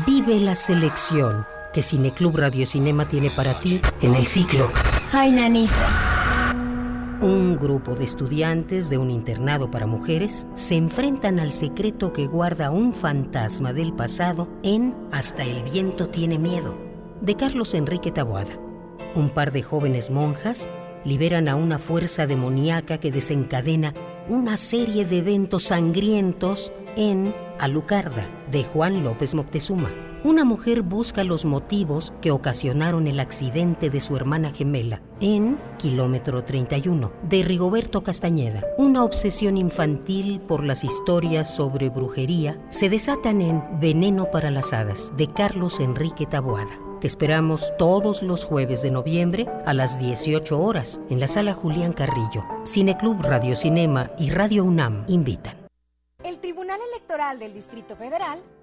[0.04, 4.72] Vive la selección que Cineclub Radio Cinema tiene para ti en el ciclo.
[5.12, 6.50] Ay, nanita.
[7.20, 12.72] Un grupo de estudiantes de un internado para mujeres se enfrentan al secreto que guarda
[12.72, 16.76] un fantasma del pasado en Hasta el viento tiene miedo,
[17.20, 18.58] de Carlos Enrique Taboada.
[19.14, 20.68] Un par de jóvenes monjas
[21.04, 23.94] liberan a una fuerza demoníaca que desencadena
[24.28, 29.90] una serie de eventos sangrientos en Alucarda, de Juan López Moctezuma.
[30.24, 36.44] Una mujer busca los motivos que ocasionaron el accidente de su hermana gemela en Kilómetro
[36.44, 38.64] 31, de Rigoberto Castañeda.
[38.78, 45.12] Una obsesión infantil por las historias sobre brujería se desatan en Veneno para las Hadas,
[45.18, 46.93] de Carlos Enrique Taboada.
[47.04, 51.92] Te esperamos todos los jueves de noviembre a las 18 horas en la sala Julián
[51.92, 52.46] Carrillo.
[52.64, 55.54] Cineclub Radio Cinema y Radio UNAM invitan.
[56.22, 58.40] El Tribunal Electoral del Distrito Federal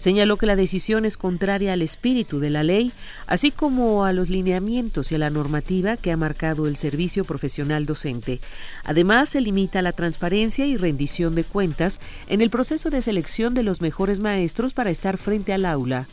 [0.00, 2.90] Señaló que la decisión es contraria al espíritu de la ley,
[3.26, 7.84] así como a los lineamientos y a la normativa que ha marcado el servicio profesional
[7.84, 8.40] docente.
[8.82, 13.62] Además, se limita la transparencia y rendición de cuentas en el proceso de selección de
[13.62, 16.08] los mejores maestros para estar frente al aula.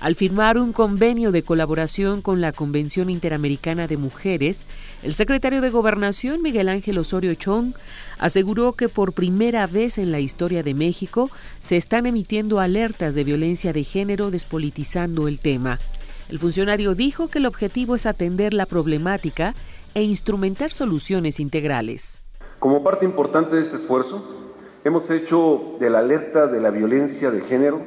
[0.00, 4.64] Al firmar un convenio de colaboración con la Convención Interamericana de Mujeres,
[5.02, 7.74] el secretario de Gobernación, Miguel Ángel Osorio Chong,
[8.18, 13.24] aseguró que por primera vez en la historia de México se están emitiendo alertas de
[13.24, 15.78] violencia de género despolitizando el tema.
[16.30, 19.54] El funcionario dijo que el objetivo es atender la problemática
[19.92, 22.22] e instrumentar soluciones integrales.
[22.58, 24.24] Como parte importante de este esfuerzo,
[24.82, 27.82] hemos hecho de la alerta de la violencia de género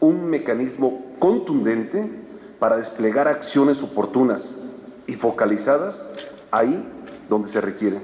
[0.00, 2.10] un mecanismo contundente
[2.58, 4.72] para desplegar acciones oportunas
[5.06, 6.14] y focalizadas
[6.50, 6.86] ahí
[7.28, 8.02] donde se requieren.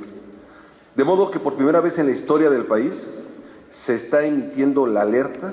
[0.94, 3.24] De modo que por primera vez en la historia del país
[3.72, 5.52] se está emitiendo la alerta,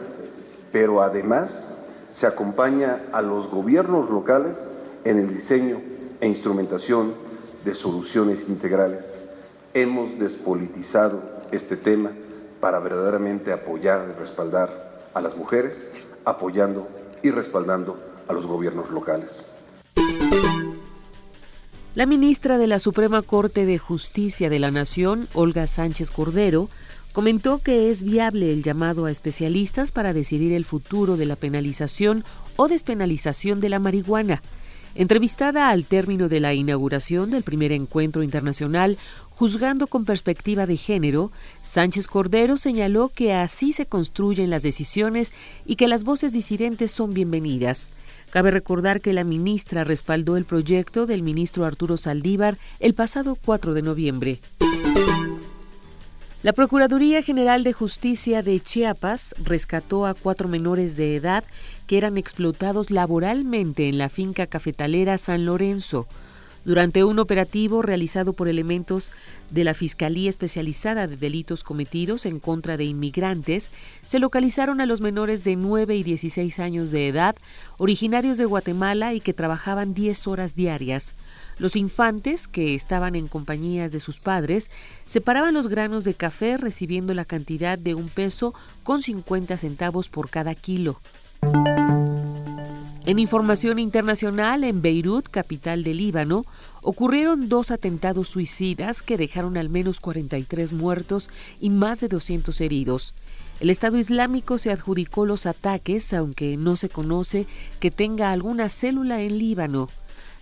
[0.72, 1.80] pero además
[2.12, 4.57] se acompaña a los gobiernos locales
[5.03, 5.82] en el diseño
[6.20, 7.16] e instrumentación
[7.66, 9.05] de soluciones integrales.
[9.74, 12.12] Hemos despolitizado este tema
[12.59, 15.91] para verdaderamente apoyar y respaldar a las mujeres
[16.24, 16.88] apoyando
[17.24, 17.97] y respaldando
[18.28, 19.47] a los gobiernos locales.
[21.93, 26.69] La ministra de la Suprema Corte de Justicia de la Nación, Olga Sánchez Cordero,
[27.11, 32.24] comentó que es viable el llamado a especialistas para decidir el futuro de la penalización
[32.55, 34.41] o despenalización de la marihuana.
[34.95, 38.97] Entrevistada al término de la inauguración del primer encuentro internacional
[39.42, 41.32] Juzgando con perspectiva de género,
[41.64, 45.34] Sánchez Cordero señaló que así se construyen las decisiones
[45.66, 47.92] y que las voces disidentes son bienvenidas.
[48.30, 53.74] Cabe recordar que la ministra respaldó el proyecto del ministro Arturo Saldívar el pasado 4
[53.74, 54.39] de noviembre.
[56.44, 61.44] La Procuraduría General de Justicia de Chiapas rescató a cuatro menores de edad
[61.88, 66.08] que eran explotados laboralmente en la finca cafetalera San Lorenzo.
[66.64, 69.12] Durante un operativo realizado por elementos
[69.49, 73.72] de la Fiscalía Especializada de Delitos Cometidos en contra de inmigrantes,
[74.05, 77.36] se localizaron a los menores de 9 y 16 años de edad,
[77.80, 81.16] originarios de Guatemala y que trabajaban 10 horas diarias.
[81.57, 84.70] Los infantes, que estaban en compañías de sus padres,
[85.05, 88.53] separaban los granos de café recibiendo la cantidad de un peso
[88.84, 90.99] con 50 centavos por cada kilo.
[93.12, 96.45] En información internacional, en Beirut, capital del Líbano,
[96.82, 103.14] ocurrieron dos atentados suicidas que dejaron al menos 43 muertos y más de 200 heridos.
[103.59, 107.47] El Estado Islámico se adjudicó los ataques, aunque no se conoce
[107.82, 109.89] que tenga alguna célula en Líbano.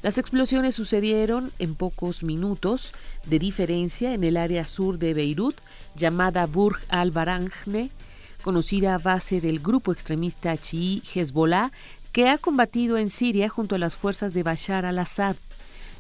[0.04, 2.94] Las explosiones sucedieron en pocos minutos
[3.26, 5.56] de diferencia en el área sur de Beirut,
[5.96, 7.90] llamada Burj al-Baranjne,
[8.44, 11.72] conocida base del grupo extremista chií Hezbollah,
[12.20, 15.38] que ha combatido en Siria junto a las fuerzas de Bashar al-Assad.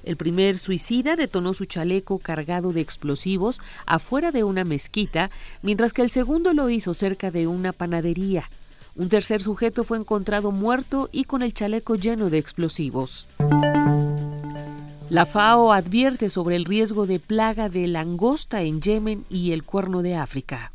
[0.03, 6.01] El primer suicida detonó su chaleco cargado de explosivos afuera de una mezquita, mientras que
[6.01, 8.49] el segundo lo hizo cerca de una panadería.
[8.97, 13.26] Un tercer sujeto fue encontrado muerto y con el chaleco lleno de explosivos.
[15.09, 20.01] La FAO advierte sobre el riesgo de plaga de langosta en Yemen y el Cuerno
[20.01, 20.74] de África.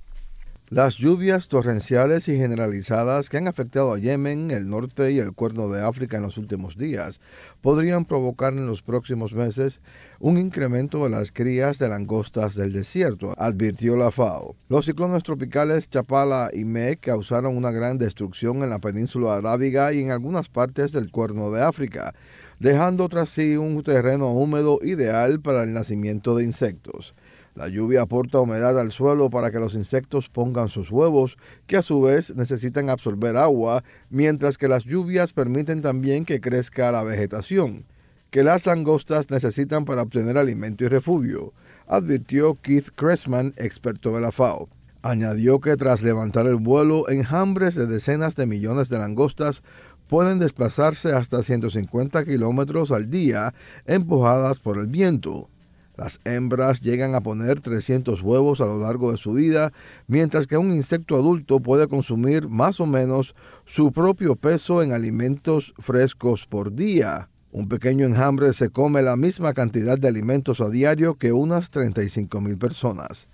[0.74, 5.68] Las lluvias torrenciales y generalizadas que han afectado a Yemen, el norte y el cuerno
[5.68, 7.20] de África en los últimos días
[7.60, 9.80] podrían provocar en los próximos meses
[10.18, 14.56] un incremento de las crías de langostas del desierto, advirtió la FAO.
[14.68, 20.00] Los ciclones tropicales Chapala y Me causaron una gran destrucción en la península arábiga y
[20.00, 22.16] en algunas partes del cuerno de África,
[22.58, 27.14] dejando tras sí un terreno húmedo ideal para el nacimiento de insectos.
[27.54, 31.36] La lluvia aporta humedad al suelo para que los insectos pongan sus huevos,
[31.68, 36.90] que a su vez necesitan absorber agua, mientras que las lluvias permiten también que crezca
[36.90, 37.84] la vegetación,
[38.30, 41.52] que las langostas necesitan para obtener alimento y refugio,
[41.86, 44.68] advirtió Keith Cressman, experto de la FAO.
[45.02, 49.62] Añadió que tras levantar el vuelo, enjambres de decenas de millones de langostas
[50.08, 53.54] pueden desplazarse hasta 150 kilómetros al día
[53.86, 55.50] empujadas por el viento.
[55.96, 59.72] Las hembras llegan a poner 300 huevos a lo largo de su vida,
[60.08, 63.34] mientras que un insecto adulto puede consumir más o menos
[63.64, 67.28] su propio peso en alimentos frescos por día.
[67.52, 72.40] Un pequeño enjambre se come la misma cantidad de alimentos a diario que unas 35
[72.40, 73.28] mil personas.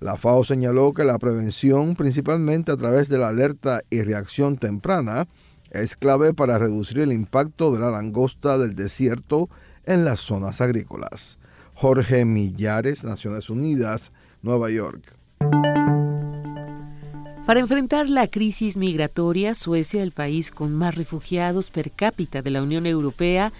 [0.00, 5.28] La FAO señaló que la prevención, principalmente a través de la alerta y reacción temprana,
[5.70, 9.50] es clave para reducir el impacto de la langosta del desierto
[9.84, 11.37] en las zonas agrícolas.
[11.80, 14.10] Jorge Millares, Naciones Unidas,
[14.42, 15.14] Nueva York.
[17.46, 22.64] Para enfrentar la crisis migratoria, Suecia, el país con más refugiados per cápita de la
[22.64, 23.52] Unión Europea,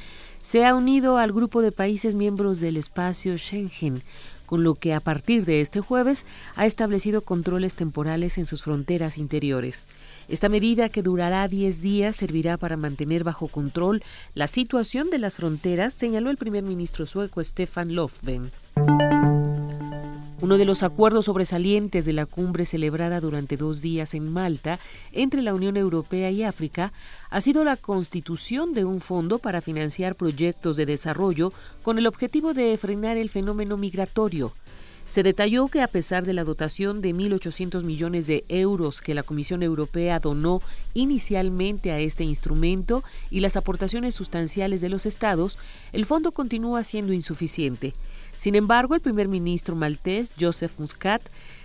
[0.42, 4.02] se ha unido al grupo de países miembros del espacio Schengen,
[4.48, 6.24] con lo que a partir de este jueves
[6.56, 9.88] ha establecido controles temporales en sus fronteras interiores.
[10.26, 14.02] Esta medida, que durará 10 días, servirá para mantener bajo control
[14.34, 18.50] la situación de las fronteras, señaló el primer ministro sueco Stefan Löfven.
[20.40, 24.78] Uno de los acuerdos sobresalientes de la cumbre celebrada durante dos días en Malta
[25.10, 26.92] entre la Unión Europea y África
[27.28, 32.54] ha sido la constitución de un fondo para financiar proyectos de desarrollo con el objetivo
[32.54, 34.52] de frenar el fenómeno migratorio.
[35.08, 39.24] Se detalló que a pesar de la dotación de 1.800 millones de euros que la
[39.24, 40.62] Comisión Europea donó
[40.94, 45.58] inicialmente a este instrumento y las aportaciones sustanciales de los estados,
[45.92, 47.94] el fondo continúa siendo insuficiente.
[48.38, 51.20] Sin embargo, el primer ministro maltés, Joseph Muscat,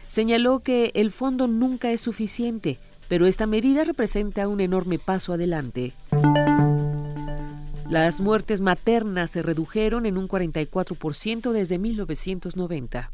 [0.07, 5.93] señaló que el fondo nunca es suficiente, pero esta medida representa un enorme paso adelante.
[7.87, 13.11] Las muertes maternas se redujeron en un 44% desde 1990.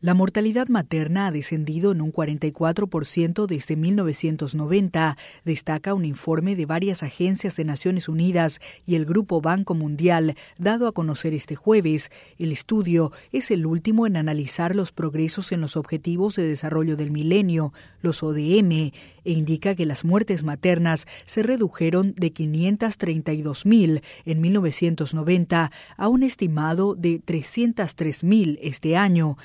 [0.00, 7.02] La mortalidad materna ha descendido en un 44% desde 1990, destaca un informe de varias
[7.02, 12.12] agencias de Naciones Unidas y el Grupo Banco Mundial, dado a conocer este jueves.
[12.38, 17.10] El estudio es el último en analizar los progresos en los Objetivos de Desarrollo del
[17.10, 18.92] Milenio, los ODM,
[19.24, 26.94] e indica que las muertes maternas se redujeron de 532.000 en 1990 a un estimado
[26.94, 29.36] de 303.000 este año,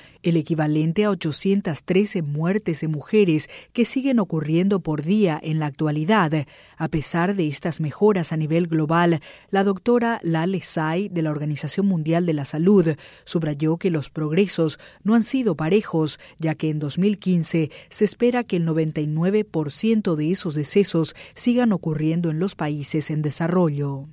[0.44, 6.46] equivalente a 813 muertes de mujeres que siguen ocurriendo por día en la actualidad.
[6.76, 9.20] A pesar de estas mejoras a nivel global,
[9.50, 14.78] la doctora Lale Sai de la Organización Mundial de la Salud subrayó que los progresos
[15.02, 20.54] no han sido parejos, ya que en 2015 se espera que el 99% de esos
[20.54, 24.08] decesos sigan ocurriendo en los países en desarrollo.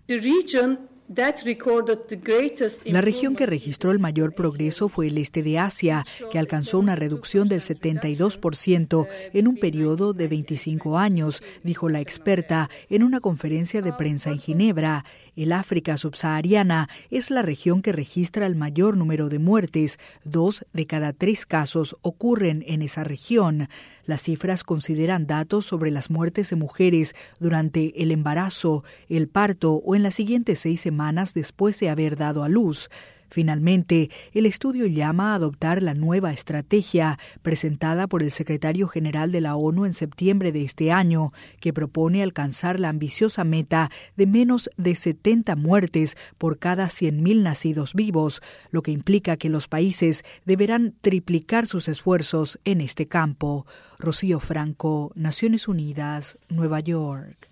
[2.85, 6.95] La región que registró el mayor progreso fue el este de Asia, que alcanzó una
[6.95, 13.81] reducción del 72% en un periodo de 25 años, dijo la experta en una conferencia
[13.81, 15.05] de prensa en Ginebra.
[15.35, 19.97] El África subsahariana es la región que registra el mayor número de muertes.
[20.25, 23.69] Dos de cada tres casos ocurren en esa región.
[24.05, 29.95] Las cifras consideran datos sobre las muertes de mujeres durante el embarazo, el parto o
[29.95, 32.89] en las siguientes seis semanas después de haber dado a luz.
[33.31, 39.39] Finalmente, el estudio llama a adoptar la nueva estrategia presentada por el secretario general de
[39.39, 44.69] la ONU en septiembre de este año, que propone alcanzar la ambiciosa meta de menos
[44.75, 50.93] de 70 muertes por cada 100.000 nacidos vivos, lo que implica que los países deberán
[50.99, 53.65] triplicar sus esfuerzos en este campo.
[53.97, 57.50] Rocío Franco, Naciones Unidas, Nueva York.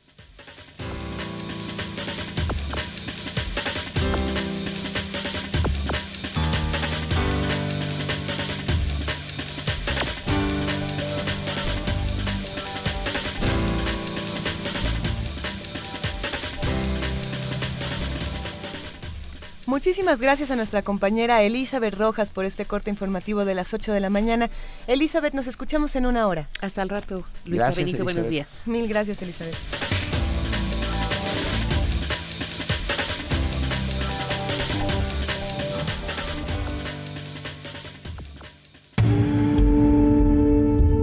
[19.69, 23.99] Muchísimas gracias a nuestra compañera Elizabeth Rojas por este corte informativo de las 8 de
[23.99, 24.49] la mañana.
[24.87, 26.49] Elizabeth, nos escuchamos en una hora.
[26.59, 28.63] Hasta el rato, Luisa gracias, Benito, buenos días.
[28.65, 29.55] Mil gracias, Elizabeth.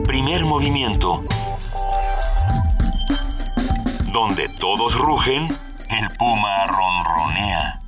[0.06, 1.24] Primer movimiento.
[4.12, 5.46] Donde todos rugen,
[5.88, 7.80] el puma ronronea.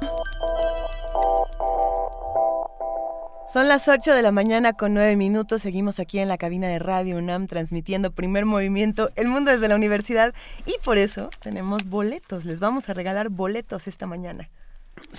[3.53, 5.63] Son las 8 de la mañana con 9 minutos.
[5.63, 9.75] Seguimos aquí en la cabina de Radio UNAM transmitiendo primer movimiento El Mundo desde la
[9.75, 10.35] Universidad
[10.67, 12.45] y por eso tenemos boletos.
[12.45, 14.51] Les vamos a regalar boletos esta mañana.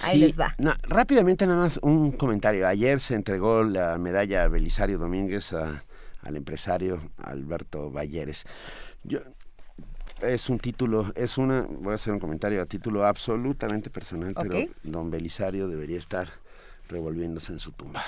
[0.03, 0.53] Ahí les va.
[0.83, 2.67] rápidamente nada más un comentario.
[2.67, 8.45] Ayer se entregó la medalla Belisario Domínguez al empresario Alberto Valleres.
[9.03, 9.21] Yo,
[10.21, 14.55] es un título, es una, voy a hacer un comentario a título absolutamente personal, pero
[14.83, 16.29] don Belisario debería estar
[16.87, 18.03] revolviéndose en su tumba.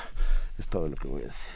[0.58, 1.52] Es todo lo que voy a decir.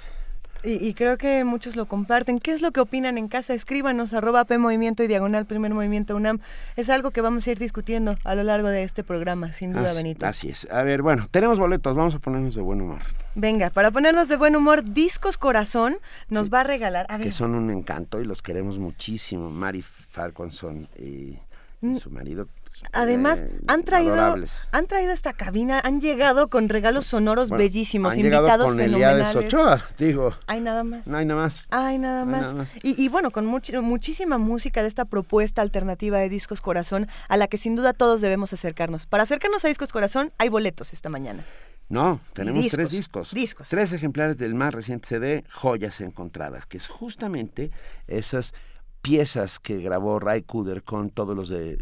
[0.66, 2.40] Y, creo que muchos lo comparten.
[2.40, 3.54] ¿Qué es lo que opinan en casa?
[3.54, 6.40] Escríbanos arroba P Movimiento y Diagonal Primer Movimiento UNAM.
[6.76, 9.94] Es algo que vamos a ir discutiendo a lo largo de este programa, sin duda,
[9.94, 10.26] Benito.
[10.26, 10.68] Así es.
[10.72, 13.02] A ver, bueno, tenemos boletos, vamos a ponernos de buen humor.
[13.36, 15.98] Venga, para ponernos de buen humor, Discos Corazón
[16.30, 17.06] nos va a regalar.
[17.22, 19.52] Que son un encanto y los queremos muchísimo.
[19.52, 21.38] Mari Farquhanson y,
[21.82, 22.48] y su marido
[22.94, 24.36] Además, eh, han traído
[24.72, 29.36] han traído esta cabina, han llegado con regalos sonoros bellísimos, han invitados con fenomenales.
[29.36, 30.34] Ochoa, digo.
[30.48, 31.08] Hay nada más.
[31.08, 31.68] No hay nada más.
[31.70, 32.54] Hay nada más.
[32.84, 37.58] Y, bueno, con muchísima música de esta propuesta alternativa de Discos Corazón, a la que
[37.58, 39.06] sin duda todos debemos acercarnos.
[39.06, 41.44] Para acercarnos a Discos Corazón, hay boletos esta mañana.
[41.88, 43.32] No, tenemos tres discos.
[43.32, 43.70] Discos.
[43.70, 47.70] Tres ejemplares del más reciente CD, Joyas Encontradas, que es justamente
[48.08, 48.54] esas
[49.02, 51.78] piezas que grabó Ray Kuder con todos los de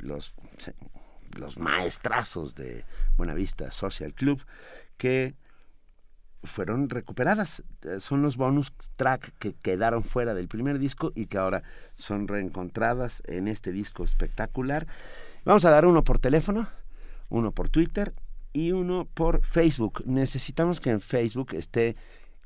[0.00, 0.34] los,
[1.36, 2.84] los maestrazos de
[3.16, 4.42] Buenavista Social Club
[4.96, 5.34] que
[6.44, 7.62] fueron recuperadas.
[7.82, 11.62] Eh, son los bonus track que quedaron fuera del primer disco y que ahora
[11.94, 14.86] son reencontradas en este disco espectacular.
[15.44, 16.68] Vamos a dar uno por teléfono,
[17.28, 18.12] uno por Twitter
[18.52, 20.02] y uno por Facebook.
[20.06, 21.96] Necesitamos que en Facebook esté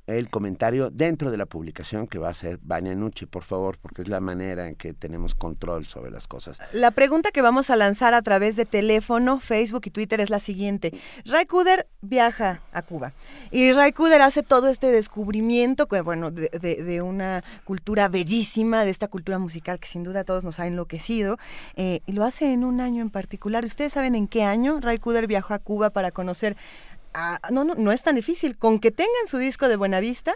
[0.06, 4.02] el comentario dentro de la publicación que va a ser Vania Nucci, por favor, porque
[4.02, 6.60] es la manera en que tenemos control sobre las cosas.
[6.72, 10.40] La pregunta que vamos a lanzar a través de teléfono, Facebook y Twitter es la
[10.40, 10.92] siguiente.
[11.24, 13.12] Ray Kuder viaja a Cuba
[13.50, 19.38] y Ray Kuder hace todo este descubrimiento, bueno, de, una cultura bellísima, de esta cultura
[19.38, 21.38] musical que sin duda todos nos ha enloquecido,
[21.74, 23.64] eh, y lo hace en un año en particular.
[23.64, 26.56] ¿Ustedes saben en qué año Ray Kuder viajó a Cuba para conocer
[27.18, 28.58] Ah, no, no, no es tan difícil.
[28.58, 30.34] Con que tengan su disco de Buenavista,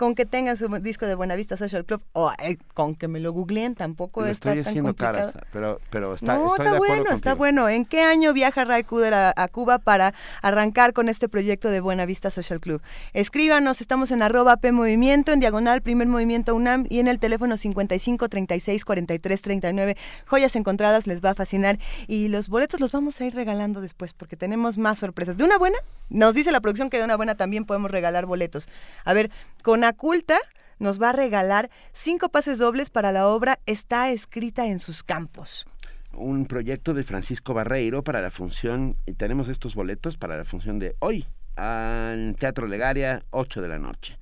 [0.00, 3.34] con que tengan su disco de Buenavista Social Club o eh, con que me lo
[3.34, 5.30] googleen tampoco estoy tan haciendo complicado.
[5.32, 7.68] caras, pero, pero está, no, estoy está de bueno, está bueno.
[7.68, 11.80] ¿En qué año viaja Ray Cooder a, a Cuba para arrancar con este proyecto de
[11.80, 12.80] Buenavista Social Club?
[13.12, 17.58] Escríbanos, estamos en arroba P Movimiento, en diagonal Primer Movimiento UNAM y en el teléfono
[17.58, 19.96] 55 36 43 39.
[20.24, 24.14] Joyas encontradas les va a fascinar y los boletos los vamos a ir regalando después
[24.14, 25.36] porque tenemos más sorpresas.
[25.36, 25.76] ¿De una buena?
[26.08, 28.66] Nos dice la producción que de una buena también podemos regalar boletos.
[29.04, 29.30] A ver,
[29.62, 30.38] con Aculta
[30.78, 35.66] nos va a regalar cinco pases dobles para la obra Está escrita en sus campos.
[36.12, 40.78] Un proyecto de Francisco Barreiro para la función, y tenemos estos boletos para la función
[40.78, 41.26] de hoy,
[41.56, 44.19] al Teatro Legaria, 8 de la noche.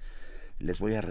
[0.59, 1.03] Les voy a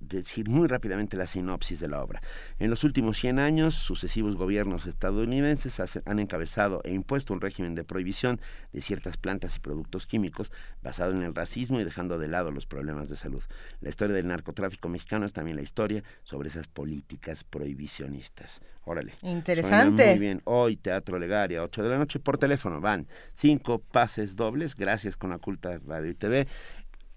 [0.00, 2.20] decir muy rápidamente la sinopsis de la obra.
[2.58, 7.84] En los últimos 100 años, sucesivos gobiernos estadounidenses han encabezado e impuesto un régimen de
[7.84, 8.40] prohibición
[8.72, 10.50] de ciertas plantas y productos químicos
[10.82, 13.42] basado en el racismo y dejando de lado los problemas de salud.
[13.80, 18.60] La historia del narcotráfico mexicano es también la historia sobre esas políticas prohibicionistas.
[18.84, 19.14] Órale.
[19.22, 20.02] Interesante.
[20.02, 20.42] Suena Muy bien.
[20.44, 22.80] Hoy, Teatro Legaria, 8 de la noche, por teléfono.
[22.80, 26.46] Van cinco pases dobles, gracias con Aculta Radio y TV.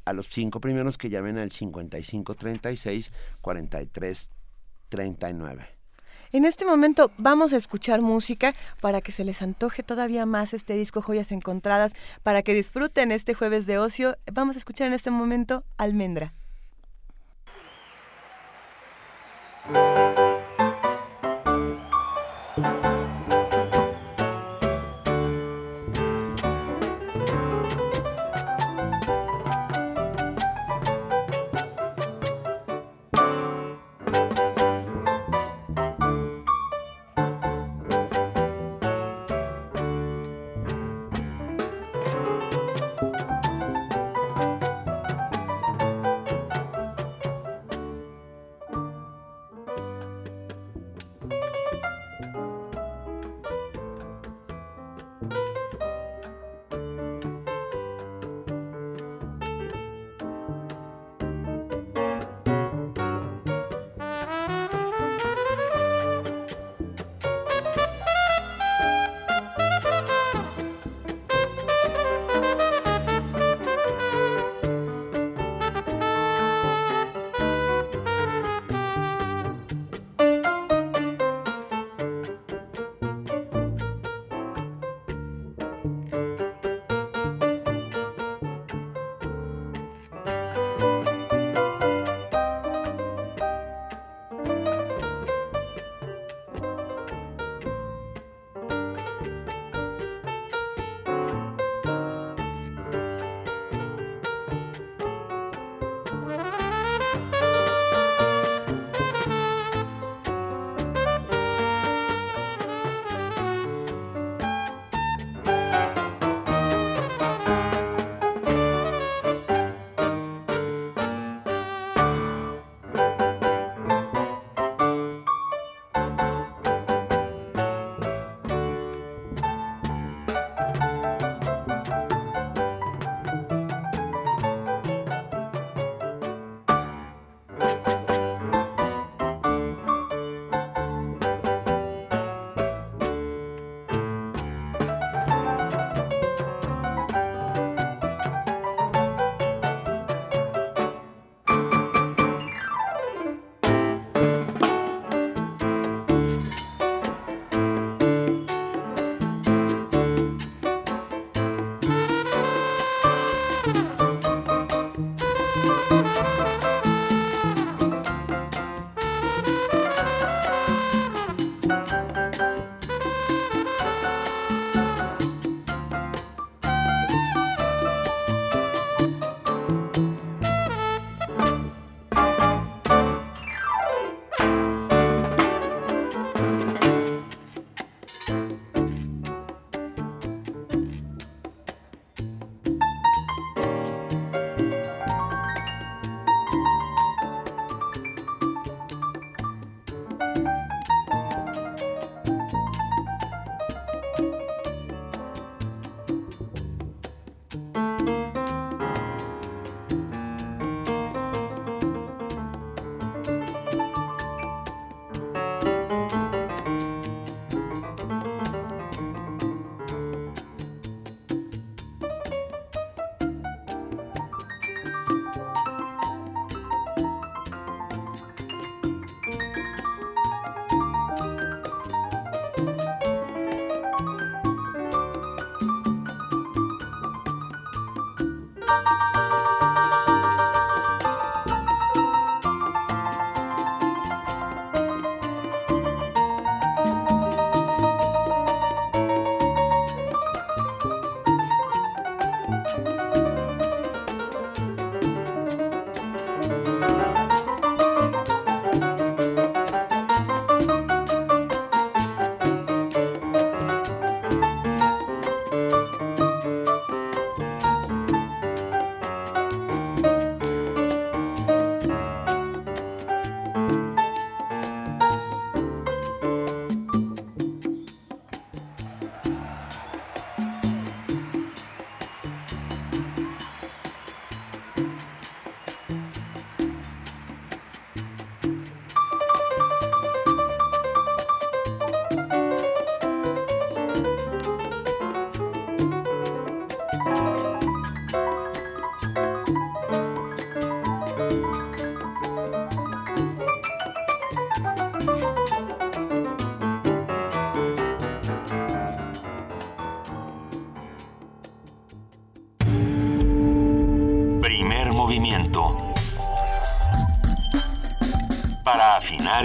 [0.05, 3.11] A los cinco primeros que llamen al 5536
[3.41, 5.80] 4339.
[6.31, 10.76] En este momento vamos a escuchar música para que se les antoje todavía más este
[10.76, 14.15] disco Joyas Encontradas, para que disfruten este jueves de ocio.
[14.31, 16.34] Vamos a escuchar en este momento Almendra.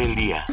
[0.01, 0.44] El día.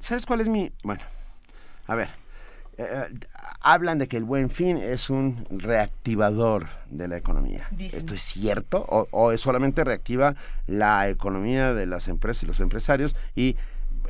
[0.00, 0.70] ¿Sabes cuál es mi...?
[0.84, 1.02] Bueno,
[1.88, 2.08] a ver.
[2.76, 3.18] eh, eh,
[3.60, 7.66] hablan de que el buen fin es un reactivador de la economía.
[7.72, 7.98] Dicen.
[7.98, 8.84] ¿Esto es cierto?
[8.88, 10.36] ¿O, o es solamente reactiva
[10.68, 13.56] la economía de las empresas y los empresarios y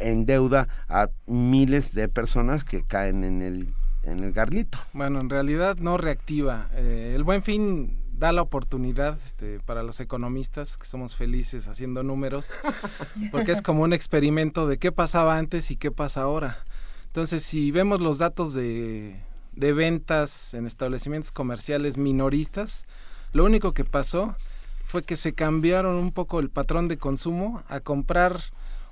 [0.01, 4.79] endeuda a miles de personas que caen en el, en el garlito?
[4.93, 6.69] Bueno, en realidad no reactiva.
[6.75, 12.03] Eh, el buen fin da la oportunidad este, para los economistas que somos felices haciendo
[12.03, 12.57] números,
[13.31, 16.59] porque es como un experimento de qué pasaba antes y qué pasa ahora.
[17.07, 19.17] Entonces, si vemos los datos de,
[19.53, 22.87] de ventas en establecimientos comerciales minoristas,
[23.33, 24.37] lo único que pasó
[24.85, 28.41] fue que se cambiaron un poco el patrón de consumo a comprar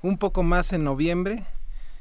[0.06, 1.44] un poco más en noviembre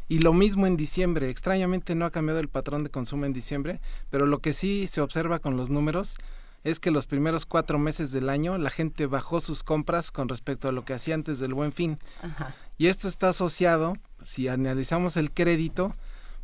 [0.07, 1.29] y lo mismo en diciembre.
[1.29, 5.01] Extrañamente no ha cambiado el patrón de consumo en diciembre, pero lo que sí se
[5.01, 6.15] observa con los números
[6.63, 10.67] es que los primeros cuatro meses del año la gente bajó sus compras con respecto
[10.67, 11.99] a lo que hacía antes del buen fin.
[12.77, 15.95] Y esto está asociado, si analizamos el crédito,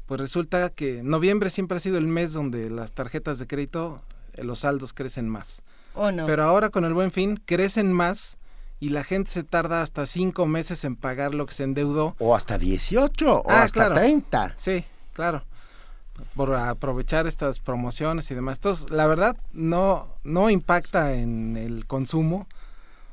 [0.08, 4.02] pues resulta que noviembre siempre ha sido el mes donde las tarjetas de crédito,
[4.34, 5.62] eh, los saldos crecen más.
[5.94, 6.26] ¿O no?
[6.26, 8.38] Pero ahora con el buen fin crecen más
[8.82, 12.16] y la gente se tarda hasta cinco meses en pagar lo que se endeudó.
[12.20, 13.96] O hasta 18, o Ah, hasta claro.
[13.96, 14.56] 30.
[14.58, 14.84] Sí,
[15.14, 15.44] claro.
[16.36, 18.58] Por aprovechar estas promociones y demás.
[18.58, 22.48] Entonces, la verdad, no, no impacta en el consumo.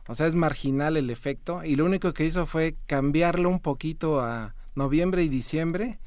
[0.09, 1.63] O sea, es marginal el efecto.
[1.65, 5.99] Y lo único que hizo fue cambiarlo un poquito a noviembre y diciembre,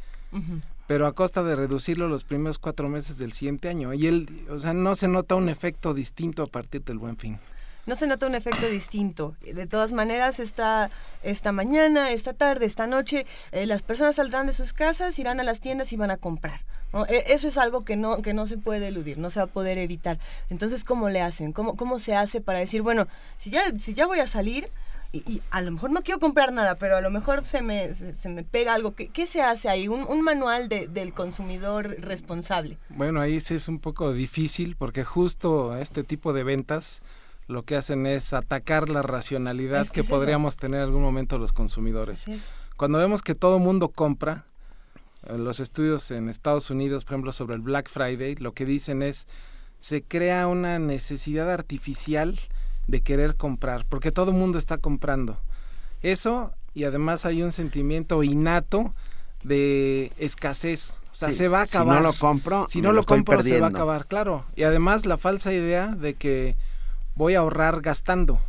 [0.88, 3.94] pero a costa de reducirlo los primeros cuatro meses del siguiente año.
[3.94, 7.38] Y él, o sea, no se nota un efecto distinto a partir del buen fin.
[7.86, 9.36] No se nota un efecto distinto.
[9.42, 10.90] De todas maneras, esta,
[11.24, 15.44] esta mañana, esta tarde, esta noche, eh, las personas saldrán de sus casas, irán a
[15.44, 16.62] las tiendas y van a comprar.
[17.08, 19.48] E- Eso es algo que no, que no se puede eludir, no se va a
[19.48, 20.20] poder evitar.
[20.50, 21.54] Entonces, ¿cómo le hacen?
[21.54, 24.70] ¿Cómo, cómo se hace para decir, bueno, si ya, si ya voy a salir
[25.14, 28.30] y, a lo mejor no quiero comprar nada, pero a lo mejor se me, se,
[28.30, 28.94] me pega algo?
[28.96, 29.88] ¿Qué, qué se hace ahí?
[29.90, 32.78] Un, un manual de- del consumidor responsable.
[32.90, 37.02] Bueno, ahí sí es un poco difícil porque justo este tipo de ventas
[37.48, 40.16] lo que hacen es atacar la racionalidad Es que que es eso.
[40.16, 42.26] podríamos tener en algún momento los consumidores.
[42.78, 44.46] Cuando vemos que todo mundo compra,
[45.28, 49.02] eh, los estudios en Estados Unidos, por ejemplo, sobre el Black Friday, lo que dicen
[49.04, 49.28] es
[49.80, 52.40] se crea una necesidad artificial
[52.88, 55.40] de querer comprar, porque todo el mundo está comprando.
[56.02, 58.94] Eso y además hay un sentimiento innato
[59.44, 61.00] de escasez.
[61.12, 62.02] O sea, Sí, se va a si acabar.
[62.02, 64.46] no lo compro, si no lo compro, se va a acabar, claro.
[64.56, 66.56] Y además la falsa idea de que
[67.16, 68.40] voy a ahorrar gastando,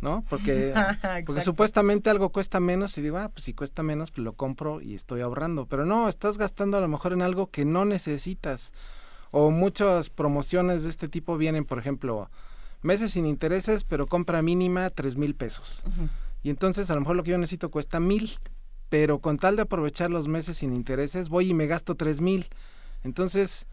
[0.00, 0.24] ¿no?
[0.28, 0.74] Porque,
[1.26, 4.80] porque supuestamente algo cuesta menos y digo, ah, pues si cuesta menos, pues lo compro
[4.80, 5.66] y estoy ahorrando.
[5.66, 8.72] Pero no, estás gastando a lo mejor en algo que no necesitas.
[9.30, 12.30] O muchas promociones de este tipo vienen, por ejemplo,
[12.82, 15.84] meses sin intereses, pero compra mínima tres mil pesos.
[16.42, 18.38] Y entonces a lo mejor lo que yo necesito cuesta mil,
[18.88, 22.48] pero con tal de aprovechar los meses sin intereses, voy y me gasto tres mil.
[23.04, 23.66] Entonces,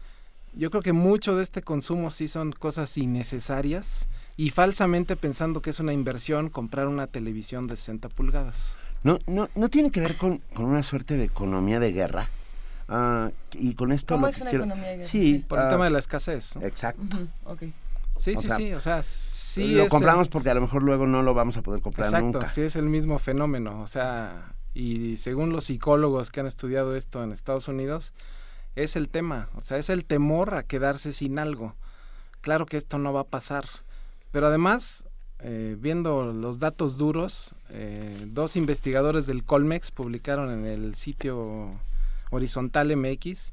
[0.54, 4.08] yo creo que mucho de este consumo sí son cosas innecesarias
[4.42, 8.76] y falsamente pensando que es una inversión comprar una televisión de 60 pulgadas.
[9.02, 12.28] No, no, no tiene que ver con, con una suerte de economía de guerra.
[12.88, 15.08] Ah, y con esto ¿Cómo lo es que una quiero- economía de guerra?
[15.08, 16.56] Sí, Por el ah, tema de la escasez.
[16.56, 16.62] ¿no?
[16.66, 17.18] Exacto.
[18.16, 20.60] Sí, O sí, sea, sí, o sea, sí lo es compramos el- porque a lo
[20.60, 22.48] mejor luego no lo vamos a poder comprar Exacto, nunca.
[22.48, 27.22] sí es el mismo fenómeno, o sea, y según los psicólogos que han estudiado esto
[27.24, 28.12] en Estados Unidos,
[28.76, 31.74] es el tema, o sea, es el temor a quedarse sin algo.
[32.42, 33.64] Claro que esto no va a pasar,
[34.32, 35.04] pero además,
[35.40, 41.70] eh, viendo los datos duros, eh, dos investigadores del Colmex publicaron en el sitio
[42.30, 43.52] Horizontal MX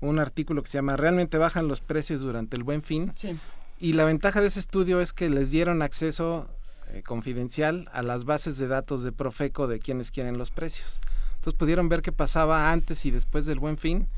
[0.00, 3.12] un artículo que se llama ¿Realmente bajan los precios durante el buen fin?
[3.14, 3.38] Sí.
[3.78, 6.48] Y la ventaja de ese estudio es que les dieron acceso
[6.88, 11.00] eh, confidencial a las bases de datos de Profeco de quienes quieren los precios.
[11.36, 14.08] Entonces pudieron ver qué pasaba antes y después del buen fin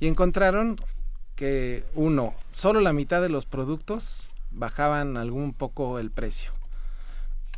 [0.00, 0.76] y encontraron
[1.34, 6.50] que uno, solo la mitad de los productos bajaban algún poco el precio.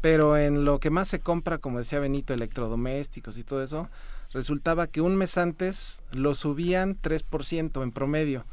[0.00, 3.88] Pero en lo que más se compra, como decía Benito, electrodomésticos y todo eso,
[4.32, 8.44] resultaba que un mes antes lo subían 3% en promedio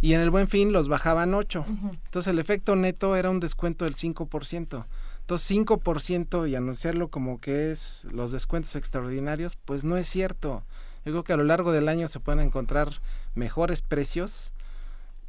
[0.00, 1.64] y en el buen fin los bajaban 8.
[2.04, 4.84] Entonces el efecto neto era un descuento del 5%.
[5.20, 10.64] Entonces 5% y anunciarlo como que es los descuentos extraordinarios, pues no es cierto.
[11.04, 13.00] Yo creo que a lo largo del año se pueden encontrar
[13.34, 14.51] mejores precios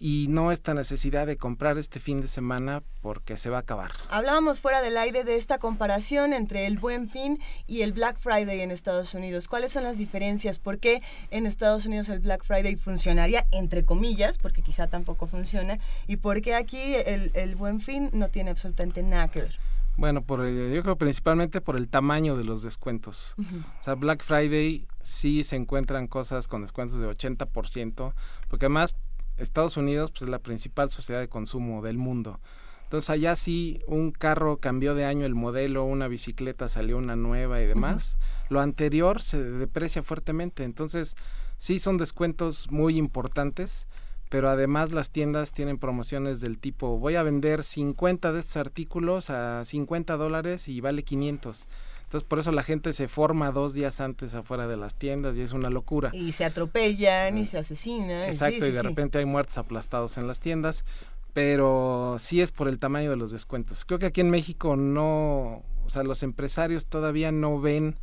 [0.06, 3.94] y no esta necesidad de comprar este fin de semana porque se va a acabar.
[4.10, 8.60] Hablábamos fuera del aire de esta comparación entre el Buen Fin y el Black Friday
[8.60, 9.48] en Estados Unidos.
[9.48, 10.60] ¿Cuáles son las diferencias?
[10.60, 11.02] ¿Por qué
[11.32, 16.42] en Estados Unidos el Black Friday funcionaría, entre comillas, porque quizá tampoco funciona, y por
[16.42, 19.58] qué aquí el, el Buen Fin no tiene absolutamente nada que ver?
[19.96, 23.36] Bueno, por, eh, yo creo principalmente por el tamaño de los descuentos.
[23.38, 23.60] Ujú.
[23.80, 28.14] O sea, Black Friday sí se encuentran cosas con descuentos de 80%,
[28.50, 28.96] porque además
[29.38, 32.40] Estados Unidos pues, es la principal sociedad de consumo del mundo.
[32.84, 37.60] Entonces allá sí un carro cambió de año el modelo, una bicicleta salió una nueva
[37.62, 38.16] y demás.
[38.50, 40.64] Lo anterior se deprecia fuertemente.
[40.64, 41.16] Entonces
[41.58, 43.88] sí son descuentos muy importantes,
[44.30, 49.32] pero además las tiendas tienen promociones del tipo voy a vender 50 de estos artículos
[49.32, 51.68] a 50 dólares y vale 500.
[52.14, 55.42] Entonces por eso la gente se forma dos días antes afuera de las tiendas y
[55.42, 56.12] es una locura.
[56.14, 58.26] Y se atropellan y se asesinan.
[58.28, 58.88] Exacto, sí, sí, y de sí.
[58.88, 60.86] repente hay muertos aplastados en las tiendas,
[61.34, 63.84] pero sí es por el tamaño de los descuentos.
[63.84, 67.98] Creo que aquí en México no, o sea, los empresarios todavía no ven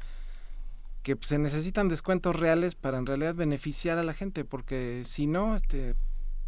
[1.04, 5.28] que pues, se necesitan descuentos reales para en realidad beneficiar a la gente, porque si
[5.28, 5.94] no, este,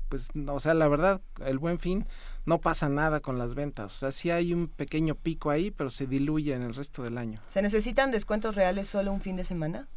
[0.09, 2.09] pues, no, o sea, la verdad, el buen fin
[2.45, 3.95] no pasa nada con las ventas.
[3.95, 7.19] O sea, sí hay un pequeño pico ahí, pero se diluye en el resto del
[7.19, 7.41] año.
[7.49, 9.89] ¿Se necesitan descuentos reales solo un fin de semana?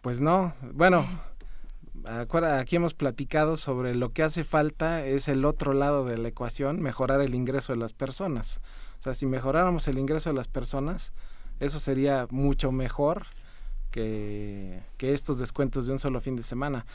[0.00, 1.04] Pues no, bueno,
[2.06, 6.80] aquí hemos platicado sobre lo que hace falta es el otro lado de la ecuación,
[6.80, 8.60] mejorar el ingreso de las personas.
[9.00, 11.12] O sea, si mejoráramos el ingreso de las personas,
[11.60, 13.26] eso sería mucho mejor
[13.90, 16.86] que, que estos descuentos de un solo fin de semana.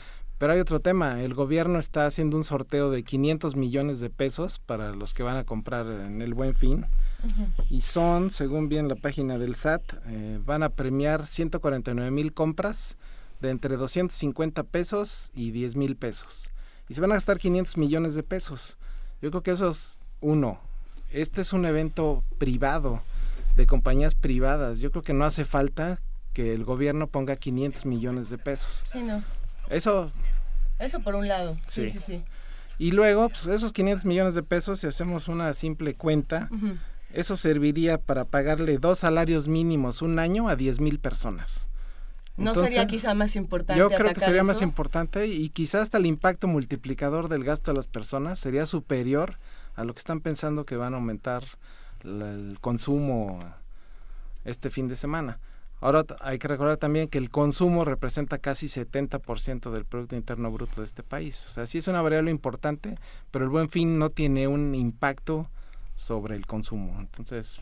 [0.44, 4.58] Pero hay otro tema, el gobierno está haciendo un sorteo de 500 millones de pesos
[4.58, 6.84] para los que van a comprar en el buen fin
[7.70, 12.98] y son, según bien la página del SAT, eh, van a premiar 149 mil compras
[13.40, 16.50] de entre 250 pesos y 10 mil pesos.
[16.90, 18.76] Y se van a gastar 500 millones de pesos.
[19.22, 20.60] Yo creo que eso es uno.
[21.10, 23.00] Este es un evento privado,
[23.56, 24.80] de compañías privadas.
[24.80, 26.00] Yo creo que no hace falta
[26.34, 28.84] que el gobierno ponga 500 millones de pesos.
[28.92, 29.24] Sí, no.
[29.70, 30.10] Eso
[30.78, 31.56] Eso por un lado.
[31.68, 31.90] Sí, Sí.
[31.90, 32.24] sí, sí.
[32.78, 36.48] Y luego, pues esos 500 millones de pesos, si hacemos una simple cuenta,
[37.12, 41.68] eso serviría para pagarle dos salarios mínimos un año a 10 mil personas.
[42.36, 45.98] ¿No Entonces, sería quizá más importante Yo creo que sería más importante y quizás hasta
[45.98, 49.38] el impacto multiplicador del gasto de las personas sería superior
[49.76, 51.44] a lo que están pensando que van a aumentar
[52.02, 53.38] el consumo
[54.44, 55.38] este fin de semana.
[55.80, 60.80] Ahora hay que recordar también que el consumo representa casi 70% del Producto Interno Bruto
[60.80, 61.46] de este país.
[61.46, 62.96] O sea, sí es una variable importante,
[63.30, 65.50] pero el buen fin no tiene un impacto
[65.94, 66.98] sobre el consumo.
[67.00, 67.60] Entonces,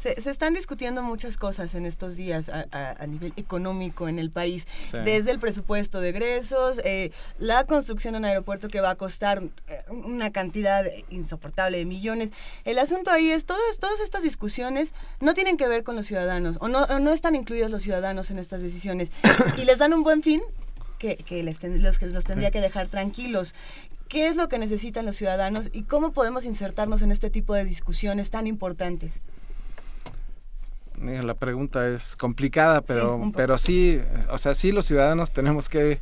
[0.00, 4.18] Se, se están discutiendo muchas cosas en estos días a, a- a nivel económico en
[4.18, 4.96] el país, Sí.
[5.04, 9.42] desde el presupuesto de egresos, eh, la construcción de un aeropuerto que va a costar
[9.68, 12.30] eh, una cantidad insoportable de millones.
[12.64, 16.56] El asunto ahí es, todas, todas estas discusiones no tienen que ver con los ciudadanos,
[16.60, 19.12] o no, o no están incluidos los ciudadanos en estas decisiones,
[19.58, 20.40] y les dan un buen fin
[20.98, 23.54] que, que les ten- los, que los tendría que dejar tranquilos.
[24.08, 27.64] ¿Qué es lo que necesitan los ciudadanos y cómo podemos insertarnos en este tipo de
[27.64, 29.20] discusiones tan importantes?
[31.02, 34.00] Eh, la pregunta es complicada, pero, pero sí,
[34.30, 36.00] o sea, sí los ciudadanos tenemos que,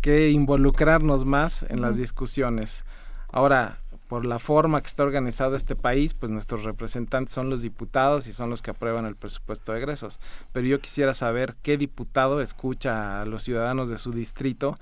[0.00, 2.84] que involucrarnos más en las discusiones.
[3.30, 8.26] Ahora, por la forma que está organizado este país, pues nuestros representantes son los diputados
[8.26, 10.18] y son los que aprueban el presupuesto de egresos.
[10.52, 14.76] Pero yo quisiera saber qué diputado escucha a los ciudadanos de su distrito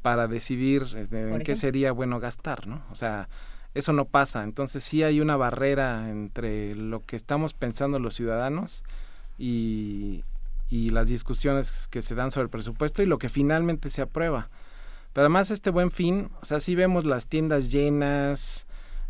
[0.00, 2.82] para decidir este, en qué sería bueno gastar, ¿no?
[2.90, 3.28] O sea,
[3.74, 4.42] eso no pasa.
[4.44, 8.82] Entonces sí hay una barrera entre lo que estamos pensando los ciudadanos
[9.38, 10.24] y,
[10.68, 14.48] y las discusiones que se dan sobre el presupuesto y lo que finalmente se aprueba.
[15.12, 18.66] Pero además este buen fin, o sea, sí vemos las tiendas llenas,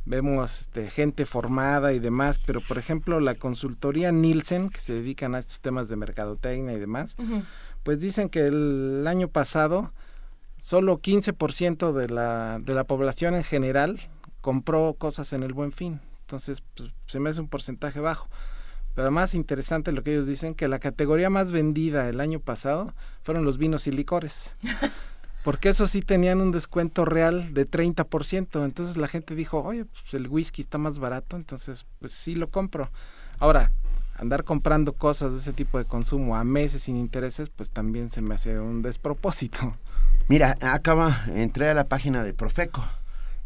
[0.06, 5.34] vemos este, gente formada y demás, pero por ejemplo la consultoría Nielsen, que se dedican
[5.34, 7.16] a estos temas de mercadotecnia y demás,
[7.82, 9.92] pues dicen que el, año pasado
[10.58, 14.00] solo 15% de la, de la población en general
[14.40, 16.00] compró cosas en el buen fin.
[16.22, 18.28] Entonces, pues, se me hace un porcentaje bajo.
[18.94, 22.94] Pero más interesante lo que ellos dicen, que la categoría más vendida el año pasado
[23.22, 24.56] fueron los vinos y licores.
[25.44, 28.64] porque eso sí tenían un descuento real de 30%.
[28.64, 32.48] Entonces la gente dijo, oye, pues el whisky está más barato, entonces pues sí lo
[32.48, 32.90] compro.
[33.38, 33.72] Ahora,
[34.16, 38.20] andar comprando cosas de ese tipo de consumo a meses sin intereses, pues también se
[38.20, 39.76] me hace un despropósito.
[40.28, 42.84] Mira, acaba, entré a la página de Profeco.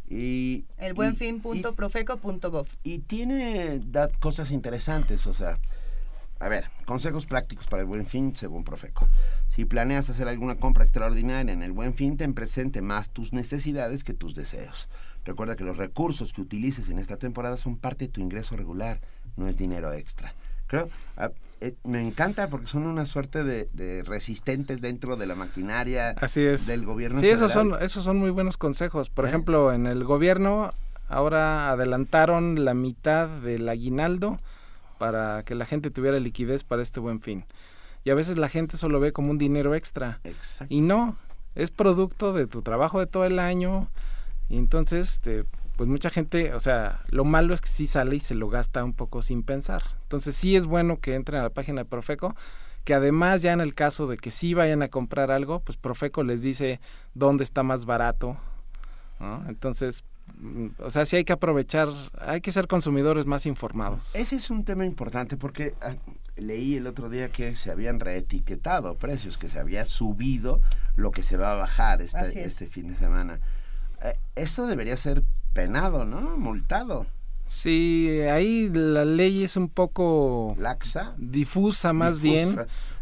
[0.09, 2.67] Y, elbuenfin.profeco.gov.
[2.83, 5.59] Y, tiene da, cosas interesantes, o sea,
[6.41, 9.09] a ver, consejos prácticos para el buen fin según Profeco.
[9.49, 14.05] Si planeas hacer alguna compra extraordinaria en el buen fin, ten presente más tus necesidades
[14.05, 14.89] que tus deseos.
[15.25, 19.01] Recuerda que los recursos que utilices en esta temporada son parte de tu ingreso regular,
[19.37, 20.35] no es dinero extra.
[20.67, 21.31] Creo, ah,
[21.61, 26.67] eh, me encanta porque son una suerte de, resistentes dentro de la maquinaria Así es.
[26.67, 27.21] del gobierno.
[27.21, 29.11] Sí, esos son, esos son muy buenos consejos.
[29.11, 29.29] Por ¿Eh?
[29.29, 30.73] ejemplo, en el gobierno
[31.09, 34.39] ahora adelantaron la mitad del aguinaldo
[34.99, 37.45] para que la gente tuviera liquidez para este buen fin.
[38.05, 40.21] Y a veces la gente solo ve como un dinero extra.
[40.69, 41.17] Y no,
[41.55, 43.89] es producto de tu trabajo de todo el año.
[44.51, 45.45] Y entonces, este,
[45.77, 48.85] pues mucha gente, o sea, lo malo es que sí sale y se lo gasta
[48.85, 49.83] un poco sin pensar.
[50.03, 52.37] Entonces sí es bueno que entren a la página de Profeco,
[52.85, 56.23] que además ya en el caso de que sí vayan a comprar algo, pues Profeco
[56.23, 56.81] les dice
[57.15, 58.37] dónde está más barato.
[59.49, 60.05] Entonces,
[60.79, 61.89] o sea, sí hay que aprovechar,
[62.21, 64.15] hay que ser consumidores más informados.
[64.15, 65.95] Ese es un tema importante porque ah,
[66.37, 70.61] leí el otro día que se habían reetiquetado precios, que se había subido
[70.97, 73.41] lo que se va a bajar este, este fin de semana.
[74.03, 75.23] Eh, esto debería ser
[75.55, 76.37] penado, ¿no?
[76.37, 77.07] Multado.
[77.47, 82.55] Sí, ahí la ley es un poco laxa, difusa más bien,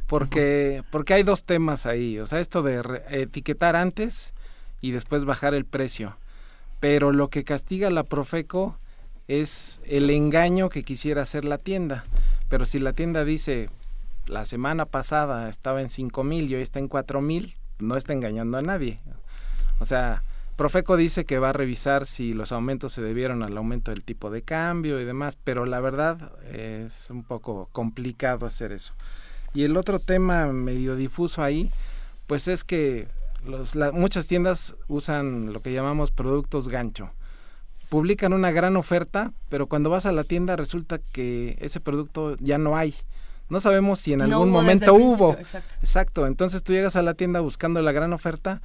[0.07, 4.35] porque porque hay dos temas ahí, o sea, esto de etiquetar antes
[4.81, 6.17] y después bajar el precio
[6.83, 8.77] pero lo que castiga la Profeco
[9.29, 12.03] es el engaño que quisiera hacer la tienda.
[12.49, 13.71] Pero si la tienda dice
[14.27, 18.15] la semana pasada estaba en cinco mil y hoy está en cuatro mil, no está
[18.15, 18.97] engañando a nadie.
[19.79, 20.25] O sea,
[20.63, 24.31] Profeco dice que va a revisar si los aumentos se debieron al aumento del tipo
[24.31, 28.93] de cambio y demás, pero la verdad es un poco complicado hacer eso.
[29.55, 31.69] Y el otro tema medio difuso ahí,
[32.29, 33.09] pues es que
[33.93, 37.11] muchas tiendas usan lo que llamamos productos gancho.
[37.89, 42.59] Publican una gran oferta, pero cuando vas a la tienda resulta que ese producto ya
[42.59, 42.95] no hay.
[43.49, 45.37] No sabemos si en algún momento hubo.
[45.81, 46.29] Exacto.
[46.29, 48.63] Entonces tú llegas a la tienda buscando la gran oferta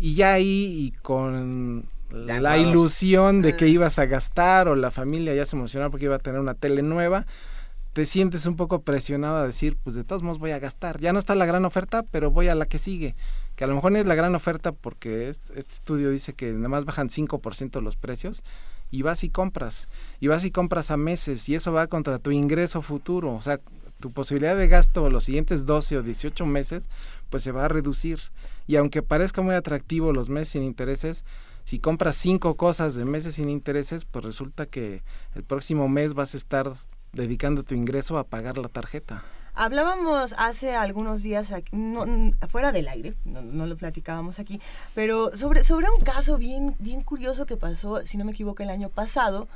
[0.00, 5.34] y ya ahí y con la ilusión de que ibas a gastar o la familia
[5.34, 7.26] ya se emocionaba porque iba a tener una tele nueva,
[7.92, 11.00] te sientes un poco presionado a decir, pues de todos modos voy a gastar.
[11.00, 13.14] Ya no está la gran oferta, pero voy a la que sigue
[13.60, 16.70] que a lo mejor no es la gran oferta porque este, estudio dice que nada
[16.70, 18.42] más bajan 5% los precios
[18.90, 19.86] y vas y compras,
[20.18, 23.60] y vas y compras a meses y eso va contra tu ingreso futuro, o sea,
[24.00, 26.88] tu posibilidad de gasto los siguientes 12 o 18 meses
[27.30, 28.20] pues se va a reducir
[28.66, 31.24] y aunque parezca muy atractivo los meses sin intereses,
[31.64, 35.02] si compras cinco cosas de meses sin intereses, pues resulta que
[35.34, 36.72] el próximo mes vas a estar
[37.12, 39.22] dedicando tu ingreso a pagar la tarjeta.
[39.54, 42.06] Hablábamos hace algunos días, no,
[42.48, 44.60] fuera del aire, no, lo platicábamos aquí,
[44.94, 48.70] pero sobre, sobre un caso bien, bien curioso que pasó, si no me equivoco, el
[48.70, 49.48] año pasado,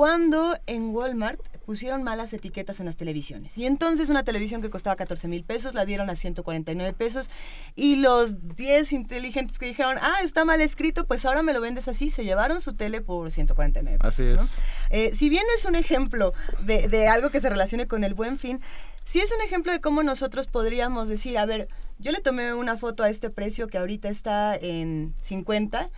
[0.00, 3.58] cuando en Walmart pusieron malas etiquetas en las televisiones.
[3.58, 7.28] Y entonces una televisión que costaba 14 mil pesos la dieron a 149 pesos
[7.76, 11.86] y los 10 inteligentes que dijeron, ah, está mal escrito, pues ahora me lo vendes
[11.86, 14.14] así, se llevaron su tele por 149 pesos.
[14.14, 14.62] Así es.
[14.88, 18.14] Eh, si bien no es un ejemplo de, de algo que se relacione con el
[18.14, 18.62] buen fin,
[19.04, 21.68] sí es un ejemplo de cómo nosotros podríamos decir, a ver,
[21.98, 25.90] yo le tomé una foto a este precio que ahorita está en 50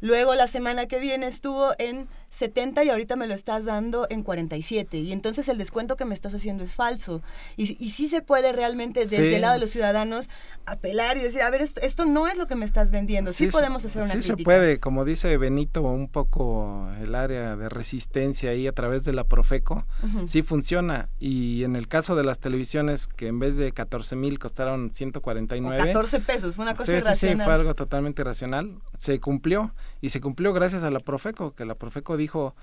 [0.00, 4.22] Luego la semana que viene estuvo en 70 y ahorita me lo estás dando en
[4.22, 4.98] 47.
[4.98, 7.22] Y entonces el descuento que me estás haciendo es falso.
[7.56, 10.28] Y, y sí se puede realmente desde el lado de los ciudadanos
[10.66, 13.32] apelar y decir, a ver, esto, esto no es lo que me estás vendiendo.
[13.32, 14.36] Sí, podemos hacer una sí crítica.
[14.36, 19.14] se puede, como dice Benito, un poco el área de resistencia ahí a través de
[19.14, 19.86] la Profeco,
[20.26, 21.08] sí funciona.
[21.18, 24.94] Y en el caso de las televisiones que en vez de 14 mil costaron O
[24.94, 25.78] 149.
[25.78, 27.44] 14 pesos, fue una cosa Sí, sí, sí, irracional.
[27.46, 28.78] fue algo totalmente irracional.
[28.98, 32.54] Se cumplió y se cumplió gracias a la Profeco, que la Profeco dijo,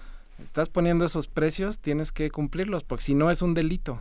[0.44, 4.00] estás poniendo esos precios, tienes que cumplirlos, porque si no es un delito.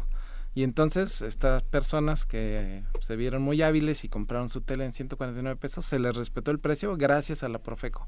[0.56, 5.56] Y entonces estas personas que se vieron muy hábiles y compraron su tele en 149
[5.56, 8.06] pesos, se les respetó el precio gracias a la Profeco.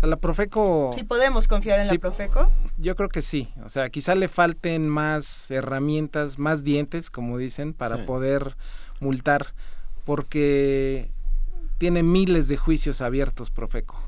[0.00, 0.90] A la Profeco...
[0.94, 2.50] Sí podemos confiar en Sí, la Profeco.
[2.78, 3.52] Yo creo que sí.
[3.62, 8.02] O sea, quizá le falten más herramientas, más dientes, como dicen, para Sí.
[8.04, 8.56] poder
[9.00, 9.52] multar,
[10.06, 11.10] porque
[11.78, 14.00] tiene miles de juicios abiertos, Profeco.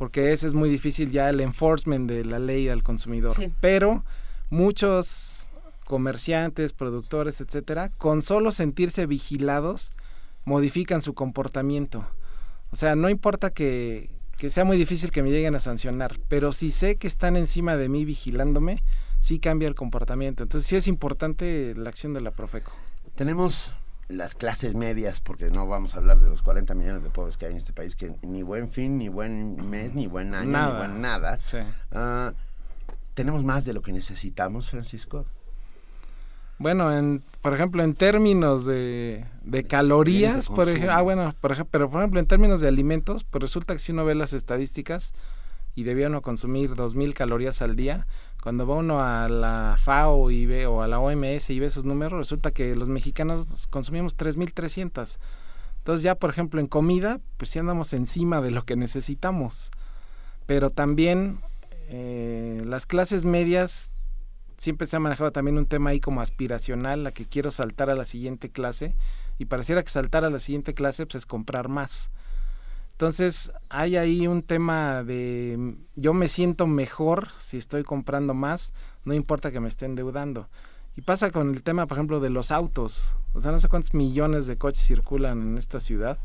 [0.00, 3.34] Porque ese es muy difícil ya el enforcement de la ley al consumidor.
[3.34, 3.52] Sí.
[3.60, 4.02] Pero
[4.48, 5.50] muchos
[5.84, 9.92] comerciantes, productores, etcétera, con solo sentirse vigilados,
[10.46, 12.06] modifican su comportamiento.
[12.70, 14.08] O sea, no importa que,
[14.38, 17.76] que sea muy difícil que me lleguen a sancionar, pero si sé que están encima
[17.76, 18.82] de mí vigilándome,
[19.18, 20.44] sí cambia el comportamiento.
[20.44, 22.72] Entonces sí es importante la acción de la Profeco.
[23.16, 23.70] Tenemos
[24.10, 27.46] las clases medias, porque no vamos a hablar de los 40 millones de pobres que
[27.46, 30.72] hay en este país, que ni buen fin, ni buen mes, ni buen año, Nada.
[30.72, 31.38] ni buen nada.
[31.38, 31.58] Sí.
[31.92, 32.32] Ah,
[33.14, 35.26] ¿Tenemos más de lo que necesitamos, Francisco?
[36.58, 41.70] Bueno, en, por ejemplo, en términos de, de calorías, por ejemplo, ah, bueno, por ejemplo,
[41.70, 45.14] pero por ejemplo, en términos de alimentos, pues resulta que si uno ve las estadísticas
[45.74, 48.06] y debía uno consumir 2.000 calorías al día,
[48.42, 51.84] cuando va uno a la FAO y ve, o a la OMS y ve esos
[51.84, 55.18] números, resulta que los mexicanos consumimos 3.300.
[55.78, 59.70] Entonces ya, por ejemplo, en comida, pues sí andamos encima de lo que necesitamos.
[60.46, 61.40] Pero también
[61.88, 63.90] eh, las clases medias
[64.56, 67.94] siempre se ha manejado también un tema ahí como aspiracional, la que quiero saltar a
[67.94, 68.94] la siguiente clase,
[69.38, 72.10] y pareciera que saltar a la siguiente clase pues, es comprar más.
[73.00, 78.74] Entonces hay ahí un tema de mm, yo me siento mejor si estoy comprando más,
[79.06, 80.50] no importa que me esté endeudando.
[80.94, 83.16] Y pasa con el tema, por ejemplo, de los autos.
[83.32, 86.18] O sea, no sé cuántos millones de coches circulan en esta ciudad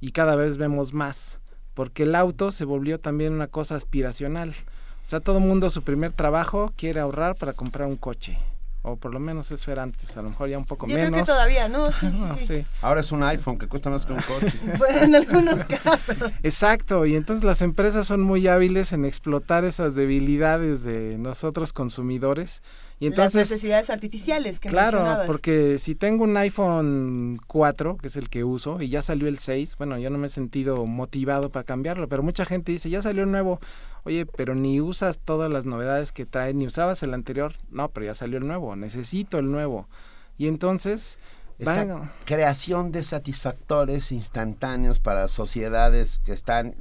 [0.00, 1.40] y cada vez vemos más,
[1.74, 4.54] porque el auto se volvió también una cosa aspiracional.
[5.02, 8.38] O sea, todo el mundo su primer trabajo quiere ahorrar para comprar un coche.
[8.88, 11.10] O por lo menos eso era antes, a lo mejor ya un poco Yo menos.
[11.10, 11.90] creo que todavía, ¿no?
[11.92, 12.46] Sí, sí, No, sí.
[12.46, 12.66] sí.
[12.82, 14.52] Ahora es un iPhone que cuesta más que un coche.
[14.78, 16.16] Bueno, en algunos casos.
[16.44, 22.62] Exacto, y entonces las empresas son muy hábiles en explotar esas debilidades de nosotros consumidores.
[22.98, 25.26] Y Las entonces, necesidades artificiales que claro, mencionabas.
[25.26, 29.38] porque si tengo un iPhone 4, que es el que uso, y ya salió el
[29.38, 33.02] 6, bueno, yo no me he sentido motivado para cambiarlo, pero mucha gente dice, ya
[33.02, 33.60] salió el nuevo,
[34.04, 38.06] oye, pero ni usas todas las novedades que trae, ni usabas el anterior, no, pero
[38.06, 39.88] ya salió el nuevo, necesito el nuevo.
[40.38, 41.18] Y entonces,
[41.58, 46.74] Esta creación de satisfactores instantáneos para sociedades que están,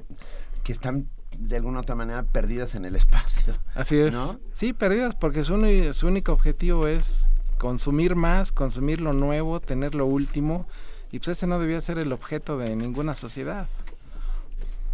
[0.64, 1.08] que están
[1.40, 3.54] de alguna otra manera perdidas en el espacio.
[3.74, 4.14] Así es.
[4.14, 4.40] ¿No?
[4.54, 5.56] Sí, perdidas, porque su,
[5.94, 10.68] su único objetivo es consumir más, consumir lo nuevo, tener lo último,
[11.12, 13.68] y pues ese no debía ser el objeto de ninguna sociedad.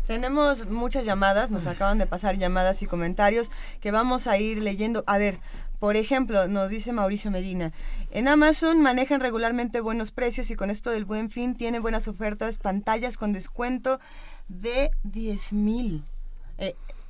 [0.07, 3.49] Tenemos muchas llamadas, nos acaban de pasar llamadas y comentarios
[3.79, 5.03] que vamos a ir leyendo.
[5.07, 5.39] A ver,
[5.79, 7.71] por ejemplo, nos dice Mauricio Medina,
[8.11, 12.57] en Amazon manejan regularmente buenos precios y con esto del buen fin tiene buenas ofertas,
[12.57, 13.99] pantallas con descuento
[14.47, 16.03] de 10 mil.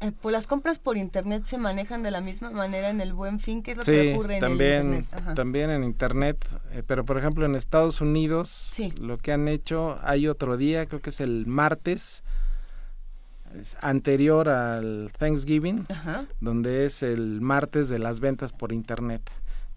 [0.02, 3.40] Eh, pues las compras por internet se manejan de la misma manera en el buen
[3.40, 5.08] fin, ¿qué es lo que Sí, ocurre en también, el internet?
[5.14, 5.34] Ajá.
[5.36, 10.28] también en internet, eh, pero por ejemplo en Estados Unidos lo que han hecho, hay
[10.28, 12.24] otro día, creo que es el martes,
[13.60, 16.26] es anterior al Thanksgiving, Ajá.
[16.40, 19.22] donde es el martes de las ventas por internet.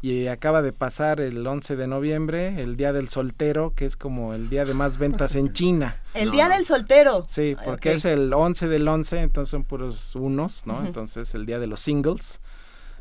[0.04, 4.34] Y acaba de pasar el 11 de noviembre, el Día del Soltero, que es como
[4.34, 5.96] el día de más ventas en China.
[6.14, 7.24] El día del soltero.
[7.26, 10.74] Sí, Ay, porque es el 11 del 11, entonces son puros unos, ¿no?
[10.74, 10.86] Ujú.
[10.88, 12.42] Entonces el día de los singles.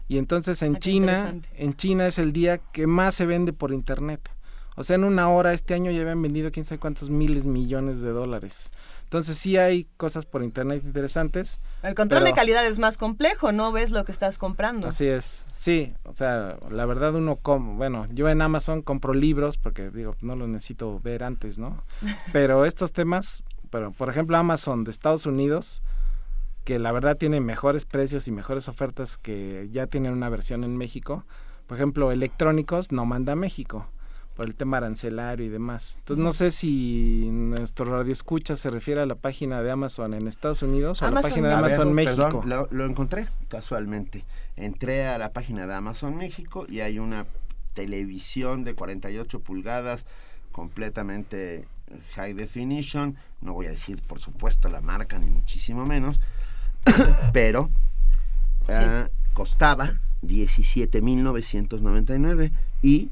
[0.07, 3.73] Y entonces en Ah, China, en China es el día que más se vende por
[3.73, 4.29] internet.
[4.77, 7.99] O sea, en una hora este año ya habían vendido quién sabe cuántos miles millones
[7.99, 8.71] de dólares.
[9.03, 11.59] Entonces sí hay cosas por internet interesantes.
[11.83, 14.87] El control de calidad es más complejo, no ves lo que estás comprando.
[14.87, 19.57] Así es, sí, o sea, la verdad uno como, bueno, yo en Amazon compro libros
[19.57, 21.83] porque digo, no los necesito ver antes, ¿no?
[22.33, 25.81] Pero estos temas, pero por ejemplo Amazon de Estados Unidos,
[26.63, 30.77] que la verdad tiene mejores precios y mejores ofertas que ya tienen una versión en
[30.77, 31.25] México,
[31.67, 33.87] por ejemplo, electrónicos no manda a México,
[34.35, 35.95] por el tema arancelario y demás.
[35.99, 40.27] Entonces no sé si nuestro radio escucha se refiere a la página de Amazon en
[40.27, 42.43] Estados Unidos o a la página de Amazon México.
[42.45, 44.23] lo, lo, encontré casualmente.
[44.55, 47.25] Entré a la página de Amazon México y hay una
[47.73, 50.05] televisión de 48 pulgadas
[50.51, 51.67] completamente
[52.15, 53.15] high definition.
[53.41, 56.19] No voy a decir, por supuesto, la marca ni muchísimo menos,
[57.33, 57.69] pero
[58.67, 62.51] uh, costaba 17.999
[62.81, 63.09] y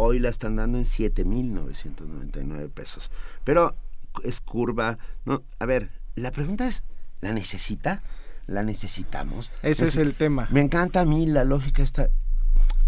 [0.00, 3.10] hoy la están dando en 7.999 pesos.
[3.44, 3.74] Pero
[4.24, 5.42] es curva, ¿no?
[5.58, 6.84] A ver, la pregunta es,
[7.20, 8.02] ¿la necesita?
[8.46, 9.50] ¿La necesitamos?
[9.62, 10.48] Ese es, es el tema.
[10.50, 12.08] Me encanta a mí la lógica esta.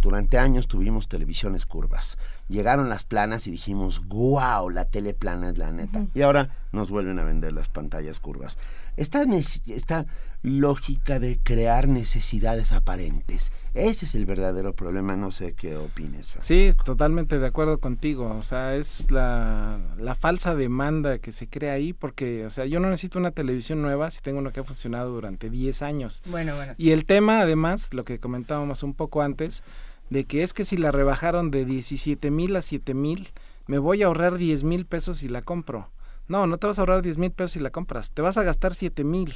[0.01, 2.19] Durante años tuvimos televisiones curvas.
[2.49, 6.01] Llegaron las planas y dijimos, wow, la tele plana es la neta.
[6.01, 6.11] Uh -huh.
[6.15, 8.59] Y ahora nos vuelven a vender las pantallas curvas.
[8.97, 9.25] Esta,
[9.67, 10.07] esta
[10.43, 13.53] lógica de crear necesidades aparentes.
[13.75, 16.33] Ese es el verdadero problema, no sé qué opines.
[16.33, 16.83] Francisco.
[16.83, 21.75] Sí, totalmente de acuerdo contigo, o sea, es la, la, falsa demanda que se crea
[21.75, 24.65] ahí, porque, o sea, yo no necesito una televisión nueva si tengo una que ha
[24.65, 26.23] funcionado durante 10 años.
[26.27, 26.75] Bueno, bueno.
[26.77, 29.63] Y el tema, además, lo que comentábamos un poco antes,
[30.11, 33.29] de que es que si la rebajaron de 17 mil a 7 mil,
[33.67, 35.89] me voy a ahorrar 10 mil pesos si la compro.
[36.29, 38.43] No, no te vas a ahorrar 10 mil pesos si la compras, te vas a
[38.43, 39.35] gastar 7 mil.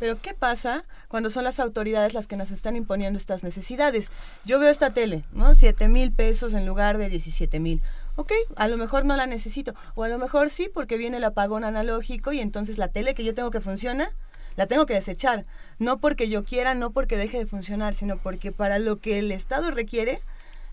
[0.00, 4.10] Pero ¿qué pasa cuando son las autoridades las que nos están imponiendo estas necesidades?
[4.46, 5.54] Yo veo esta tele, ¿no?
[5.54, 7.82] 7 mil pesos en lugar de 17 mil.
[8.16, 9.74] Ok, a lo mejor no la necesito.
[9.94, 13.24] O a lo mejor sí, porque viene el apagón analógico y entonces la tele que
[13.24, 14.10] yo tengo que funciona,
[14.56, 15.44] la tengo que desechar.
[15.78, 19.30] No porque yo quiera, no porque deje de funcionar, sino porque para lo que el
[19.30, 20.20] Estado requiere,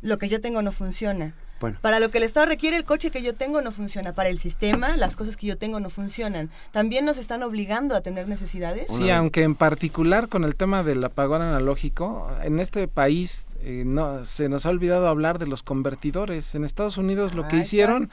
[0.02, 1.34] lo que yo tengo no funciona.
[1.60, 1.78] Bueno.
[1.82, 4.14] Para lo que el Estado requiere, el coche que yo tengo no funciona.
[4.14, 6.50] Para el sistema, las cosas que yo tengo no funcionan.
[6.72, 8.92] También nos están obligando a tener necesidades.
[8.92, 14.26] Sí, aunque en particular con el tema del apagón analógico, en este país eh, no
[14.26, 16.56] se nos ha olvidado hablar de los convertidores.
[16.56, 18.12] En Estados Unidos lo que hicieron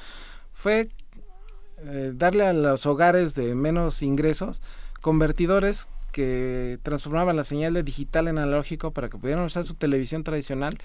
[0.52, 0.88] fue
[1.78, 4.62] eh, darle a los hogares de menos ingresos
[5.00, 10.24] convertidores que transformaban la señal de digital en analógico para que pudieran usar su televisión
[10.24, 10.78] tradicional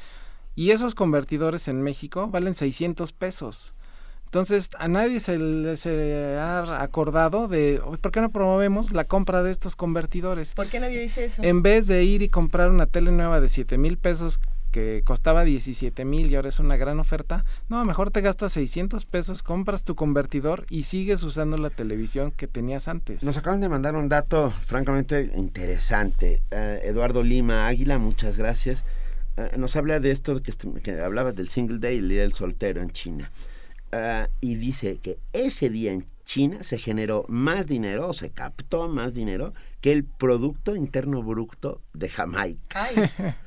[0.55, 3.73] y esos convertidores en México valen 600 pesos.
[4.29, 9.41] Entonces, a nadie se le se ha acordado de, ¿por qué no promovemos la compra
[9.41, 10.53] de estos convertidores?
[10.53, 11.41] ¿Por qué nadie dice eso?
[11.41, 14.39] En vez de ir y comprar una tele nueva de 7 mil pesos
[14.69, 19.03] que costaba 17 mil y ahora es una gran oferta, no, mejor te gastas 600
[19.05, 23.23] pesos, compras tu convertidor y sigues usando la televisión que tenías antes.
[23.23, 26.43] Nos acaban de mandar un dato francamente interesante.
[26.51, 28.85] Uh, Eduardo Lima Águila, muchas gracias
[29.57, 30.51] nos habla de esto que,
[30.81, 33.31] que, hablabas del single day, el día del soltero en China.
[33.91, 38.87] Uh, y dice que ese día en China se generó más dinero, o se captó
[38.87, 42.87] más dinero que el Producto Interno Bruto de Jamaica.
[42.87, 42.95] Ay.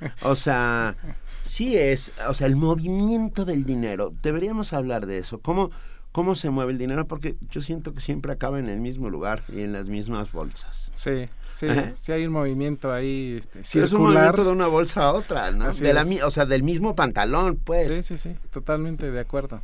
[0.23, 0.97] O sea,
[1.45, 4.13] sí es, o sea, el movimiento del dinero.
[4.23, 5.41] Deberíamos hablar de eso.
[5.41, 5.71] ¿Cómo,
[6.13, 9.43] cómo se mueve el dinero, porque yo siento que siempre acaba en el mismo lugar
[9.49, 10.93] y en las mismas bolsas.
[10.95, 11.93] Sí, sí, Ajá.
[11.97, 13.87] sí hay un movimiento ahí este, circular.
[13.87, 15.73] Es un movimiento de una bolsa a otra, ¿no?
[15.73, 17.91] De la, o sea, del mismo pantalón, pues.
[17.91, 19.63] Sí, sí, sí, totalmente de acuerdo.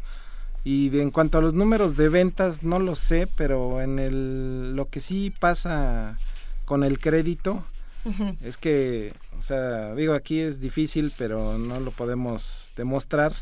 [0.65, 4.75] Y de, en cuanto a los números de ventas, no lo sé, pero en el
[4.75, 6.19] lo que sí pasa
[6.65, 7.65] con el crédito
[8.05, 8.37] uh -huh.
[8.43, 13.33] es que, o sea, digo, aquí es difícil, pero no lo podemos demostrar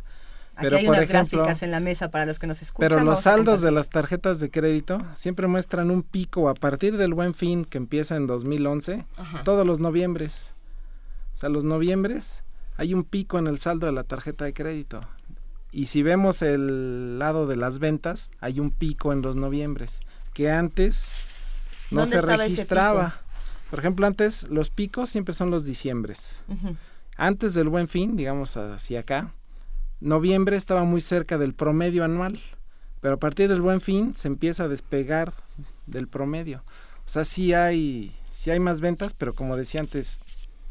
[0.60, 2.88] pero, Aquí hay por unas ejemplo, gráficas en la mesa para los que nos escuchan.
[2.88, 7.14] Pero los saldos de las tarjetas de crédito siempre muestran un pico a partir del
[7.14, 9.44] buen fin que empieza en 2011, Ajá.
[9.44, 10.54] todos los noviembres.
[11.34, 12.42] O sea, los noviembres
[12.76, 15.02] hay un pico en el saldo de la tarjeta de crédito.
[15.72, 20.00] Y si vemos el lado de las ventas, hay un pico en los noviembres,
[20.32, 21.06] que antes
[21.90, 23.14] no se registraba.
[23.70, 26.40] Por ejemplo, antes los picos siempre son los diciembres.
[26.48, 26.76] Uh -huh.
[27.18, 29.32] Antes del buen fin, digamos hacia acá,
[30.00, 32.40] noviembre estaba muy cerca del promedio anual,
[33.00, 35.32] pero a partir del buen fin se empieza a despegar
[35.86, 36.62] del promedio.
[37.04, 40.22] O sea, sí hay, sí hay más ventas, pero como decía antes,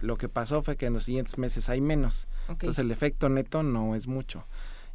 [0.01, 2.27] lo que pasó fue que en los siguientes meses hay menos.
[2.43, 2.53] Okay.
[2.53, 4.43] Entonces el efecto neto no es mucho.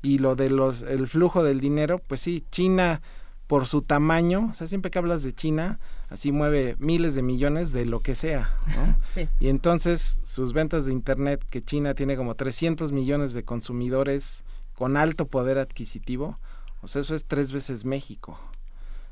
[0.02, 3.00] Y lo de los el flujo del dinero, pues sí, China
[3.46, 5.80] por su tamaño, o sea, siempre que hablas de China,
[6.10, 8.96] así mueve miles de millones de lo que sea, ¿no?
[9.14, 9.28] sí.
[9.38, 14.96] Y entonces sus ventas de internet, que China tiene como 300 millones de consumidores con
[14.96, 16.38] alto poder adquisitivo,
[16.82, 18.38] o sea, eso es tres veces México.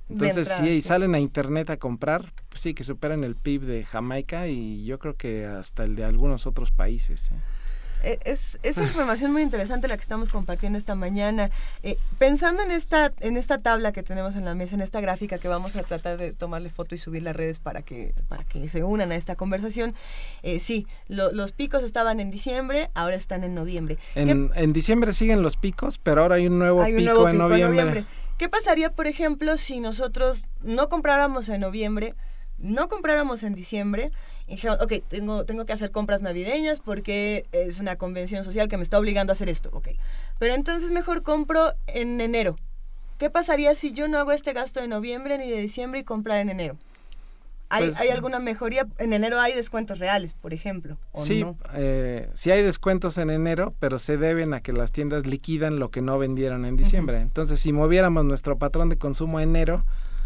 [0.09, 3.62] Entonces, entrada, sí, y salen a internet a comprar, pues sí, que superan el PIB
[3.62, 7.31] de Jamaica y yo creo que hasta el de algunos otros países.
[7.31, 7.35] ¿eh?
[8.03, 11.51] Eh, es, es información muy interesante la que estamos compartiendo esta mañana.
[11.83, 15.39] Eh, pensando en esta, en esta tabla que tenemos en la mesa, en esta gráfica
[15.39, 18.69] que vamos a tratar de tomarle foto y subir las redes para que, para que
[18.69, 19.95] se unan a esta conversación,
[20.43, 23.99] eh, sí, los picos estaban en diciembre, ahora están en noviembre.
[24.15, 28.05] En, en, diciembre siguen los picos, pero ahora hay un nuevo, pico, en noviembre.
[28.37, 32.15] ¿Qué pasaría, por ejemplo, si nosotros no compráramos en noviembre,
[32.59, 34.12] no compráramos en diciembre
[34.49, 38.79] y dijeron, ok, tengo, tengo que hacer compras navideñas porque es una convención social que
[38.79, 39.89] me está obligando a hacer esto, ok.
[40.39, 42.57] Pero entonces mejor compro en enero.
[43.19, 46.39] ¿Qué pasaría si yo no hago este gasto de noviembre ni de diciembre y comprar
[46.39, 46.79] en enero?
[47.69, 48.87] ¿Hay, pues, ¿Hay, alguna mejoría?
[48.97, 50.97] En enero hay descuentos reales, por ejemplo.
[51.15, 51.45] sí,
[51.75, 55.91] eh, sí hay descuentos en enero, pero se deben a que las tiendas liquidan lo
[55.91, 57.20] que no vendieron en diciembre.
[57.20, 59.85] Entonces, si moviéramos nuestro patrón de consumo en enero,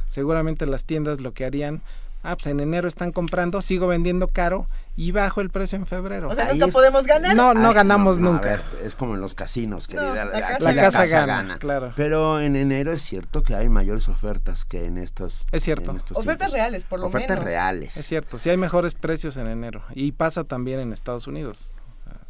[0.08, 1.82] seguramente las tiendas lo que harían
[2.22, 6.28] Ah, pues en enero están comprando, sigo vendiendo caro y bajo el precio en febrero.
[6.28, 7.34] O sea, nunca podemos ganar.
[7.34, 8.60] No, no ganamos nunca.
[8.82, 10.24] es como en los casinos, querida.
[10.24, 11.92] la, casa, gana, claro.
[11.96, 15.46] Pero en enero es cierto que hay mayores ofertas que en estos.
[15.50, 15.94] Es cierto.
[16.14, 17.24] ofertas reales, por lo menos.
[17.24, 17.96] Ofertas reales.
[17.96, 19.82] Es cierto, sí hay mejores precios en enero.
[19.94, 21.78] Y pasa también en Estados Unidos.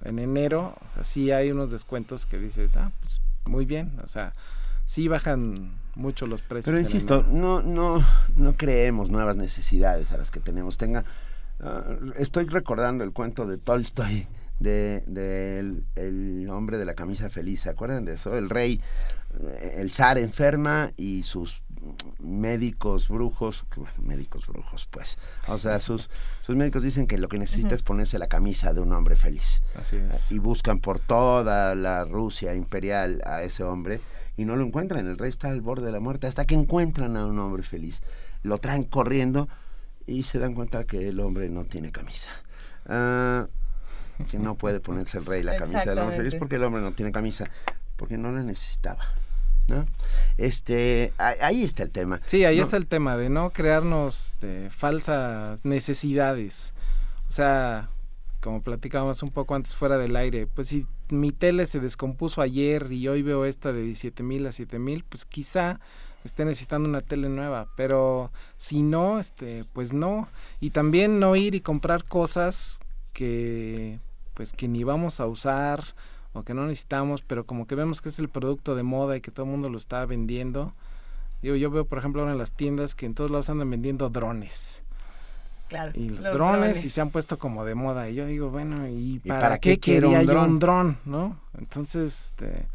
[0.05, 3.93] En enero, o sea, sí hay unos descuentos que dices, ah, pues muy bien.
[4.03, 4.33] O sea,
[4.85, 6.67] sí bajan mucho los precios.
[6.67, 8.05] Pero insisto, no, no,
[8.37, 10.77] no creemos nuevas necesidades a las que tenemos.
[10.79, 11.05] Tenga,
[11.61, 11.85] ah,
[12.17, 14.27] estoy recordando el cuento de Tolstoy
[14.63, 18.37] de, el, hombre de la camisa feliz, ¿se acuerdan de eso?
[18.37, 18.81] El rey,
[19.41, 21.63] eh, el zar enferma y sus
[22.21, 23.65] médicos brujos,
[23.99, 26.11] médicos brujos, pues, o sea, sus,
[26.45, 29.63] sus médicos dicen que lo que necesita es ponerse la camisa de un hombre feliz.
[29.75, 30.31] Así es.
[30.31, 34.01] Y buscan por toda la Rusia imperial a ese hombre
[34.37, 35.07] y no lo encuentran.
[35.07, 38.03] El rey está al borde de la muerte hasta que encuentran a un hombre feliz.
[38.43, 39.49] Lo traen corriendo
[40.07, 42.31] y se dan cuenta que el hombre no tiene camisa.
[42.87, 43.47] Ah,
[44.31, 46.93] que no puede ponerse el rey la camisa del hombre feliz porque el hombre no
[46.93, 47.51] tiene camisa,
[47.97, 49.05] porque no la necesitaba.
[49.69, 49.87] ¿no?
[50.39, 52.21] Este, ahí está el tema.
[52.27, 56.75] Sí, ahí está el tema de no crearnos este, falsas necesidades.
[57.29, 57.89] O sea,
[58.41, 62.91] como platicábamos un poco antes fuera del aire, pues si mi tele se descompuso ayer
[62.91, 65.81] y hoy veo esta de 17 mil a 7 mil, pues quizá
[66.25, 70.29] esté necesitando una tele nueva, pero si no, este, pues no.
[70.61, 72.81] Y también no ir y comprar cosas
[73.13, 73.99] que,
[74.35, 75.85] pues que ni vamos a usar
[76.33, 79.21] o que no necesitamos, pero como que vemos que es el producto de moda y
[79.21, 80.75] que todo el mundo lo está vendiendo.
[81.43, 84.09] Digo, yo veo, por ejemplo, ahora en las tiendas que en todos lados andan vendiendo
[84.11, 84.82] drones
[85.95, 88.09] y los, drones, y se han puesto como de moda.
[88.09, 90.99] Y yo digo, bueno, ¿y, para, qué, quería yo un dron?
[91.05, 91.39] ¿No?
[91.59, 92.67] Entonces, este,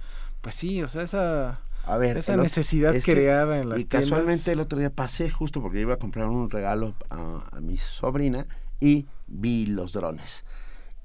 [0.41, 4.59] pues sí, o sea, esa, a ver, esa necesidad creada en las y casualmente el
[4.59, 8.45] otro día pasé justo porque iba a comprar un regalo a, mi sobrina
[8.79, 10.43] y vi los drones.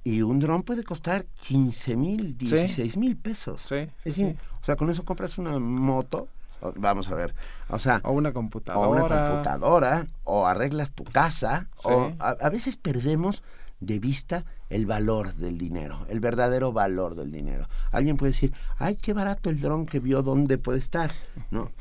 [0.05, 3.63] Y un dron puede costar 15 mil, 16 mil pesos.
[3.65, 4.25] Sí,
[4.61, 6.29] O sea, con eso compras una moto
[6.77, 7.35] vamos a ver,
[7.69, 12.77] o sea, o una computadora, o una computadora, o arreglas tu casa, o a, veces
[12.77, 13.43] perdemos
[13.81, 17.69] de vista el valor del dinero, el verdadero valor del dinero.
[17.91, 21.11] Alguien puede decir, ay, qué barato el dron que vio dónde puede estar,
[21.51, 21.73] ¿no?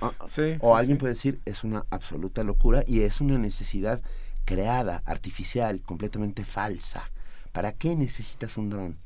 [0.61, 4.01] o alguien puede decir, es una absoluta locura y es una necesidad
[4.45, 7.11] creada, artificial, completamente falsa.
[7.51, 8.97] ¿Para qué necesitas un dron?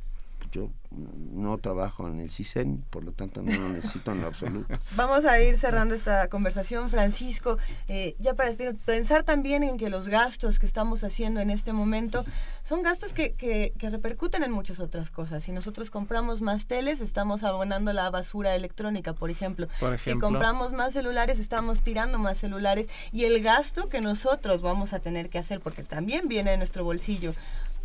[0.56, 4.74] Yo no trabajo en el CISEN, por lo tanto no lo necesito en lo absoluto.
[4.96, 7.58] Vamos a ir cerrando esta conversación, Francisco.
[7.90, 8.52] Eh, ya para
[8.86, 12.24] pensar también en que los gastos que estamos haciendo en este momento
[12.64, 15.44] son gastos que, que, repercuten en muchas otras cosas.
[15.44, 19.68] Si nosotros compramos más teles, estamos abonando la basura electrónica, por ejemplo.
[19.82, 20.14] por ejemplo.
[20.14, 22.88] Si compramos más celulares, estamos tirando más celulares.
[23.12, 26.86] Y el gasto que nosotros vamos a tener que hacer, porque también viene de nuestro
[26.86, 27.34] bolsillo,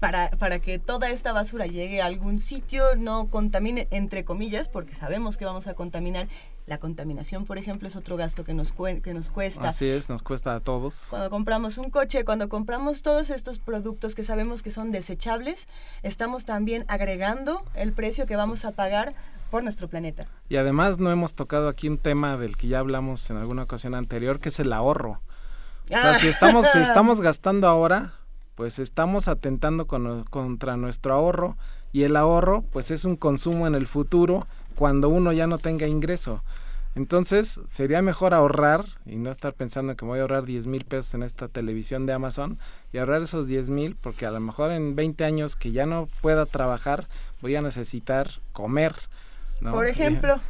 [0.00, 4.94] para, para que toda esta basura llegue a algún sitio, no contamine, entre comillas, porque
[4.94, 6.26] sabemos que vamos a contaminar.
[6.66, 9.68] La contaminación, por ejemplo, es otro gasto que nos, que nos cuesta.
[9.68, 11.06] Así es, nos cuesta a todos.
[11.10, 15.68] Cuando compramos un coche, cuando compramos todos estos productos que sabemos que son desechables,
[16.02, 19.14] estamos también agregando el precio que vamos a pagar
[19.50, 20.26] por nuestro planeta.
[20.48, 23.94] Y además no hemos tocado aquí un tema del que ya hablamos en alguna ocasión
[23.94, 25.20] anterior, que es el ahorro.
[25.86, 28.14] O sea, si estamos, si estamos gastando ahora,
[28.54, 31.56] pues estamos atentando contra nuestro ahorro
[31.92, 35.86] y el ahorro pues es un consumo en el futuro cuando uno ya no tenga
[35.86, 36.42] ingreso.
[36.96, 41.14] Entonces sería mejor ahorrar y no estar pensando que voy a ahorrar 10 mil pesos
[41.14, 42.58] en esta televisión de Amazon
[42.92, 46.08] y ahorrar esos 10 mil porque a lo mejor en 20 años que ya no
[46.20, 47.06] pueda trabajar
[47.40, 48.94] voy a necesitar comer.
[49.60, 50.40] Por ejemplo.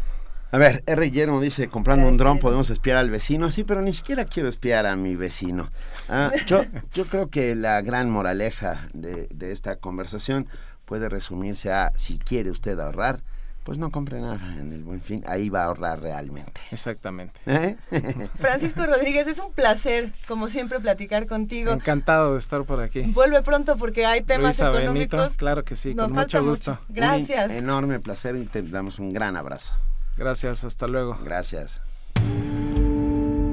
[0.53, 1.05] A ver, R.
[1.05, 3.51] Guillermo dice, comprando un dron podemos espiar al vecino.
[3.53, 5.71] Sí, pero ni siquiera quiero espiar a mi vecino.
[6.09, 10.49] Ah, yo, yo creo que la gran moraleja de, esta conversación
[10.87, 13.21] puede resumirse a si quiere usted ahorrar,
[13.63, 16.61] pues no compre nada en el buen fin, ahí va a ahorrar realmente.
[16.73, 17.39] Exactamente.
[17.47, 17.77] ¿Eh?
[18.41, 21.71] Francisco Rodríguez, es un placer, como siempre, platicar contigo.
[21.71, 23.03] Encantado de estar por aquí.
[23.03, 25.21] Vuelve pronto porque hay temas Luisa económicos.
[25.21, 26.71] Benito, claro que sí, Nos con falta mucho gusto.
[26.73, 26.85] mucho.
[26.89, 27.51] Gracias.
[27.51, 29.75] Un enorme placer y te damos un gran abrazo.
[30.17, 31.17] Gracias, hasta luego.
[31.23, 31.81] Gracias.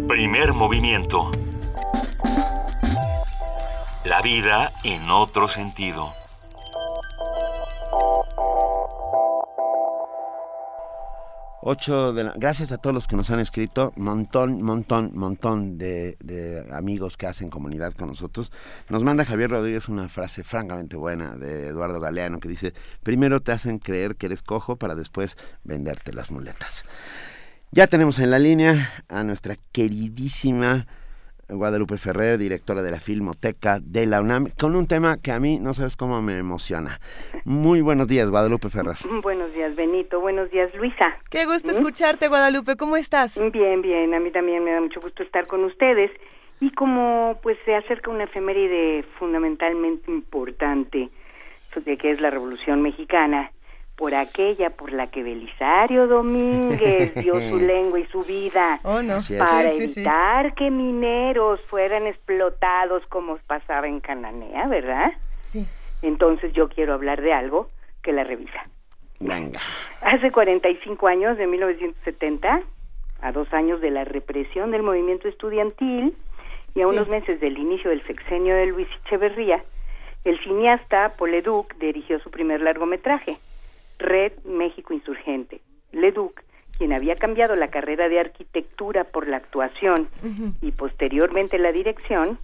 [0.07, 1.31] Primer movimiento.
[4.05, 6.13] La vida en otro sentido.
[11.61, 17.25] Gracias a todos los que nos han escrito, montón, montón, montón de, de amigos que
[17.25, 18.51] hacen comunidad con nosotros.
[18.89, 22.73] Nos manda Javier Rodríguez una frase francamente buena de Eduardo Galeano que dice,
[23.03, 26.85] primero te hacen creer que eres cojo para después venderte las muletas.
[27.71, 30.87] Ya tenemos en la línea a nuestra queridísima
[31.49, 35.59] Guadalupe Ferrer, directora de la Filmoteca de la UNAM, con un tema que a mí
[35.59, 36.99] no sabes cómo me emociona.
[37.45, 38.97] Muy buenos días, Guadalupe Ferrer.
[39.21, 40.19] Buenos días, Benito.
[40.19, 41.17] Buenos días, Luisa.
[41.29, 41.75] Qué gusto ¿Mm?
[41.75, 42.75] escucharte, Guadalupe.
[42.75, 43.39] ¿Cómo estás?
[43.51, 44.13] Bien, bien.
[44.13, 46.11] A mí también me da mucho gusto estar con ustedes.
[46.59, 51.09] Y como pues se acerca una efeméride fundamentalmente importante,
[51.75, 53.51] de que es la Revolución Mexicana,
[53.97, 59.17] por aquella por la que Belisario Domínguez dio su lengua y su vida Oh, no.
[59.37, 59.99] Para Sí, sí, sí.
[59.99, 65.11] evitar que mineros fueran explotados como pasaba en Cananea, ¿verdad?
[65.45, 65.65] Sí.
[66.03, 67.69] Entonces yo quiero hablar de algo
[68.03, 68.67] que la revisa.
[69.19, 69.59] Venga.
[70.01, 72.61] Hace 45 años, de 1970,
[73.21, 76.15] a dos años de la represión del movimiento estudiantil
[76.75, 79.63] y a unos meses del inicio del sexenio de Luis Echeverría,
[80.23, 83.39] el cineasta Paul Leduc dirigió su primer largometraje,
[83.99, 85.61] Red México Insurgente.
[85.91, 86.41] Leduc,
[86.77, 90.07] quien había cambiado la carrera de arquitectura por la actuación
[90.61, 92.37] y posteriormente la dirección,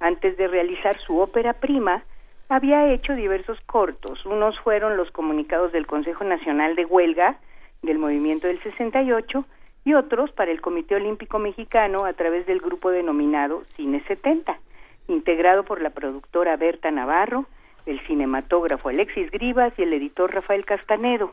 [0.00, 2.02] antes de realizar su ópera prima,
[2.48, 4.24] había hecho diversos cortos.
[4.26, 7.38] Unos fueron los comunicados del Consejo Nacional de Huelga
[7.82, 9.44] del Movimiento del 68
[9.84, 14.58] y otros para el Comité Olímpico Mexicano a través del grupo denominado Cine 70,
[15.06, 17.46] integrado por la productora Berta Navarro,
[17.88, 21.32] el cinematógrafo Alexis Grivas y el editor Rafael Castanedo.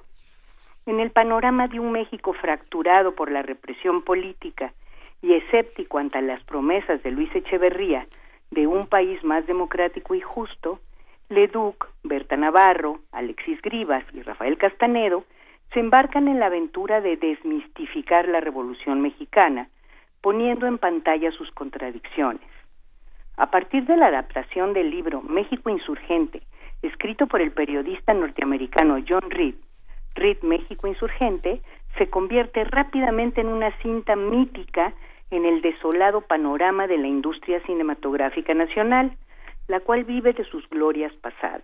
[0.86, 4.74] En el panorama de un México fracturado por la represión política
[5.22, 8.08] y escéptico ante las promesas de Luis Echeverría
[8.52, 10.80] de un país más democrático y justo,
[11.28, 15.26] Leduc, Berta Navarro, Alexis Grivas y Rafael Castanedo
[15.74, 19.68] se embarcan en la aventura de desmistificar la Revolución Mexicana,
[20.22, 22.48] poniendo en pantalla sus contradicciones.
[23.38, 26.42] A partir de la adaptación del libro México Insurgente,
[26.82, 29.56] escrito por el periodista norteamericano John Reed,
[30.16, 31.62] Reed México Insurgente
[31.98, 34.94] se convierte rápidamente en una cinta mítica
[35.32, 39.18] en el desolado panorama de la industria cinematográfica nacional,
[39.68, 41.64] la cual vive de sus glorias pasadas.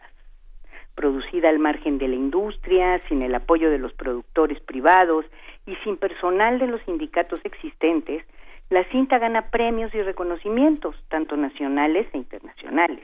[0.96, 5.26] Producida al margen de la industria, sin el apoyo de los productores privados
[5.66, 8.26] y sin personal de los sindicatos existentes,
[8.72, 13.04] la cinta gana premios y reconocimientos, tanto nacionales e internacionales.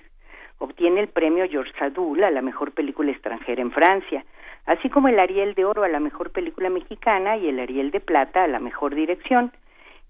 [0.60, 4.24] Obtiene el premio George Sadul a la mejor película extranjera en Francia,
[4.66, 8.00] así como el Ariel de Oro a la mejor película mexicana y el Ariel de
[8.00, 9.52] Plata a la mejor dirección,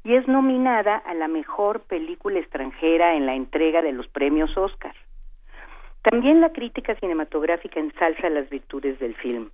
[0.04, 4.94] y es nominada a la mejor película extranjera en la entrega de los premios Oscar.
[6.04, 9.50] También la crítica cinematográfica ensalza las virtudes del film.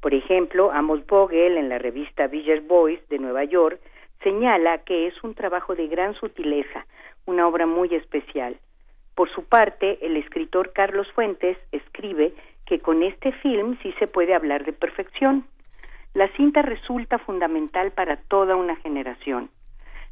[0.00, 3.80] Por ejemplo, Amos Vogel en la revista Village Boys de Nueva York
[4.22, 6.86] señala que es un trabajo de gran sutileza,
[7.26, 8.56] una obra muy especial.
[9.14, 12.34] Por su parte, el escritor Carlos Fuentes escribe
[12.66, 15.44] que con este film sí se puede hablar de perfección.
[16.14, 19.50] La cinta resulta fundamental para toda una generación.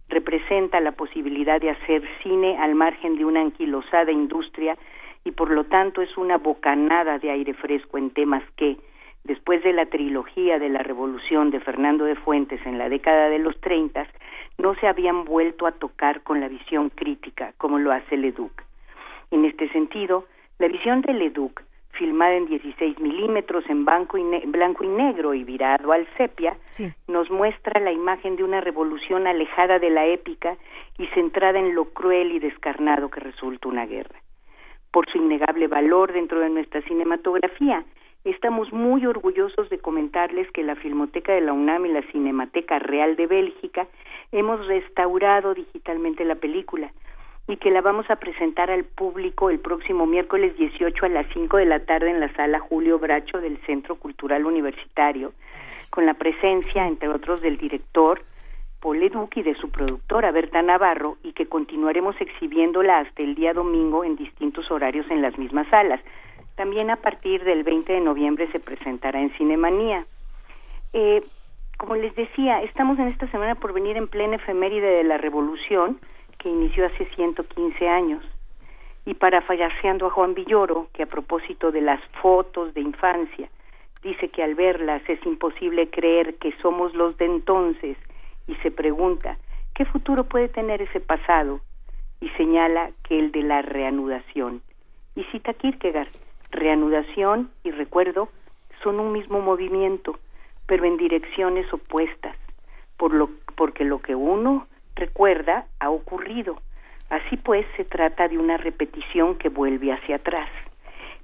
[0.09, 4.77] Representa la posibilidad de hacer cine al margen de una anquilosada industria
[5.25, 8.77] y por lo tanto es una bocanada de aire fresco en temas que,
[9.25, 13.39] después de la trilogía de la Revolución de Fernando de Fuentes en la década de
[13.39, 14.07] los 30,
[14.59, 18.63] no se habían vuelto a tocar con la visión crítica como lo hace Leduc.
[19.31, 20.27] En este sentido,
[20.59, 21.63] la visión de Leduc,
[21.93, 26.57] filmada en 16 milímetros en blanco y, blanco y negro y virado al sepia,
[27.07, 30.57] nos muestra la imagen de una revolución alejada de la épica
[30.99, 34.21] y centrada en lo cruel y descarnado que resulta una guerra.
[34.91, 37.85] Por su innegable valor dentro de nuestra cinematografía,
[38.25, 43.17] estamos muy orgullosos de comentarles que la Filmoteca de la UNAM y la Cinemateca Real
[43.17, 43.87] de Bélgica
[44.31, 46.93] hemos restaurado digitalmente la película
[47.49, 51.57] y que la vamos a presentar al público el próximo miércoles 18 a las 5
[51.57, 55.33] de la tarde en la sala Julio Bracho del Centro Cultural Universitario,
[55.91, 58.23] con la presencia, entre otros, del director
[58.81, 63.53] Paul Leduc y de su productora Berta Navarro, y que continuaremos exhibiéndola hasta el día
[63.53, 66.01] domingo en distintos horarios en las mismas salas.
[66.57, 70.07] También a partir del 20 de noviembre se presentará en Cinemanía.
[70.93, 71.23] Eh,
[71.79, 75.99] como les decía, estamos en esta semana por venir en plena efeméride de la Revolución,
[76.39, 78.25] que inició hace 115 años.
[79.05, 83.49] Y parafraseando a Juan Villoro, que a propósito de las fotos de infancia,
[84.03, 87.97] dice que al verlas es imposible creer que somos los de entonces,
[88.47, 89.39] y se pregunta,
[89.75, 91.61] ¿qué futuro puede tener ese pasado?
[92.21, 94.63] Y señala que el de la reanudación.
[95.17, 96.09] Y cita Kierkegaard,
[96.53, 98.29] reanudación y recuerdo
[98.83, 100.19] son un mismo movimiento,
[100.67, 102.37] pero en direcciones opuestas,
[102.97, 106.61] por lo, porque lo que uno recuerda ha ocurrido.
[107.11, 110.49] Así pues, se trata de una repetición que vuelve hacia atrás,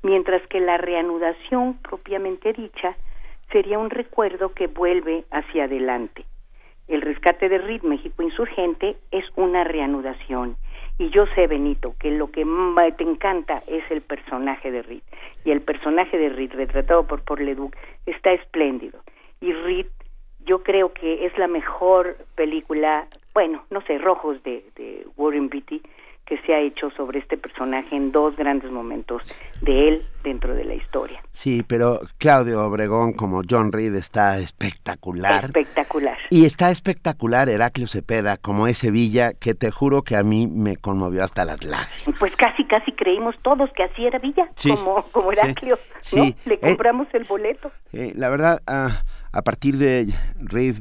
[0.03, 2.97] mientras que la reanudación propiamente dicha
[3.53, 6.25] sería un recuerdo que vuelve hacia adelante.
[6.87, 10.57] El rescate de RID México Insurgente es una reanudación.
[10.99, 12.45] Y yo sé, Benito, que lo que
[12.97, 15.03] te encanta es el personaje de Reed.
[15.45, 18.99] Y el personaje de Reed, retratado por Paul Leduc, está espléndido.
[19.41, 19.87] Y Reed,
[20.41, 25.83] yo creo que es la mejor película, bueno, no sé, Rojos de, de Warren Beatty,
[26.29, 30.65] que se ha hecho sobre este personaje en dos grandes momentos de él dentro de
[30.65, 31.23] la historia.
[31.33, 35.47] Sí, pero Claudio Obregón como John Reed está espectacular.
[35.47, 36.19] Espectacular.
[36.29, 40.77] Y está espectacular Heraclio Cepeda como ese Villa que te juro que a mí me
[40.77, 42.19] conmovió hasta las lágrimas.
[42.19, 45.79] Pues casi, casi creímos todos que así era Villa, como, como Heraclio.
[46.01, 47.73] Sí, Le eh, compramos el boleto.
[47.95, 49.03] Eh, la verdad, ah,
[49.33, 50.07] a partir de
[50.39, 50.77] Reed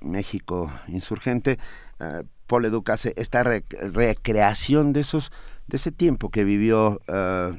[0.00, 1.58] México Insurgente,
[2.00, 5.32] uh, Paul hace esta recreación de esos
[5.66, 7.56] de ese tiempo que vivió uh,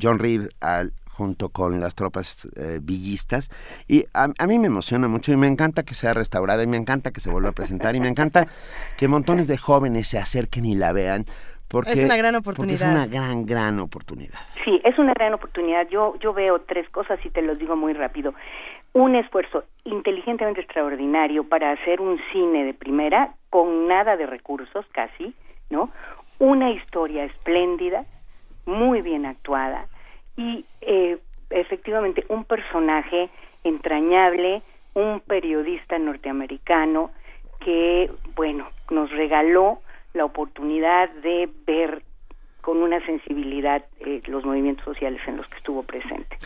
[0.00, 3.50] John Reed al, junto con las tropas eh, villistas
[3.88, 7.10] y a, mí me emociona mucho y me encanta que sea restaurada y me encanta
[7.10, 8.46] que se vuelva a presentar y me encanta
[8.96, 11.26] que montones de jóvenes se acerquen y la vean
[11.68, 12.88] porque es una gran oportunidad.
[12.88, 14.40] Es una gran, gran oportunidad.
[14.64, 15.86] Sí, es una gran oportunidad.
[15.88, 18.34] Yo, yo veo tres cosas y te los digo muy rápido
[18.92, 25.34] un esfuerzo inteligentemente extraordinario para hacer un cine de primera con nada de recursos casi,
[25.70, 25.90] ¿no?
[26.38, 28.04] Una historia espléndida,
[28.66, 29.86] muy bien actuada
[30.36, 31.18] y eh,
[31.50, 33.30] efectivamente un personaje
[33.64, 34.62] entrañable,
[34.94, 37.10] un periodista norteamericano
[37.60, 39.80] que, bueno, nos regaló
[40.14, 42.02] la oportunidad de ver
[42.60, 46.36] con una sensibilidad eh, los movimientos sociales en los que estuvo presente.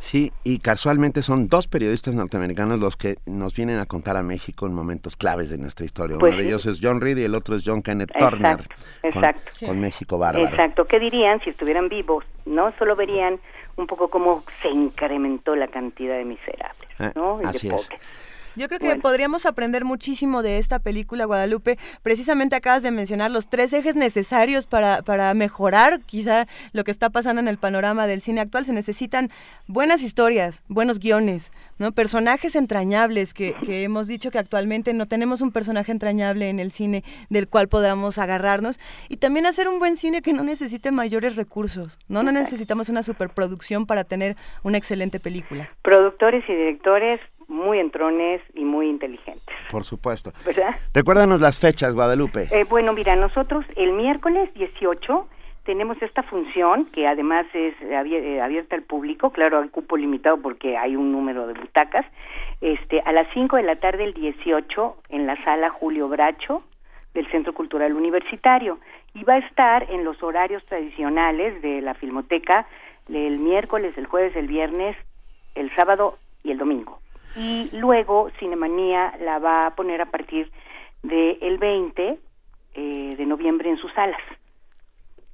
[0.00, 4.66] Sí, y casualmente son dos periodistas norteamericanos los que nos vienen a contar a México
[4.66, 6.16] en momentos claves de nuestra historia.
[6.16, 8.66] Uno pues de ellos es John Reed y el otro es John Kenneth Turner.
[9.02, 9.52] Exacto.
[9.66, 10.48] Con, México Bárbaro.
[10.48, 10.86] Exacto.
[10.86, 12.24] ¿Qué dirían si estuvieran vivos?
[12.46, 12.72] ¿No?
[12.78, 13.38] Solo verían
[13.76, 17.38] un poco cómo se incrementó la cantidad de miserables, eh, ¿no?
[17.44, 17.90] así es.
[18.56, 21.78] Yo creo que podríamos aprender muchísimo de esta película, Guadalupe.
[22.02, 27.10] Precisamente acabas de mencionar los tres ejes necesarios para, para mejorar quizá lo que está
[27.10, 28.64] pasando en el panorama del cine actual.
[28.64, 29.30] Se necesitan
[29.66, 31.92] buenas historias, buenos guiones, ¿no?
[31.92, 36.72] Personajes entrañables, que, que hemos dicho que actualmente no tenemos un personaje entrañable en el
[36.72, 38.80] cine del cual podamos agarrarnos.
[39.08, 42.22] Y también hacer un buen cine que no necesite mayores recursos, ¿no?
[42.22, 45.68] No necesitamos una superproducción para tener una excelente película.
[45.82, 47.20] Productores y directores
[47.50, 49.54] muy entrones y muy inteligentes.
[49.70, 50.32] Por supuesto.
[50.46, 50.76] ¿Verdad?
[50.94, 52.46] Recuérdanos las fechas, Guadalupe.
[52.50, 55.28] Eh, bueno, mira, nosotros el miércoles 18
[55.64, 60.78] tenemos esta función que además es eh, abierta al público, claro, al cupo limitado porque
[60.78, 62.06] hay un número de butacas,
[62.60, 66.62] este, a las 5 de la tarde el 18 en la sala Julio Bracho
[67.14, 68.78] del Centro Cultural Universitario
[69.12, 72.66] y va a estar en los horarios tradicionales de la Filmoteca
[73.08, 74.96] el miércoles, el jueves, el viernes,
[75.56, 77.00] el sábado y el domingo
[77.36, 80.50] y luego Cinemanía la va a poner a partir
[81.02, 82.18] del el 20
[82.74, 84.20] eh, de noviembre en sus salas.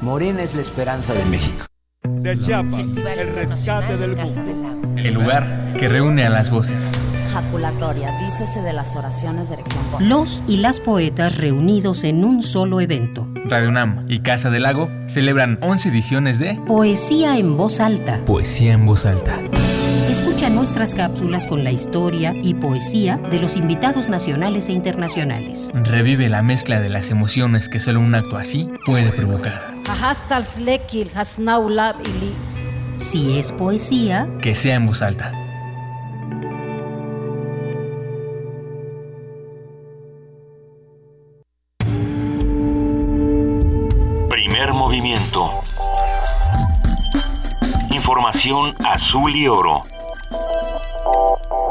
[0.00, 1.66] Morena es la esperanza de México.
[2.02, 2.80] De Chiapas,
[3.18, 4.88] el rescate del mundo.
[4.96, 6.92] El lugar que reúne a las voces.
[7.32, 9.82] Jaculatoria, dícese de las oraciones de elección.
[10.00, 13.26] Los y las poetas reunidos en un solo evento.
[13.46, 18.20] Radio UNAM y Casa del Lago celebran 11 ediciones de Poesía en voz alta.
[18.24, 19.38] Poesía en voz alta.
[20.44, 25.70] Escucha nuestras cápsulas con la historia y poesía de los invitados nacionales e internacionales.
[25.72, 29.74] Revive la mezcla de las emociones que solo un acto así puede provocar.
[32.96, 35.32] Si es poesía, que sea en voz alta.
[44.28, 45.52] Primer movimiento.
[47.90, 49.82] Información azul y oro.
[51.04, 51.63] Thank you.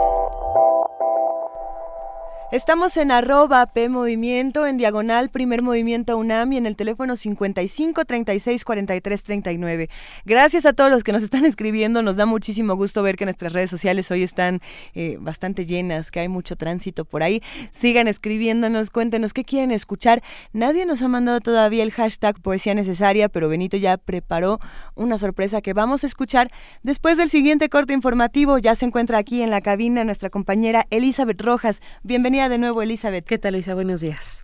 [2.54, 8.64] Estamos en arroba P en diagonal Primer Movimiento UNAM y en el teléfono 55 36
[8.64, 9.90] 43 39.
[10.24, 13.54] Gracias a todos los que nos están escribiendo, nos da muchísimo gusto ver que nuestras
[13.54, 14.62] redes sociales hoy están
[14.94, 17.42] eh, bastante llenas, que hay mucho tránsito por ahí.
[17.72, 20.22] Sigan escribiéndonos, cuéntenos qué quieren escuchar.
[20.52, 24.60] Nadie nos ha mandado todavía el hashtag Poesía Necesaria, pero Benito ya preparó
[24.94, 26.52] una sorpresa que vamos a escuchar
[26.84, 28.60] después del siguiente corte informativo.
[28.60, 31.82] Ya se encuentra aquí en la cabina nuestra compañera Elizabeth Rojas.
[32.04, 33.26] Bienvenida de nuevo, Elizabeth.
[33.26, 33.74] ¿Qué tal, Luisa?
[33.74, 34.44] Buenos días.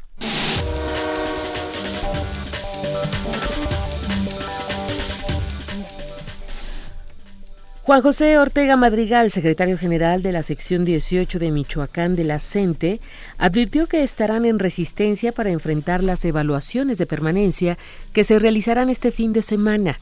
[7.84, 13.02] Juan José Ortega Madrigal, secretario general de la sección 18 de Michoacán de la CENTE,
[13.40, 17.80] advirtió que estarán en resistencia para enfrentar las evaluaciones de permanencia
[18.14, 19.98] que se realizarán este fin de semana.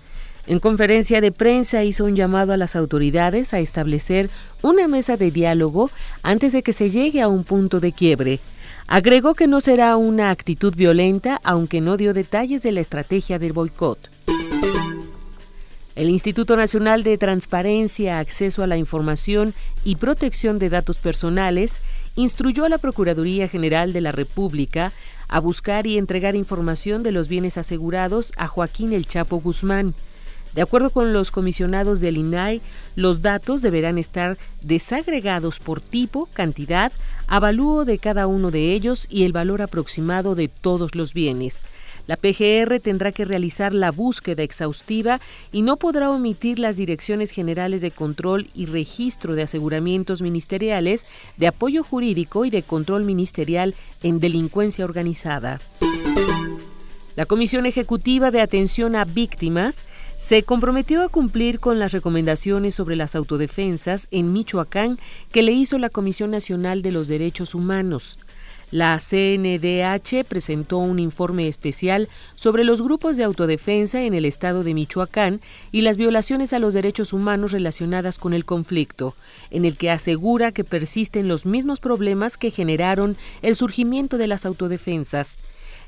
[0.48, 4.30] En conferencia de prensa hizo un llamado a las autoridades a establecer
[4.62, 5.92] una mesa de diálogo
[6.24, 8.40] antes de que se llegue a un punto de quiebre.
[8.88, 13.52] Agregó que no será una actitud violenta, aunque no dio detalles de la estrategia del
[13.52, 14.10] boicot.
[15.96, 19.54] El Instituto Nacional de Transparencia, Acceso a la Información
[19.84, 21.82] y Protección de Datos Personales
[22.16, 24.94] instruyó a la Procuraduría General de la República
[25.28, 29.94] a buscar y entregar información de los bienes asegurados a Joaquín El Chapo Guzmán.
[30.58, 32.64] De acuerdo con los comisionados del INAI,
[32.96, 36.92] los datos deberán estar desagregados por tipo, cantidad,
[37.28, 41.62] avalúo de cada uno de ellos y el valor aproximado de todos los bienes.
[42.08, 45.22] La PGR tendrá que realizar la búsqueda exhaustiva
[45.52, 51.06] y no podrá omitir las direcciones generales de control y registro de aseguramientos ministeriales,
[51.38, 55.60] de apoyo jurídico y de control ministerial en delincuencia organizada.
[57.16, 59.86] La Comisión Ejecutiva de Atención a Víctimas
[60.18, 64.98] se comprometió a cumplir con las recomendaciones sobre las autodefensas en Michoacán
[65.32, 68.18] que le hizo la Comisión Nacional de los Derechos Humanos.
[68.72, 74.74] La CNDH presentó un informe especial sobre los grupos de autodefensa en el estado de
[74.74, 75.40] Michoacán
[75.72, 79.16] y las violaciones a los derechos humanos relacionadas con el conflicto,
[79.52, 84.46] en el que asegura que persisten los mismos problemas que generaron el surgimiento de las
[84.46, 85.38] autodefensas.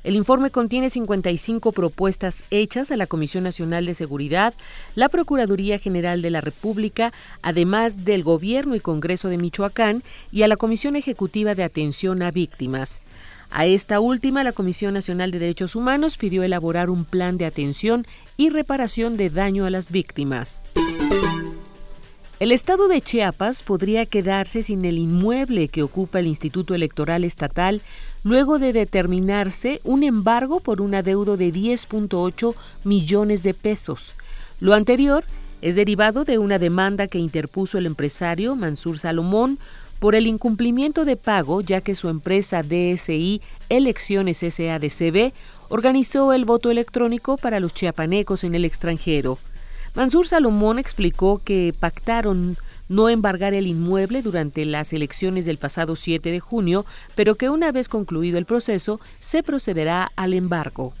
[0.02, 4.54] El informe contiene 55 propuestas hechas a la Comisión Nacional de Seguridad,
[4.94, 7.12] la Procuraduría General de la República,
[7.42, 10.02] además del Gobierno y Congreso de Michoacán
[10.32, 13.02] y a la Comisión Ejecutiva de Atención a Víctimas.
[13.50, 18.06] A esta última, la Comisión Nacional de Derechos Humanos pidió elaborar un plan de atención
[18.36, 20.62] y reparación de daño a las víctimas.
[22.40, 27.82] El estado de Chiapas podría quedarse sin el inmueble que ocupa el Instituto Electoral Estatal
[28.24, 32.54] luego de determinarse un embargo por un adeudo de 10.8
[32.84, 34.16] millones de pesos.
[34.58, 35.26] Lo anterior
[35.60, 39.58] es derivado de una demanda que interpuso el empresario Mansur Salomón
[39.98, 45.34] por el incumplimiento de pago, ya que su empresa DSI Elecciones SADCB
[45.68, 49.38] organizó el voto electrónico para los chiapanecos en el extranjero.
[49.94, 52.56] Mansur Salomón explicó que pactaron
[52.88, 56.84] no embargar el inmueble durante las elecciones del pasado 7 de junio,
[57.14, 60.92] pero que una vez concluido el proceso se procederá al embargo.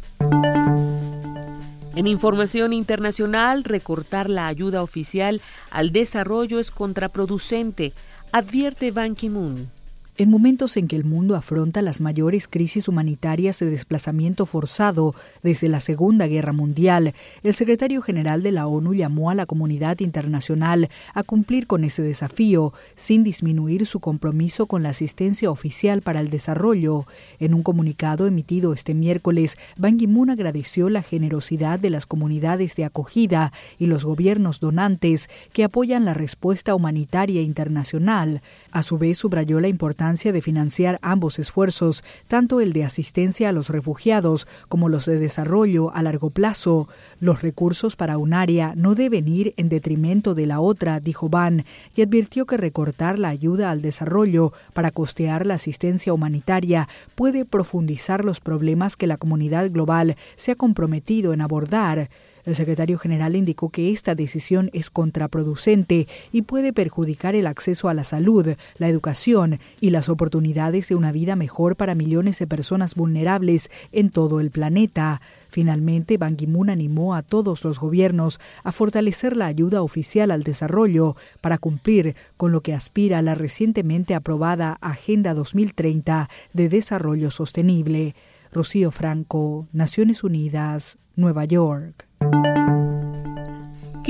[1.96, 5.40] En información internacional, recortar la ayuda oficial
[5.70, 7.92] al desarrollo es contraproducente,
[8.32, 9.79] advierte Ban Ki-moon.
[10.20, 15.70] En momentos en que el mundo afronta las mayores crisis humanitarias de desplazamiento forzado desde
[15.70, 20.90] la Segunda Guerra Mundial, el secretario general de la ONU llamó a la comunidad internacional
[21.14, 26.28] a cumplir con ese desafío, sin disminuir su compromiso con la asistencia oficial para el
[26.28, 27.06] desarrollo.
[27.38, 32.84] En un comunicado emitido este miércoles, Ban Ki-moon agradeció la generosidad de las comunidades de
[32.84, 38.42] acogida y los gobiernos donantes que apoyan la respuesta humanitaria internacional.
[38.70, 43.52] A su vez, subrayó la importancia de financiar ambos esfuerzos, tanto el de asistencia a
[43.52, 46.88] los refugiados como los de desarrollo a largo plazo.
[47.20, 51.64] Los recursos para un área no deben ir en detrimento de la otra, dijo Ban,
[51.94, 58.24] y advirtió que recortar la ayuda al desarrollo para costear la asistencia humanitaria puede profundizar
[58.24, 62.10] los problemas que la comunidad global se ha comprometido en abordar.
[62.44, 67.94] El secretario general indicó que esta decisión es contraproducente y puede perjudicar el acceso a
[67.94, 68.48] la salud,
[68.78, 74.10] la educación y las oportunidades de una vida mejor para millones de personas vulnerables en
[74.10, 75.20] todo el planeta.
[75.50, 81.16] Finalmente, Ban Ki-moon animó a todos los gobiernos a fortalecer la ayuda oficial al desarrollo
[81.40, 88.14] para cumplir con lo que aspira la recientemente aprobada Agenda 2030 de Desarrollo Sostenible.
[88.52, 92.09] Rocío Franco, Naciones Unidas, Nueva York.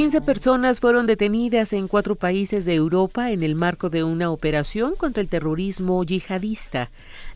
[0.00, 4.94] 15 personas fueron detenidas en cuatro países de Europa en el marco de una operación
[4.94, 6.88] contra el terrorismo yihadista.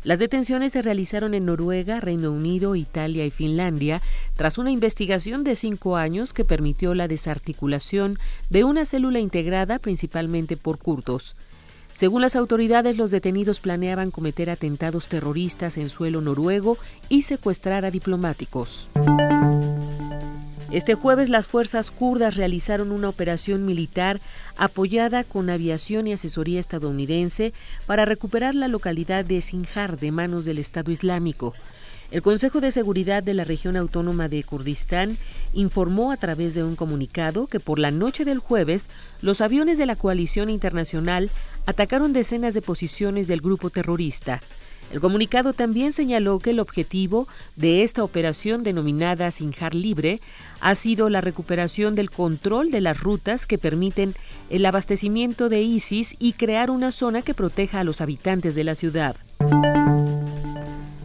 [0.03, 4.01] Las detenciones se realizaron en Noruega, Reino Unido, Italia y Finlandia
[4.35, 8.19] tras una investigación de cinco años que permitió la desarticulación
[8.49, 11.37] de una célula integrada principalmente por kurdos.
[11.93, 16.79] Según las autoridades, los detenidos planeaban cometer atentados terroristas en suelo noruego
[17.11, 18.91] y secuestrar a diplomáticos.
[20.71, 24.21] Este jueves las fuerzas kurdas realizaron una operación militar
[24.57, 27.53] apoyada con aviación y asesoría estadounidense
[27.87, 31.53] para recuperar la localidad de Sinjar de manos del Estado Islámico.
[32.11, 35.19] El Consejo de Seguridad de la región autónoma de Kurdistán
[35.53, 38.89] informó a través de un comunicado que por la noche del jueves
[39.21, 41.31] los aviones de la coalición internacional
[41.67, 44.41] atacaron decenas de posiciones del grupo terrorista.
[44.95, 47.27] El comunicado también señaló que el objetivo
[47.57, 50.21] de esta operación denominada Sinjar Libre
[50.61, 54.15] ha sido la recuperación del control de las rutas que permiten
[54.51, 58.77] el abastecimiento de ISIS y crear una zona que proteja a los habitantes de la
[58.77, 59.17] ciudad.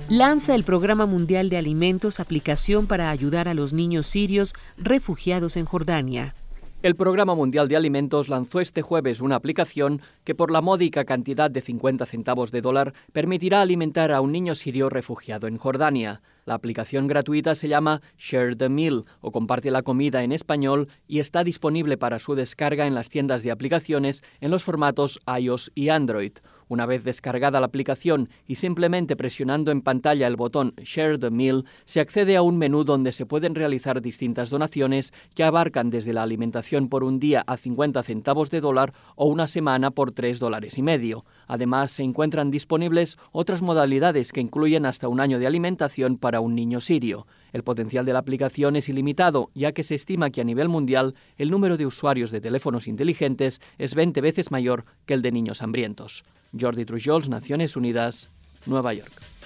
[0.07, 5.65] Lanza el Programa Mundial de Alimentos aplicación para ayudar a los niños sirios refugiados en
[5.65, 6.35] Jordania.
[6.81, 11.51] El Programa Mundial de Alimentos lanzó este jueves una aplicación que por la módica cantidad
[11.51, 16.21] de 50 centavos de dólar permitirá alimentar a un niño sirio refugiado en Jordania.
[16.45, 21.19] La aplicación gratuita se llama Share the Meal o Comparte la comida en español y
[21.19, 25.89] está disponible para su descarga en las tiendas de aplicaciones en los formatos iOS y
[25.89, 26.31] Android.
[26.69, 31.65] Una vez descargada la aplicación y simplemente presionando en pantalla el botón Share the Meal,
[31.83, 36.21] se accede a un menú donde se pueden realizar distintas donaciones que abarcan desde la
[36.21, 40.77] alimentación por un día a 50 centavos de dólar o una semana por 3 dólares
[40.77, 41.25] y medio.
[41.49, 46.53] Además, se encuentran disponibles otras modalidades que incluyen hasta un año de alimentación para un
[46.53, 47.25] niño sirio.
[47.53, 51.15] El potencial de la aplicación es ilimitado, ya que se estima que a nivel mundial
[51.37, 55.63] el número de usuarios de teléfonos inteligentes es 20 veces mayor que el de niños
[55.63, 56.23] hambrientos.
[56.57, 58.29] Jordi Trujols, Naciones Unidas,
[58.67, 59.38] Nueva York.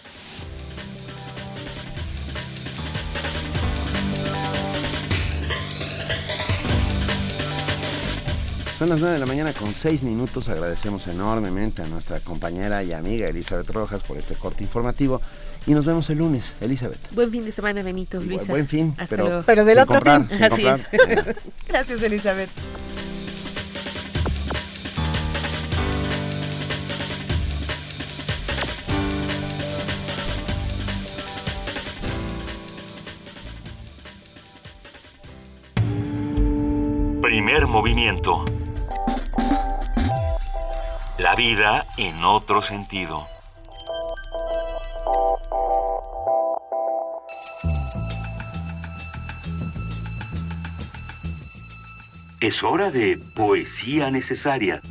[8.84, 10.50] Son las 9 de la mañana con 6 minutos.
[10.50, 15.22] Agradecemos enormemente a nuestra compañera y amiga Elizabeth Rojas por este corte informativo.
[15.66, 17.00] Y nos vemos el lunes, Elizabeth.
[17.14, 18.52] Buen fin de semana, Benito, Luisa.
[18.52, 19.44] Buen fin, Hasta pero, luego.
[19.46, 20.38] Pero del sin otro comprar, fin.
[20.38, 21.30] sin Así comprar.
[21.30, 21.36] es.
[21.70, 22.50] Gracias, Elizabeth.
[37.22, 38.44] Primer movimiento.
[41.24, 43.26] La vida en otro sentido.
[52.42, 54.82] Es hora de poesía necesaria.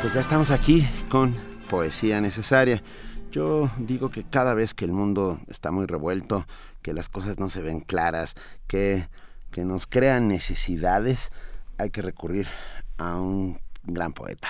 [0.00, 1.32] Pues ya estamos aquí con
[1.70, 2.82] poesía necesaria.
[3.30, 6.46] Yo digo que cada vez que el mundo está muy revuelto,
[6.82, 8.34] que las cosas no se ven claras,
[8.66, 9.08] que,
[9.50, 11.30] que nos crean necesidades,
[11.76, 12.48] hay que recurrir
[12.96, 14.48] a un gran poeta,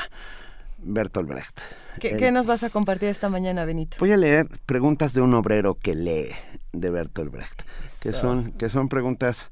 [0.79, 1.61] Bertolt Brecht.
[2.01, 3.97] ¿Qué, nos vas a compartir esta mañana, Benito?
[3.99, 6.29] Voy a leer preguntas de un obrero que lee.
[6.73, 7.63] de Bertolt Brecht,
[8.01, 9.49] que son, que son preguntas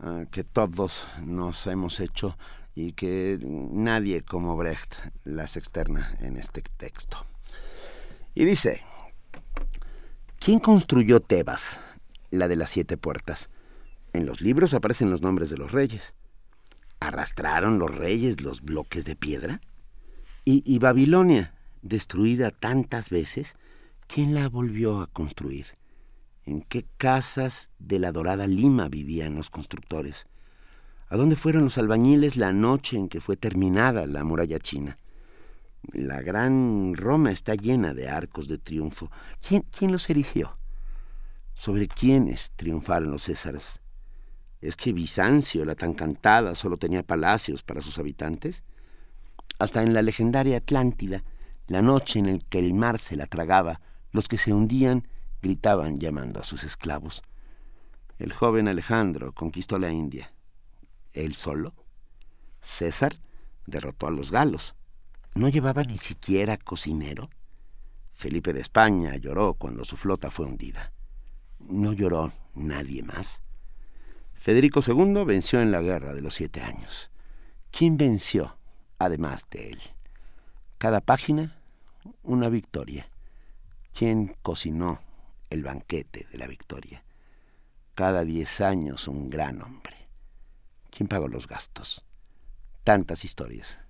[0.00, 2.36] ah, que todos nos hemos hecho
[2.74, 7.24] y que nadie como Brecht las externa en este texto.
[8.34, 8.82] Y dice,
[10.40, 11.80] ¿quién construyó Tebas,
[12.30, 13.48] la de las siete puertas?
[14.12, 16.14] En los libros aparecen los nombres de los reyes.
[16.98, 19.60] ¿Arrastraron los reyes los bloques de piedra?
[20.44, 23.54] ¿Y, Babilonia, destruida tantas veces,
[24.08, 25.66] quién la volvió a construir?
[26.44, 30.26] ¿En qué casas de la dorada Lima vivían los constructores?
[31.08, 34.98] ¿A dónde fueron los albañiles la noche en que fue terminada la muralla china?
[35.92, 39.10] La gran Roma está llena de arcos de triunfo.
[39.46, 40.56] ¿Quién, quién los erigió?
[41.54, 43.80] ¿Sobre quiénes triunfaron los Césares?
[44.60, 48.62] ¿Es que Bizancio, la tan cantada, solo tenía palacios para sus habitantes?
[49.58, 51.22] Hasta en la legendaria Atlántida,
[51.66, 53.80] la noche en la que el mar se la tragaba,
[54.10, 55.06] los que se hundían
[55.42, 57.22] gritaban llamando a sus esclavos.
[58.18, 60.32] El joven Alejandro conquistó la India.
[61.12, 61.74] ¿Él solo?
[62.62, 63.16] César
[63.66, 64.74] derrotó a los galos.
[65.34, 67.30] ¿No llevaba ni siquiera cocinero?
[68.12, 70.92] Felipe de España lloró cuando su flota fue hundida.
[71.58, 73.42] ¿No lloró nadie más?
[74.34, 77.10] Federico II venció en la guerra de los siete años.
[77.70, 78.56] ¿Quién venció
[78.98, 79.80] además de él?
[80.78, 81.56] Cada página,
[82.22, 83.08] una victoria.
[83.92, 85.00] ¿Quién cocinó
[85.54, 87.04] el banquete de la victoria.
[87.94, 90.08] Cada diez años un gran hombre.
[90.90, 92.04] ¿Quién pagó los gastos?
[92.82, 93.80] Tantas historias,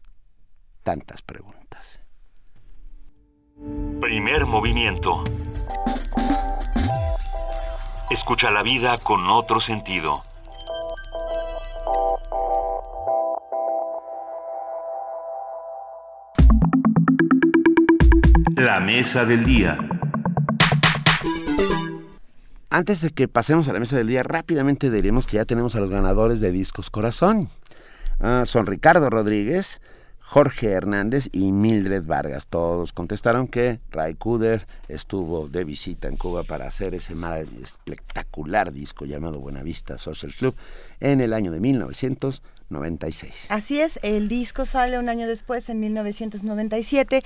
[0.84, 2.00] tantas preguntas.
[4.00, 5.24] Primer movimiento.
[8.10, 10.22] Escucha la vida con otro sentido.
[18.56, 19.78] La mesa del día.
[22.68, 25.80] Antes de que pasemos a la mesa del día, rápidamente diremos que ya tenemos a
[25.80, 27.48] los ganadores de Discos Corazón.
[28.20, 29.80] Ah, son Ricardo Rodríguez,
[30.26, 32.46] Jorge Hernández y Mildred Vargas.
[32.46, 37.14] Todos contestaron que Ray Kuder estuvo de visita en Cuba para hacer ese
[37.62, 40.56] espectacular disco llamado Buenavista Social Club
[40.98, 41.60] en el año de
[42.70, 43.50] 1996.
[43.50, 47.22] Así es, el disco sale un año después, en 1997,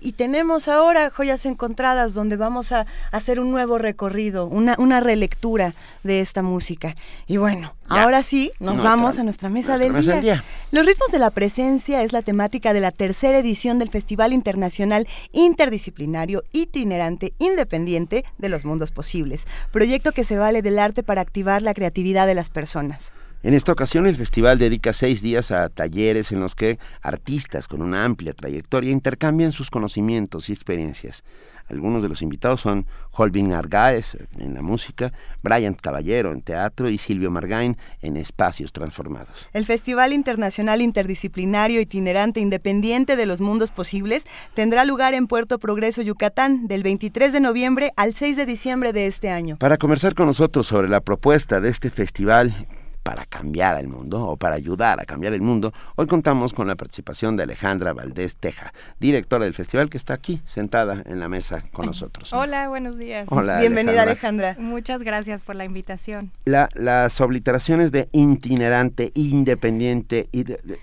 [0.00, 5.74] y tenemos ahora Joyas Encontradas, donde vamos a hacer un nuevo recorrido, una, una relectura
[6.02, 6.94] de esta música.
[7.26, 10.44] Y bueno, ahora sí, nos vamos a nuestra mesa, del, día.
[10.70, 15.06] Los ritmos de la presencia es la temática de la tercera edición del Festival Internacional
[15.32, 21.62] Interdisciplinario Itinerante Independiente de los Mundos Posibles, proyecto que se vale del arte para activar
[21.62, 23.12] la creatividad de las personas.
[23.44, 27.82] En esta ocasión el festival dedica seis días a talleres en los que artistas con
[27.82, 31.24] una amplia trayectoria intercambian sus conocimientos y experiencias.
[31.68, 35.12] Algunos de los invitados son Holvin Argaez en la música,
[35.42, 39.48] Bryant Caballero en teatro y Silvio Margain en espacios transformados.
[39.52, 44.24] El Festival Internacional Interdisciplinario Itinerante Independiente de los Mundos Posibles
[44.54, 49.06] tendrá lugar en Puerto Progreso, Yucatán, del 23 de noviembre al 6 de diciembre de
[49.06, 49.56] este año.
[49.56, 52.66] Para conversar con nosotros sobre la propuesta de este festival,
[53.02, 56.76] para cambiar el mundo o para ayudar a cambiar el mundo, hoy contamos con la
[56.76, 61.62] participación de Alejandra Valdés Teja, directora del festival que está aquí sentada en la mesa
[61.72, 62.32] con nosotros.
[62.32, 63.26] Hola, buenos días.
[63.30, 64.56] Hola, Bienvenida Alejandra.
[64.58, 66.32] Muchas gracias por la invitación.
[66.44, 70.28] las obliteraciones de itinerante, independiente,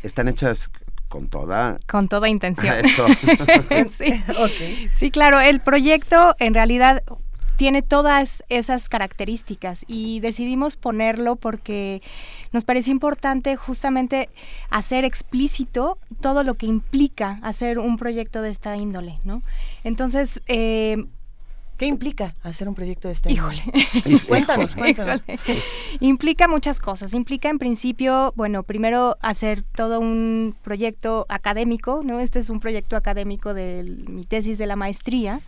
[0.04, 0.70] están hechas
[1.08, 2.76] con toda con toda intención.
[3.92, 4.24] sí.
[4.94, 7.04] sí, claro, el proyecto en realidad
[7.60, 12.02] tiene todas esas características y decidimos ponerlo porque
[12.54, 14.30] nos pareció importante justamente
[14.70, 19.44] hacer explícito todo lo que implica hacer un proyecto de esta índole, ¿no?
[19.84, 21.04] Entonces, eh,
[21.76, 23.64] ¿Qué implica hacer un proyecto de esta índole?
[24.28, 25.22] cuéntanos, cuéntanos.
[26.02, 27.14] Implica muchas cosas.
[27.14, 32.20] Implica, en principio, bueno, primero hacer todo un proyecto académico, ¿no?
[32.20, 35.40] Este es un proyecto académico de mi tesis de la maestría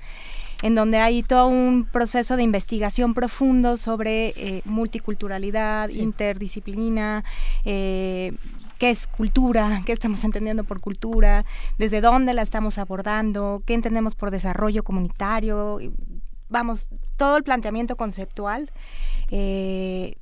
[0.61, 7.23] en donde hay todo un proceso de investigación profundo sobre eh, multiculturalidad, interdisciplina,
[7.65, 8.33] eh,
[8.77, 11.45] qué es cultura, qué estamos entendiendo por cultura,
[11.77, 15.79] desde dónde la estamos abordando, qué entendemos por desarrollo comunitario,
[16.49, 18.71] vamos, todo el planteamiento conceptual.
[19.29, 20.15] Eh,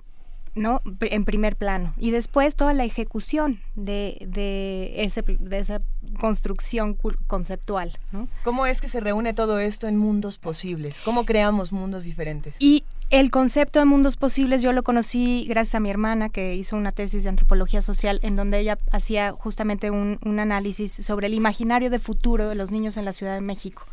[0.60, 0.82] ¿no?
[1.02, 1.94] En primer plano.
[1.98, 5.82] Y después toda la ejecución de, de, ese, de esa
[6.20, 8.28] construcción conceptual, ¿no?
[8.44, 11.02] ¿Cómo es que se reúne todo esto en mundos posibles?
[11.02, 12.56] ¿Cómo creamos mundos diferentes?
[12.60, 16.76] Y el concepto de mundos posibles yo lo conocí gracias a mi hermana que hizo
[16.76, 21.34] una tesis de antropología social en donde ella hacía justamente un, un análisis sobre el
[21.34, 23.86] imaginario de futuro de los niños en la Ciudad de México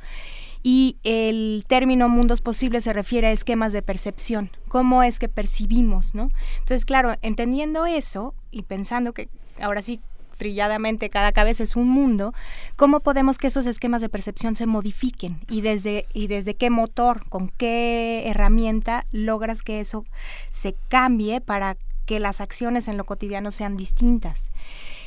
[0.69, 6.13] y el término mundos posibles se refiere a esquemas de percepción, cómo es que percibimos,
[6.17, 6.33] ¿no?
[6.59, 9.29] Entonces, claro, entendiendo eso y pensando que
[9.61, 10.01] ahora sí
[10.39, 12.35] trilladamente cada cabeza es un mundo,
[12.75, 15.39] ¿cómo podemos que esos esquemas de percepción se modifiquen?
[15.49, 20.05] Y desde, y desde qué motor, con qué herramienta logras que eso
[20.51, 21.77] se cambie para
[22.07, 24.49] que las acciones en lo cotidiano sean distintas.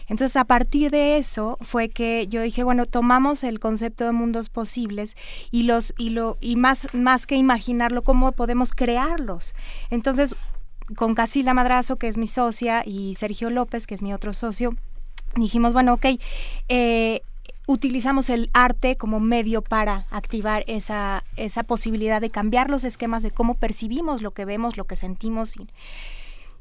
[0.10, 4.50] Entonces, a partir de eso fue que yo dije, bueno, tomamos el concepto de mundos
[4.50, 5.16] posibles
[5.52, 9.54] y los y lo y más más que imaginarlo, cómo podemos crearlos.
[9.90, 10.36] Entonces,
[10.96, 14.76] con Casila Madrazo, que es mi socia, y Sergio López, que es mi otro socio,
[15.36, 16.06] dijimos, bueno, ok,
[16.68, 17.22] eh,
[17.68, 23.30] utilizamos el arte como medio para activar esa, esa posibilidad de cambiar los esquemas de
[23.30, 25.56] cómo percibimos lo que vemos, lo que sentimos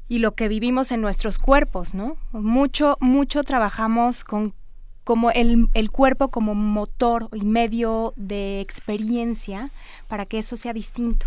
[0.09, 2.17] y lo que vivimos en nuestros cuerpos, ¿no?
[2.33, 4.53] Mucho, mucho trabajamos con
[5.03, 9.71] como el, el, cuerpo como motor y medio de experiencia
[10.07, 11.25] para que eso sea distinto.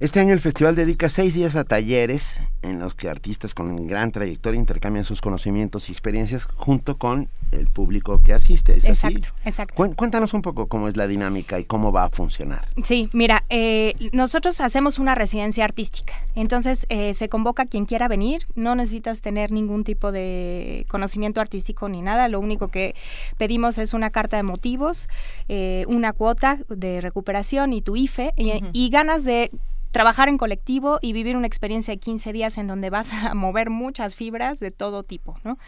[0.00, 4.12] Este año el festival dedica seis días a talleres en los que artistas con gran
[4.12, 8.76] trayectoria intercambian sus conocimientos y experiencias junto con el público que asiste.
[8.76, 9.74] ¿Es exacto, exacto.
[9.96, 12.68] Cuéntanos un poco cómo es la dinámica y cómo va a funcionar.
[12.84, 16.12] Sí, mira, eh, nosotros hacemos una residencia artística.
[16.36, 18.46] Entonces eh, se convoca quien quiera venir.
[18.54, 22.28] No necesitas tener ningún tipo de conocimiento artístico ni nada.
[22.28, 22.94] Lo único que
[23.36, 25.08] pedimos es una carta de motivos,
[25.48, 29.50] eh, una cuota de recuperación y tu IFE y ganas de
[29.92, 33.70] trabajar en colectivo y vivir una experiencia de 15 días en donde vas a mover
[33.70, 35.58] muchas fibras de todo tipo, ¿no?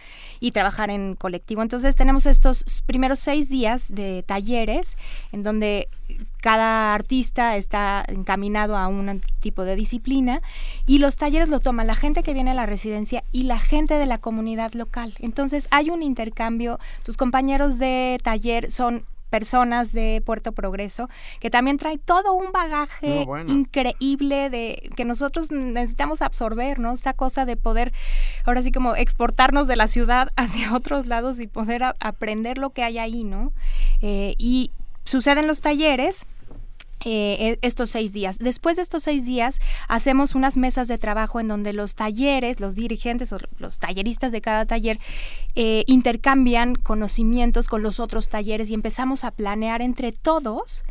[0.41, 1.63] Y trabajar en colectivo.
[1.63, 4.97] Entonces tenemos estos primeros seis días de talleres
[5.33, 5.89] en donde
[6.41, 10.43] cada artista está encaminado a un tipo de disciplina
[10.87, 13.95] y los talleres lo toman la gente que viene a la residencia y la gente
[13.95, 15.15] de la comunidad local.
[15.21, 21.09] Entonces hay un intercambio, tus compañeros de taller son personas de Puerto Progreso,
[21.41, 26.93] que también trae todo un bagaje increíble de que nosotros necesitamos absorber, ¿no?
[26.93, 27.93] Esta cosa de poder,
[28.45, 32.83] ahora sí como exportarnos de la ciudad hacia otros lados y poder aprender lo que
[32.83, 33.53] hay ahí, ¿no?
[34.03, 34.73] Eh, y
[35.05, 36.27] suceden los talleres
[37.05, 38.39] eh, estos seis días.
[38.39, 42.75] Después de estos seis días, hacemos unas mesas de trabajo en donde los talleres, los
[42.75, 44.99] dirigentes o los talleristas de cada taller
[45.55, 50.85] eh, intercambian conocimientos con los otros talleres y empezamos a planear entre todos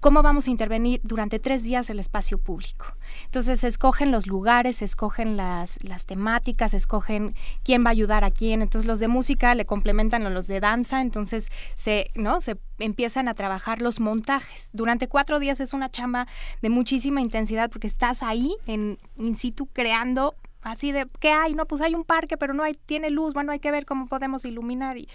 [0.00, 2.86] cómo vamos a intervenir durante tres días el espacio público.
[3.24, 7.92] Entonces se escogen los lugares, se escogen las, las temáticas, se escogen quién va a
[7.92, 8.62] ayudar a quién.
[8.62, 12.40] Entonces los de música le complementan a los de danza, entonces se, ¿no?
[12.40, 14.70] se empiezan a trabajar los montajes.
[14.72, 16.26] Durante cuatro días es una chamba
[16.62, 21.66] de muchísima intensidad porque estás ahí en in situ creando así de qué hay no
[21.66, 23.34] pues hay un parque pero no hay tiene luz.
[23.34, 25.08] Bueno hay que ver cómo podemos iluminar y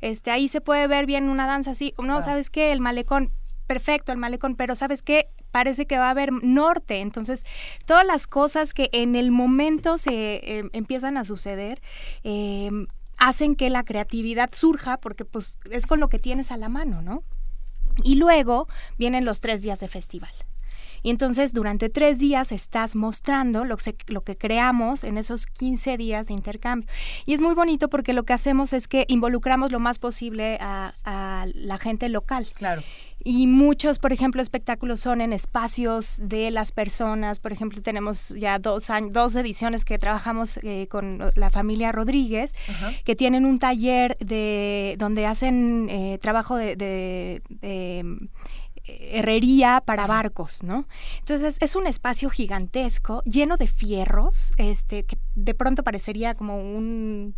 [0.00, 1.94] este ahí se puede ver bien una danza así.
[1.98, 3.32] No sabes qué el malecón
[3.70, 5.28] perfecto el malecón, pero ¿sabes qué?
[5.52, 6.98] Parece que va a haber norte.
[6.98, 7.44] Entonces,
[7.86, 11.80] todas las cosas que en el momento se em, empiezan a suceder,
[12.24, 12.88] em,
[13.18, 17.00] hacen que la creatividad surja porque pues es con lo que tienes a la mano,
[17.00, 17.22] ¿no?
[18.02, 18.66] Y luego
[18.98, 20.32] vienen los tres días de festival.
[21.04, 25.96] Y entonces durante tres días estás mostrando lo que, lo que creamos en esos 15
[25.96, 26.90] días de intercambio.
[27.24, 31.46] Y es muy bonito porque lo que hacemos es que involucramos lo más posible a
[31.54, 32.48] la gente local.
[32.54, 32.82] Claro.
[33.22, 37.38] Y muchos, por ejemplo, espectáculos son en espacios de las personas.
[37.38, 42.54] Por ejemplo, tenemos ya dos, años, dos ediciones que trabajamos eh, con la familia Rodríguez,
[43.04, 47.42] que tienen un taller de donde hacen eh, trabajo de,
[48.84, 50.86] herrería para barcos, ¿no?
[51.18, 57.34] Entonces es un espacio gigantesco, lleno de fierros, este, que de pronto parecería como un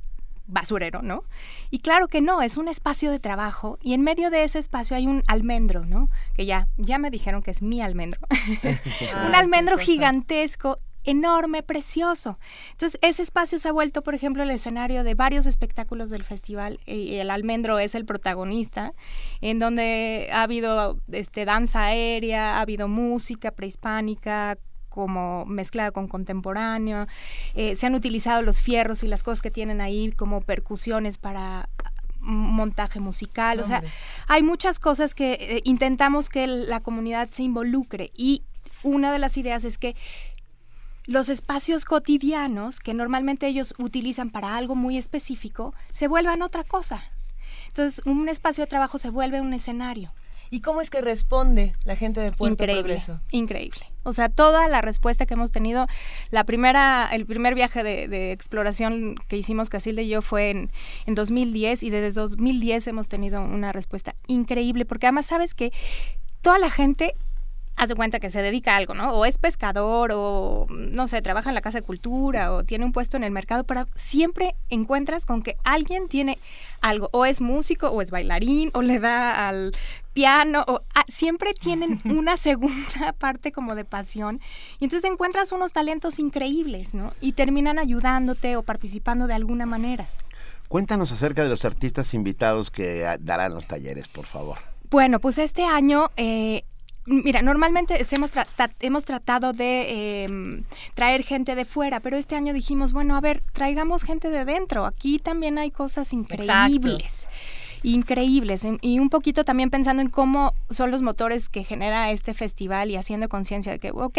[0.47, 1.25] basurero, ¿no?
[1.71, 4.97] Y claro que no, es un espacio de trabajo y en medio de ese espacio
[4.97, 6.11] hay un almendro, ¿no?
[6.35, 8.21] Que ya, ya me dijeron que es mi almendro.
[9.27, 12.39] un almendro gigantesco enorme, precioso.
[12.73, 16.81] Entonces, ese espacio se ha vuelto, por ejemplo, el escenario de varios espectáculos del festival
[16.87, 18.93] y el almendro es el protagonista,
[19.41, 24.59] en donde ha habido este, danza aérea, ha habido música prehispánica,
[24.93, 27.07] como mezclada con contemporáneo.
[27.55, 31.69] Eh, se han utilizado los fierros y las cosas que tienen ahí como percusiones para
[32.21, 33.83] montaje musical, o sea,
[34.29, 38.43] hay muchas cosas que eh, intentamos que la comunidad se involucre y
[38.85, 39.97] una de las ideas es que
[41.07, 47.03] los espacios cotidianos que normalmente ellos utilizan para algo muy específico se vuelvan otra cosa.
[47.69, 50.13] Entonces, un espacio de trabajo se vuelve un escenario.
[50.53, 52.99] ¿Y cómo es que responde la gente de Puerto increíble,
[53.31, 53.81] Increíble.
[54.03, 55.87] O sea, toda la respuesta que hemos tenido,
[56.31, 60.71] la primera, el primer viaje de, exploración que hicimos Casilde y yo fue en,
[61.07, 65.73] en 2010 y desde 2010 hemos tenido una respuesta increíble, porque además sabes que
[66.43, 67.15] toda la gente
[67.77, 69.13] haz de cuenta que se dedica a algo, ¿no?
[69.13, 72.93] O es pescador, o no sé, trabaja en la Casa de Cultura, o tiene un
[72.93, 76.39] puesto en el mercado, pero siempre encuentras con que alguien tiene
[76.81, 79.73] algo, o es músico, o es bailarín, o le da al
[80.13, 84.41] piano, o ah, siempre tienen una segunda parte como de pasión,
[84.79, 87.15] y entonces encuentras unos talentos increíbles, ¿no?
[87.21, 90.07] Y terminan ayudándote o participando de alguna manera.
[90.69, 94.59] Cuéntanos acerca de los artistas invitados que ah, darán los talleres, por favor.
[94.89, 96.65] Bueno, pues este año eh,
[97.05, 98.33] Mira, normalmente hemos,
[98.81, 100.65] hemos tratado de em,
[100.95, 104.87] traer gente de fuera, pero este año dijimos, bueno, a ver, traigamos gente de dentro.
[104.87, 107.29] Aquí también hay cosas increíbles.
[107.83, 108.65] Increíbles.
[108.81, 112.97] Y un poquito también pensando en cómo son los motores que genera este festival y
[112.97, 114.19] haciendo conciencia de que, ok,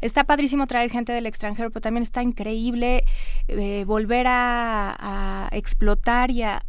[0.00, 3.04] está padrísimo traer gente del extranjero, pero también está increíble
[3.46, 6.64] eh, volver a, a explotar y a,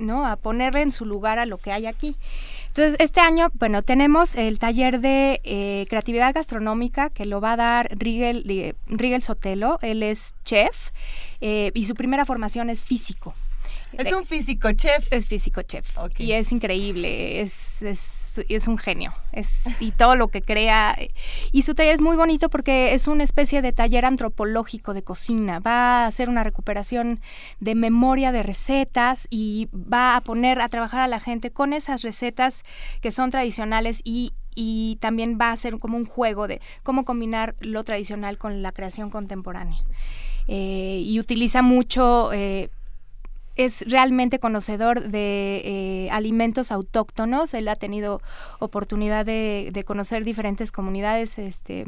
[0.00, 0.26] ¿no?
[0.26, 2.16] a ponerle en su lugar a lo que hay aquí.
[2.70, 7.56] Entonces, este año, bueno, tenemos el taller de eh, creatividad gastronómica que lo va a
[7.56, 9.80] dar Rigel, eh, Rigel Sotelo.
[9.82, 10.90] Él es chef
[11.40, 13.34] eh, y su primera formación es físico.
[13.98, 15.12] Es un físico chef.
[15.12, 15.84] Es físico chef.
[16.16, 19.12] Y es increíble, es, es, es, un genio.
[19.32, 19.50] Es,
[19.80, 20.96] y todo lo que crea.
[21.52, 25.60] Y su taller es muy bonito porque es una especie de taller antropológico de cocina.
[25.60, 27.20] Va a hacer una recuperación
[27.60, 32.02] de memoria de recetas y va a poner a trabajar a la gente con esas
[32.02, 32.64] recetas
[33.00, 37.54] que son tradicionales y y también va a ser como un juego de cómo combinar
[37.60, 39.78] lo tradicional con la creación contemporánea.
[40.48, 42.70] Eh, y utiliza mucho eh,
[43.64, 47.54] es realmente conocedor de eh, alimentos autóctonos.
[47.54, 48.20] Él ha tenido
[48.58, 51.86] oportunidad de, conocer diferentes comunidades este,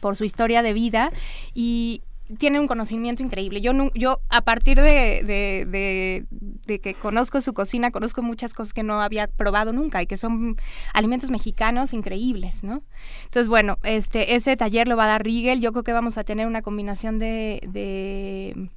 [0.00, 1.10] por su historia de vida
[1.54, 2.02] y
[2.38, 3.60] tiene un conocimiento increíble.
[3.60, 6.26] Yo, yo a partir de,
[6.66, 10.56] que conozco su cocina, conozco muchas cosas que no había probado nunca y que son
[10.94, 12.82] alimentos mexicanos increíbles, ¿no?
[13.24, 15.60] Entonces, bueno, este, ese taller lo va a dar Rigel.
[15.60, 18.70] Yo creo que vamos a tener una combinación de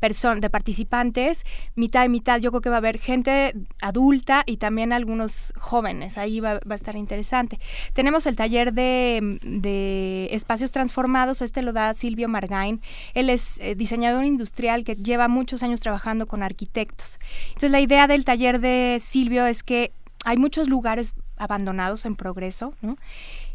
[0.00, 1.44] de participantes,
[1.74, 2.40] mitad y mitad.
[2.40, 6.16] Yo creo que va a haber gente adulta y también algunos jóvenes.
[6.16, 7.60] Ahí va, a estar interesante.
[7.92, 11.42] Tenemos el taller de, espacios transformados.
[11.42, 12.80] Este lo da Silvio Margain.
[13.14, 17.18] Él es eh, diseñador industrial que lleva muchos años trabajando con arquitectos.
[17.48, 19.92] Entonces, la idea del taller de Silvio es que
[20.24, 22.96] hay muchos lugares abandonados en progreso, ¿no?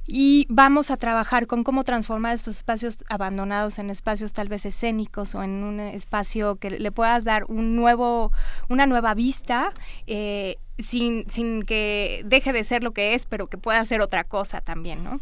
[0.07, 5.35] Y vamos a trabajar con cómo transformar estos espacios abandonados en espacios tal vez escénicos
[5.35, 8.31] o en un espacio que le puedas dar un nuevo,
[8.69, 9.73] una nueva vista.
[10.07, 14.25] Eh, sin, sin que deje de ser lo que es, pero que pueda ser otra
[14.25, 15.21] cosa también, ¿no?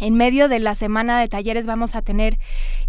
[0.00, 2.38] En medio de la semana de talleres vamos a tener,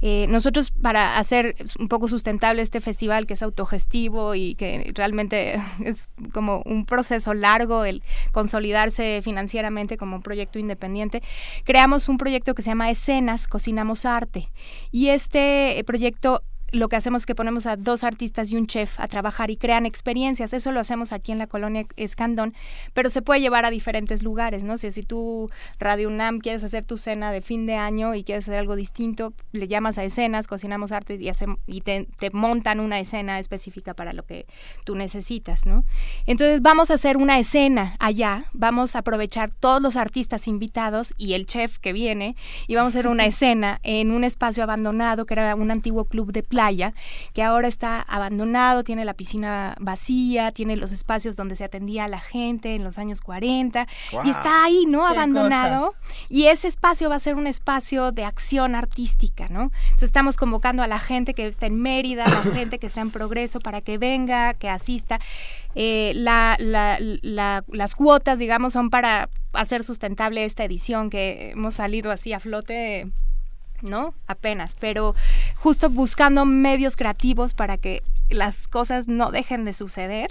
[0.01, 5.61] eh, nosotros para hacer un poco sustentable este festival que es autogestivo y que realmente
[5.83, 11.23] es como un proceso largo el consolidarse financieramente como un proyecto independiente,
[11.63, 14.49] creamos un proyecto que se llama Escenas, Cocinamos Arte.
[14.91, 18.99] Y este proyecto lo que hacemos es que ponemos a dos artistas y un chef
[18.99, 20.53] a trabajar y crean experiencias.
[20.53, 22.53] Eso lo hacemos aquí en la colonia Escandón,
[22.93, 24.77] pero se puede llevar a diferentes lugares, ¿no?
[24.77, 25.49] Si, si tú,
[25.79, 29.33] Radio UNAM, quieres hacer tu cena de fin de año y quieres hacer algo distinto,
[29.51, 31.29] le llamas a escenas, cocinamos artes y,
[31.67, 34.45] y te, te, montan una escena específica para lo que
[34.85, 35.83] tú necesitas, ¿no?
[36.25, 41.33] Entonces vamos a hacer una escena allá, vamos a aprovechar todos los artistas invitados y
[41.33, 42.35] el chef que viene
[42.67, 46.31] y vamos a hacer una escena en un espacio abandonado que era un antiguo club
[46.31, 46.58] de playa,
[47.33, 52.07] que ahora está abandonado, tiene la piscina vacía, tiene los espacios donde se atendía a
[52.07, 53.87] la gente en los años 40
[54.23, 55.05] y está ahí, ¿no?
[55.05, 55.95] Abandonado.
[56.29, 59.71] Y ese espacio va a ser un espacio de acción artística, ¿no?
[59.83, 63.01] Entonces estamos convocando a la gente que está en Mérida, a la gente que está
[63.01, 65.19] en Progreso para que venga, que asista.
[65.75, 72.39] Eh, las cuotas, digamos, son para hacer sustentable esta edición que hemos salido así a
[72.39, 73.11] flote
[73.81, 74.13] ¿no?
[74.27, 75.15] Apenas, pero
[75.55, 80.29] justo buscando medios creativos para que las cosas no dejen de suceder,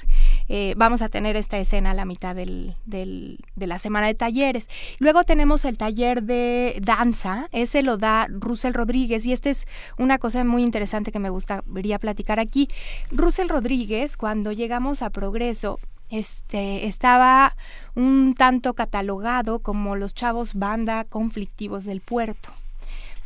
[0.48, 4.68] eh, vamos a tener esta escena a la mitad de la semana de talleres.
[4.98, 9.66] Luego tenemos el taller de danza, ese lo da Russell Rodríguez y esta es
[9.98, 12.68] una cosa muy interesante que me gustaría platicar aquí.
[13.10, 17.54] Russell Rodríguez, cuando llegamos a Progreso, este, estaba
[17.94, 22.57] un tanto catalogado como los chavos banda conflictivos del puerto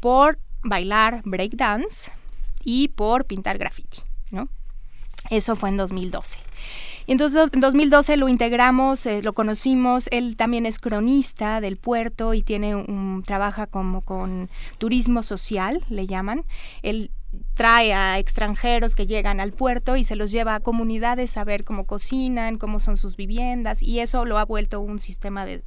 [0.02, 2.10] por bailar breakdance
[2.64, 3.98] y por pintar graffiti,
[4.32, 4.48] ¿no?
[5.30, 6.38] Eso fue en 2012.
[7.06, 10.08] Entonces, en 2012 lo integramos, eh, lo conocimos.
[10.10, 16.08] Él también es cronista del puerto y tiene un, trabaja como con turismo social, le
[16.08, 16.44] llaman.
[16.82, 17.12] Él
[17.54, 21.64] trae a extranjeros que llegan al puerto y se los lleva a comunidades a ver
[21.64, 25.62] cómo cocinan, cómo son sus viviendas y eso lo ha vuelto un sistema de,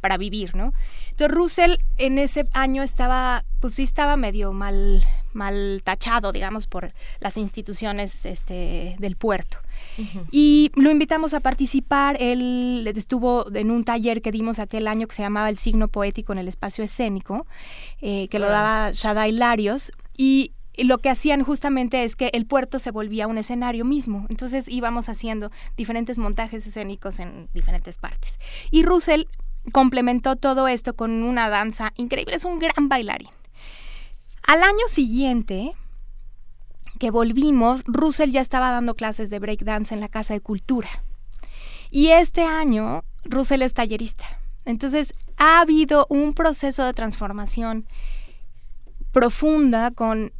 [0.00, 0.72] para vivir, ¿no?
[1.10, 6.92] Entonces Russell en ese año estaba, pues sí estaba medio mal, mal tachado, digamos, por
[7.20, 9.58] las instituciones este, del puerto.
[10.30, 15.14] Y lo invitamos a participar, él estuvo en un taller que dimos aquel año que
[15.14, 17.46] se llamaba El signo poético en el espacio escénico,
[18.00, 22.78] eh, que lo daba Shada Hilarios, y lo que hacían justamente es que el puerto
[22.78, 24.26] se volvía un escenario mismo.
[24.28, 28.38] Entonces íbamos haciendo diferentes montajes escénicos en diferentes partes.
[28.70, 29.24] Y Russell
[29.72, 33.30] complementó todo esto con una danza increíble, es un gran bailarín.
[34.46, 35.72] Al año siguiente
[36.98, 40.88] que volvimos, Russell ya estaba dando clases de breakdance en la Casa de Cultura.
[41.90, 44.40] Y este año, Russell es tallerista.
[44.64, 47.86] Entonces, ha habido un proceso de transformación
[49.12, 50.32] profunda con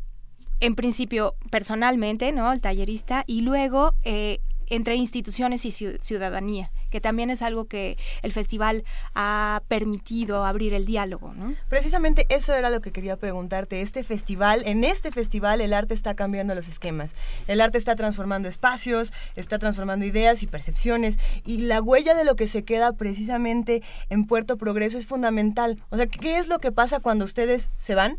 [0.64, 2.50] en principio personalmente, ¿no?
[2.50, 8.32] El tallerista, y luego eh, entre instituciones y ciudadanía, que también es algo que el
[8.32, 8.84] festival
[9.14, 11.54] ha permitido abrir el diálogo, ¿no?
[11.68, 13.82] Precisamente eso era lo que quería preguntarte.
[13.82, 17.14] Este festival, en este festival el arte está cambiando los esquemas.
[17.46, 22.36] El arte está transformando espacios, está transformando ideas y percepciones y la huella de lo
[22.36, 25.82] que se queda precisamente en Puerto Progreso es fundamental.
[25.90, 28.18] O sea, ¿qué es lo que pasa cuando ustedes se van?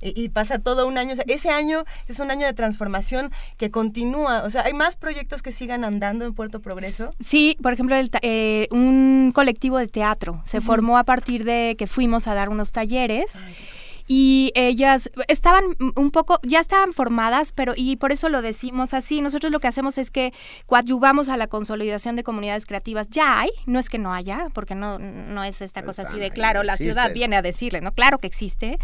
[0.00, 1.14] Y, pasa todo un año.
[1.26, 4.42] ese año es un año de transformación que continúa.
[4.44, 7.14] O sea, ¿hay más proyectos que sigan andando en Puerto Progreso?
[7.20, 12.26] Sí, por ejemplo, eh, un colectivo de teatro se formó a partir de que fuimos
[12.26, 13.42] a dar unos talleres
[14.08, 15.64] y ellas estaban
[15.96, 19.66] un poco, ya estaban formadas, pero y por eso lo decimos así, nosotros lo que
[19.66, 20.32] hacemos es que
[20.66, 23.08] coadyuvamos a la consolidación de comunidades creativas.
[23.10, 26.30] Ya hay, no es que no haya, porque no, no es esta cosa así de
[26.30, 27.92] claro, la ciudad viene a decirle, ¿no?
[27.92, 28.78] Claro que existe,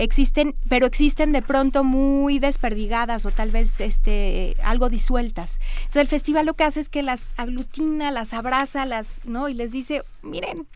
[0.00, 5.60] existen, pero existen de pronto muy desperdigadas o tal vez este algo disueltas.
[5.80, 9.48] Entonces el festival lo que hace es que las aglutina, las abraza, las, ¿no?
[9.48, 10.66] Y les dice, miren,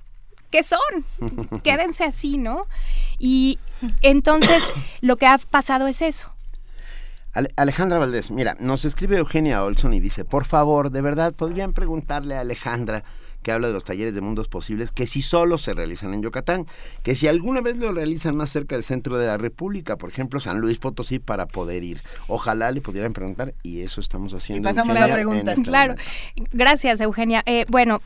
[0.51, 0.79] ¿qué son?
[1.65, 2.67] Quédense así, ¿no?
[3.19, 3.59] Y
[4.03, 4.63] entonces
[5.01, 6.29] lo que ha pasado es eso.
[7.57, 12.37] Alejandra Valdés, mira, nos escribe Eugenia Olson y dice, por favor, de verdad, podrían preguntarle
[12.37, 13.03] a Alejandra
[13.45, 16.67] que habla de los talleres de mundos posibles, que si solo se realizan en Yucatán,
[17.05, 20.41] que si alguna vez lo realizan más cerca del centro de la República, por ejemplo,
[20.41, 22.03] San Luis Potosí, para poder ir.
[22.27, 24.69] Ojalá le pudieran preguntar y eso estamos haciendo.
[24.69, 25.53] Y pasamos la pregunta.
[25.53, 25.95] Este claro.
[26.53, 27.43] Gracias, Eugenia.
[27.47, 28.01] Eh, bueno,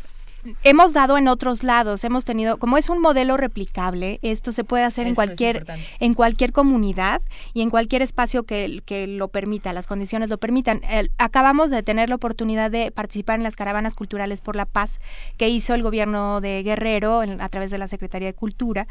[0.62, 4.85] hemos dado en otros lados, hemos tenido, como es un modelo replicable, esto se puede
[4.85, 5.67] hacer en cualquier,
[6.01, 7.23] en cualquier comunidad
[7.55, 10.81] y en cualquier espacio que, que lo permita, las condiciones lo permitan.
[11.18, 15.01] acabamos de tener la oportunidad de participar en las caravanas culturales por la paz
[15.36, 18.86] que hizo el gobierno de Guerrero a través de la Secretaría de Cultura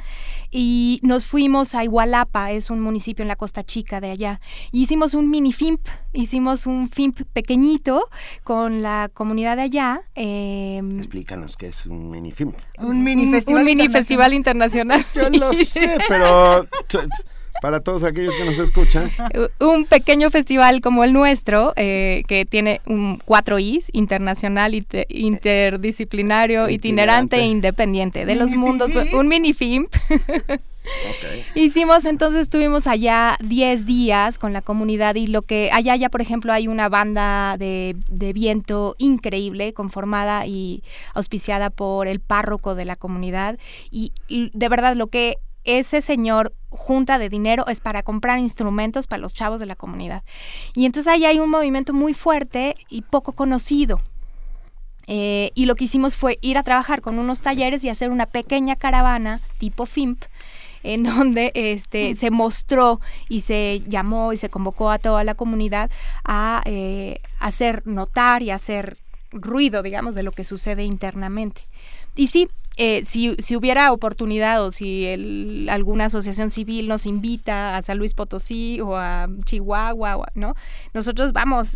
[0.51, 4.39] y nos fuimos a Igualapa, es un municipio en la Costa Chica de allá,
[4.71, 5.81] y hicimos un mini FIMP,
[6.13, 8.07] hicimos un FIMP pequeñito
[8.43, 10.01] con la comunidad de allá.
[10.15, 10.81] Eh,
[11.55, 12.53] que es un mini film.
[12.79, 15.05] Un mini festival, un mini festival internacional.
[15.13, 16.67] Yo lo sé, pero
[17.61, 19.11] para todos aquellos que nos escuchan.
[19.59, 24.73] Un pequeño festival como el nuestro, eh, que tiene un cuatro Is, internacional,
[25.09, 29.87] interdisciplinario, itinerante, e independiente, de los mundos, un mini film.
[31.55, 36.21] Hicimos entonces, estuvimos allá 10 días con la comunidad y lo que allá ya, por
[36.21, 42.85] ejemplo, hay una banda de, de, viento increíble, conformada y auspiciada por el párroco de
[42.85, 43.57] la comunidad.
[43.91, 45.37] Y, y de verdad lo que
[45.67, 50.23] ese señor junta de dinero es para comprar instrumentos para los chavos de la comunidad.
[50.73, 54.01] Y entonces ahí hay un movimiento muy fuerte y poco conocido.
[55.07, 58.25] Eh, y lo que hicimos fue ir a trabajar con unos talleres y hacer una
[58.25, 60.23] pequeña caravana tipo FIMP
[60.83, 65.91] en donde este, se mostró y se llamó y se convocó a toda la comunidad
[66.23, 68.97] a eh, hacer notar y hacer
[69.31, 71.61] ruido, digamos, de lo que sucede internamente.
[72.15, 77.81] Y sí, eh, si, si, hubiera oportunidad o si alguna asociación civil nos invita a
[77.81, 80.53] San Luis Potosí o a Chihuahua, ¿no?
[80.93, 81.75] Nosotros vamos,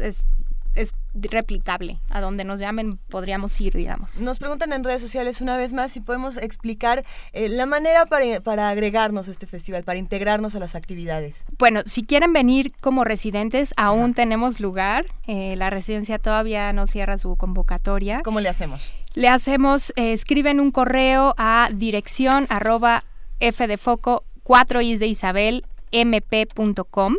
[1.14, 2.00] replicable.
[2.10, 4.20] A donde nos llamen podríamos ir, digamos.
[4.20, 8.70] Nos preguntan en redes sociales una vez más si podemos explicar eh, la manera para,
[8.70, 11.46] agregarnos a este festival, para integrarnos a las actividades.
[11.58, 15.06] Bueno, si quieren venir como residentes, aún tenemos lugar.
[15.28, 18.22] Eh, la residencia todavía no cierra su convocatoria.
[18.24, 18.94] ¿Cómo le hacemos?
[19.14, 23.04] Le hacemos, eh, escriben un correo a dirección arroba
[23.40, 27.16] f de foco 4 is de Isabel mp.com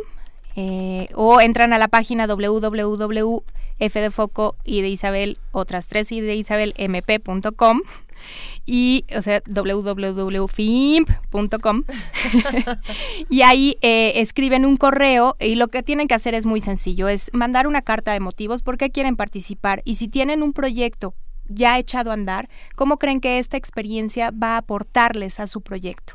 [0.55, 3.43] Eh, o entran a la página www
[4.01, 6.73] de foco y de Isabel, otras tres y de Isabel
[8.65, 10.23] y, o sea, www.fimp.com
[13.29, 17.09] y ahí eh, escriben un correo y lo que tienen que hacer es muy sencillo,
[17.09, 21.13] es mandar una carta de motivos, por qué quieren participar y si tienen un proyecto
[21.49, 26.13] ya echado a andar, cómo creen que esta experiencia va a aportarles a su proyecto.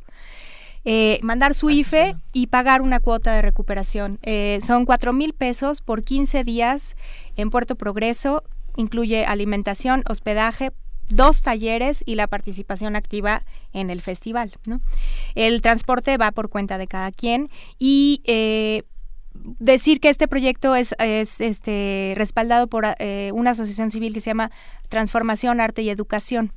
[0.91, 4.19] Eh, mandar su IFE y pagar una cuota de recuperación.
[4.23, 6.97] Eh, son cuatro mil pesos por 15 días
[7.37, 8.43] en Puerto Progreso.
[8.75, 10.73] Incluye alimentación, hospedaje,
[11.11, 13.43] dos talleres y la participación activa
[13.75, 14.55] en el festival.
[15.35, 18.85] El transporte va por cuenta de cada quien y eh,
[19.35, 22.87] decir que este proyecto es, este, respaldado por
[23.35, 24.51] una asociación civil que se llama
[24.89, 26.55] Transformación, Arte y Educación.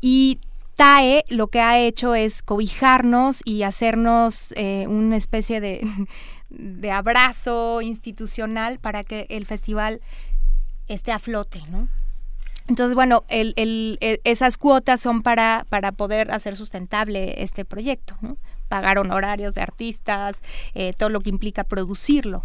[0.00, 0.40] Y
[0.78, 5.84] TAE lo que ha hecho es cobijarnos y hacernos eh, una especie de,
[6.92, 10.00] abrazo institucional para que el festival
[10.86, 11.88] esté a flote, ¿no?
[12.68, 18.36] Entonces, bueno, e, esas cuotas son para, para poder hacer sustentable este proyecto, ¿no?
[18.68, 20.40] Pagar honorarios de artistas,
[20.74, 22.44] eh, todo lo que implica producirlo.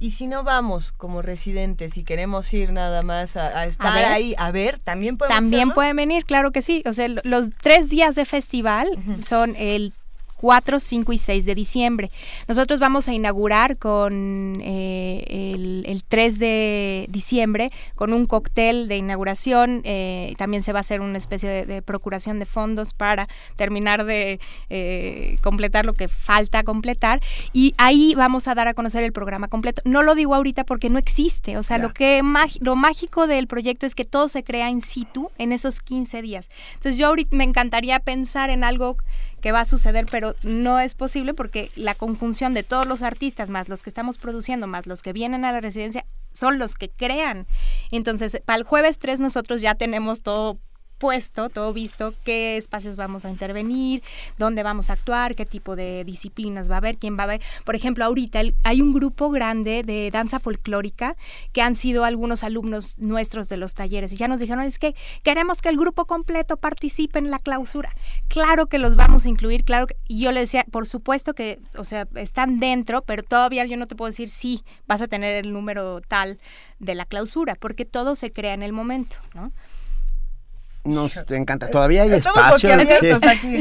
[0.00, 4.50] Y si no vamos como residentes y queremos ir nada más a, estar ahí a
[4.50, 6.82] ver, también podemos También pueden venir, claro que sí.
[6.86, 8.88] O sea, los tres días de festival
[9.22, 9.92] son el
[10.40, 12.10] 4, 5 y 6 de diciembre.
[12.48, 15.52] Nosotros vamos a inaugurar con eh,
[15.84, 19.82] el, 3 de diciembre con un cóctel de inauguración.
[19.84, 24.40] Eh, también se va a hacer una especie de, procuración de fondos para terminar de
[24.70, 27.20] eh, completar lo que falta completar.
[27.52, 29.82] Y ahí vamos a dar a conocer el programa completo.
[29.84, 31.58] No lo digo ahorita porque no existe.
[31.58, 32.22] O sea, lo, que
[32.60, 36.48] lo mágico del proyecto es que todo se crea in situ en esos 15 días.
[36.76, 38.96] Entonces yo ahorita me encantaría pensar en algo
[39.40, 43.50] que va a suceder, pero no es posible porque la conjunción de todos los artistas,
[43.50, 46.88] más los que estamos produciendo, más los que vienen a la residencia, son los que
[46.88, 47.46] crean.
[47.90, 50.58] Entonces, para el jueves 3 nosotros ya tenemos todo
[51.00, 54.02] puesto, todo visto, qué espacios vamos a intervenir,
[54.38, 57.42] dónde vamos a actuar, qué tipo de disciplinas va a haber, quién va a haber.
[57.64, 61.16] Por ejemplo, ahorita hay un grupo grande de danza folclórica
[61.52, 64.94] que han sido algunos alumnos nuestros de los talleres y ya nos dijeron, es que
[65.22, 67.94] queremos que el grupo completo participe en la clausura.
[68.28, 71.58] Claro que los vamos a incluir, claro que, y yo le decía, por supuesto que,
[71.76, 75.42] o sea, están dentro, pero todavía yo no te puedo decir sí, vas a tener
[75.42, 76.38] el número tal
[76.78, 79.50] de la clausura, porque todo se crea en el momento, ¿no?
[80.84, 81.68] Nos encanta.
[81.68, 82.70] ¿Todavía hay espacio?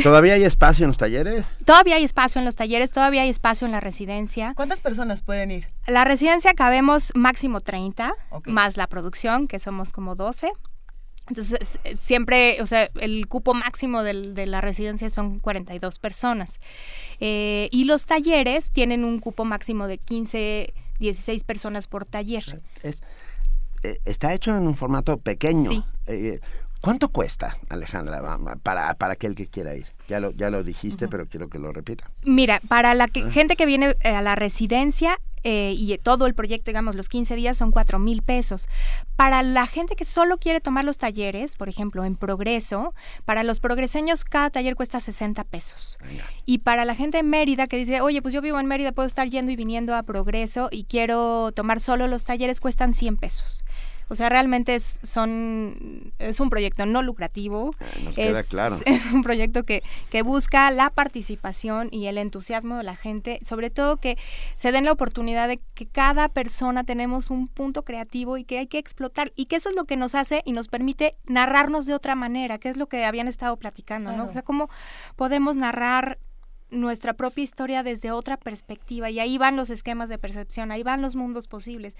[0.03, 1.45] ¿Todavía hay espacio en los talleres?
[1.65, 4.53] Todavía hay espacio en los talleres, todavía hay espacio en la residencia.
[4.55, 5.67] ¿Cuántas personas pueden ir?
[5.87, 8.13] La residencia cabemos máximo 30,
[8.45, 10.51] más la producción, que somos como 12.
[11.27, 16.59] Entonces, eh, siempre, o sea, el cupo máximo de la residencia son 42 personas.
[17.19, 22.59] Eh, y los talleres tienen un cupo máximo de 15, 16 personas por taller.
[22.83, 25.69] Eh, está hecho en un formato pequeño.
[25.69, 25.83] Sí.
[26.81, 28.21] ¿Cuánto cuesta, Alejandra,
[28.63, 29.87] para, para aquel que quiera ir?
[30.07, 32.09] Ya lo, ya lo dijiste, pero quiero que lo repita.
[32.23, 33.29] Mira, para la ah.
[33.31, 37.35] gente que viene eh, a la residencia eh, y todo el proyecto, digamos, los 15
[37.35, 38.67] días son 4 mil pesos.
[39.15, 42.93] Para la gente que solo quiere tomar los talleres, por ejemplo, en progreso,
[43.25, 45.97] para los progreseños cada taller cuesta 60 pesos.
[46.45, 49.07] Y para la gente en Mérida que dice, oye, pues yo vivo en Mérida, puedo
[49.07, 53.63] estar yendo y viniendo a progreso y quiero tomar solo los talleres, cuestan 100 pesos.
[54.09, 57.71] O sea, realmente es, son, es un proyecto no lucrativo.
[57.79, 58.77] Ah, nos queda es, claro.
[58.85, 63.69] Es un proyecto que, que busca la participación y el entusiasmo de la gente, sobre
[63.69, 64.17] todo que
[64.55, 68.67] se den la oportunidad de que cada persona tenemos un punto creativo y que hay
[68.67, 71.93] que explotar y que eso es lo que nos hace y nos permite narrarnos de
[71.93, 74.25] otra manera, que es lo que habían estado platicando, ¿no?
[74.25, 74.69] O sea, cómo
[75.15, 76.17] podemos narrar
[76.71, 81.01] nuestra propia historia desde otra perspectiva y ahí van los esquemas de percepción, ahí van
[81.01, 81.97] los mundos posibles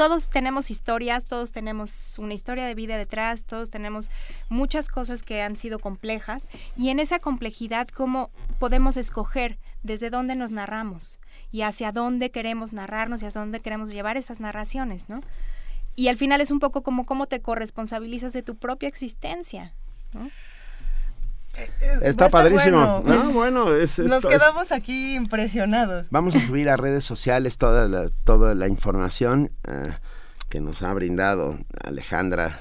[0.00, 4.10] todos tenemos historias, todos tenemos una historia de vida detrás, todos tenemos
[4.48, 10.36] muchas cosas que han sido complejas y en esa complejidad cómo podemos escoger desde dónde
[10.36, 11.20] nos narramos
[11.52, 15.20] y hacia dónde queremos narrarnos y hacia dónde queremos llevar esas narraciones, ¿no?
[15.96, 19.74] Y al final es un poco como cómo te corresponsabilizas de tu propia existencia,
[20.14, 20.30] ¿no?
[22.02, 23.02] Está padrísimo.
[23.32, 23.70] Bueno.
[23.70, 26.06] Nos quedamos aquí impresionados.
[26.10, 29.92] Vamos a subir a redes sociales toda la, toda la información eh,
[30.48, 32.60] que nos ha brindado Alejandra,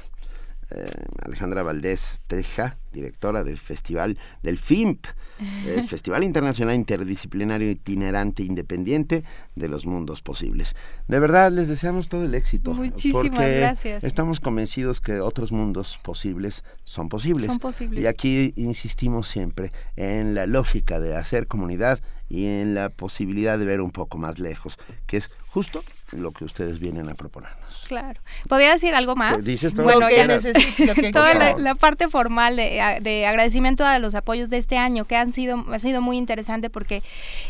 [0.71, 0.85] eh,
[1.23, 5.05] Alejandra Valdés Teja directora del Festival del FIMP,
[5.67, 9.23] el Festival Internacional Interdisciplinario Itinerante Independiente
[9.55, 10.75] de los Mundos Posibles.
[11.07, 12.73] De verdad, les deseamos todo el éxito.
[12.73, 14.03] Muchísimas porque gracias.
[14.03, 17.45] Estamos convencidos que otros mundos posibles son posibles.
[17.45, 18.03] Son posibles.
[18.03, 23.65] Y aquí insistimos siempre en la lógica de hacer comunidad y en la posibilidad de
[23.65, 27.85] ver un poco más lejos, que es justo lo que ustedes vienen a proponernos.
[27.87, 28.21] Claro.
[28.47, 29.45] ¿Podría decir algo más?
[29.45, 33.99] Dices todo bueno, lo que necesito Lo que toda la, parte formal de agradecimiento a
[33.99, 37.03] los apoyos de este año, que han sido, ha sido muy interesante porque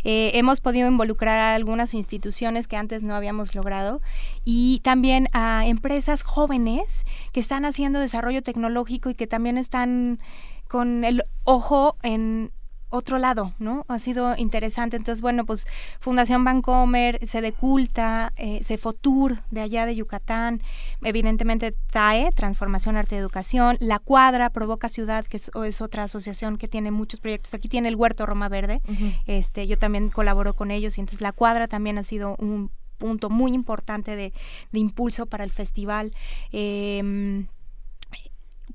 [0.03, 4.01] eh, hemos podido involucrar a algunas instituciones que antes no habíamos logrado
[4.45, 10.19] y también a empresas jóvenes que están haciendo desarrollo tecnológico y que también están
[10.67, 12.51] con el ojo en
[12.89, 13.85] otro lado, ¿no?
[13.87, 14.97] Ha sido interesante.
[14.97, 15.65] Entonces, bueno, pues
[15.99, 20.61] Fundación Bancomer, Sedeculta, eh, Cefotur de allá de Yucatán,
[21.03, 26.57] evidentemente TAE, Transformación Arte y Educación, La Cuadra, Provoca Ciudad, que es, es otra asociación
[26.57, 27.53] que tiene muchos proyectos.
[27.53, 28.81] Aquí tiene el Huerto Roma Verde,
[29.27, 33.29] este, yo también colaboro con ellos y entonces La Cuadra también ha sido un punto
[33.29, 34.33] muy importante de,
[34.71, 36.11] de impulso para el festival.
[36.51, 37.47] Em,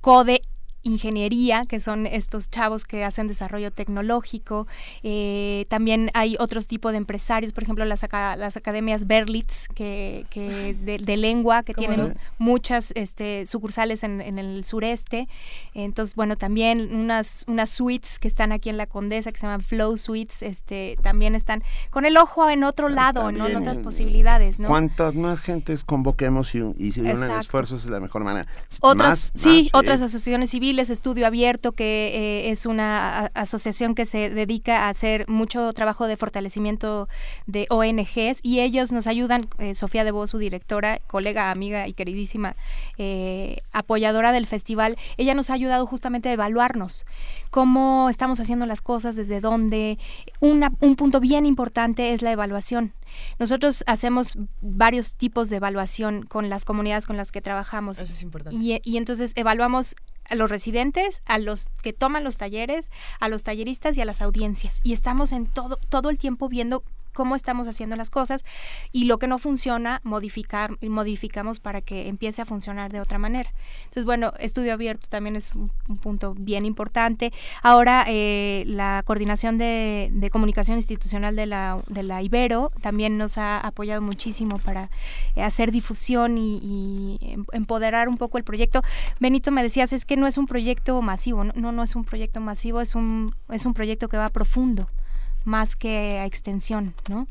[0.00, 0.42] Code
[0.84, 4.66] Ingeniería, que son estos chavos que hacen desarrollo tecnológico.
[5.02, 10.26] Eh, también hay otros tipos de empresarios, por ejemplo, las, aca- las academias Berlitz, que,
[10.30, 12.14] que de, de lengua, que ¿Cómo tienen no?
[12.38, 15.26] muchas este, sucursales en, en el sureste.
[15.72, 19.62] Entonces, bueno, también unas, unas suites que están aquí en la Condesa, que se llaman
[19.62, 23.48] Flow Suites, este, también están con el ojo en otro lado, ¿no?
[23.48, 24.68] en otras posibilidades, ¿no?
[24.68, 28.46] Cuantas más gentes convoquemos y, y si unen esfuerzos es la mejor manera.
[28.80, 32.12] Otras, Más, sí, más, otras asociaciones civiles, Estudio Abierto, que
[32.46, 37.08] eh, es una asociación que se dedica a hacer mucho trabajo de fortalecimiento
[37.46, 41.92] de ONGs y ellos nos ayudan, eh, Sofía de Voz, su directora, colega, amiga y
[41.94, 42.56] queridísima
[42.98, 47.06] eh, apoyadora del festival, ella nos ha ayudado justamente a evaluarnos
[47.50, 49.98] cómo estamos haciendo las cosas, desde dónde.
[50.40, 52.92] Una- un punto bien importante es la evaluación.
[53.38, 58.00] Nosotros hacemos varios tipos de evaluación con las comunidades con las que trabajamos.
[58.00, 58.56] Eso es importante.
[58.60, 59.94] Y, y entonces evaluamos
[60.28, 64.22] a los residentes, a los que toman los talleres, a los talleristas y a las
[64.22, 64.80] audiencias.
[64.82, 66.82] Y estamos en todo, todo el tiempo viendo
[67.14, 68.44] cómo estamos haciendo las cosas
[68.92, 73.50] y lo que no funciona, modificar, modificamos para que empiece a funcionar de otra manera.
[73.84, 77.32] Entonces, bueno, estudio abierto también es un, un punto bien importante.
[77.62, 83.60] Ahora, eh, la coordinación de, comunicación institucional de la, de la Ibero también nos ha
[83.60, 84.90] apoyado muchísimo para
[85.36, 88.82] hacer difusión y, y em- empoderar un poco el proyecto.
[89.20, 92.04] Benito, me decías, es que no es un proyecto masivo, no, no, no es un
[92.04, 94.88] proyecto masivo, es un, es un proyecto que va profundo
[95.44, 97.26] más que a extensión, ¿no?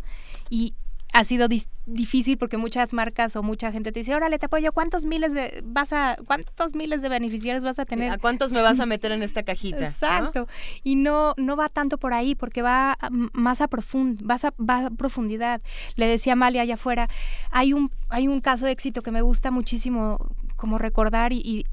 [0.50, 0.74] Y
[1.16, 1.48] ha sido
[1.86, 5.62] difícil porque muchas marcas o mucha gente te dice, órale, te apoyo, ¿cuántos miles de
[5.64, 8.10] vas a cuántos miles de beneficiarios vas a tener?
[8.12, 9.80] ¿A cuántos me vas a meter en esta cajita?
[9.80, 9.86] ¿no?
[9.86, 10.48] Exacto.
[10.84, 14.44] Y no no va tanto por ahí porque va a- m- más a profund vas
[14.44, 15.62] a, va a profundidad.
[15.98, 17.08] Le decía a Amalia allá afuera,
[17.52, 20.18] hay un hay un caso de éxito que me gusta muchísimo
[20.56, 21.66] como recordar y, y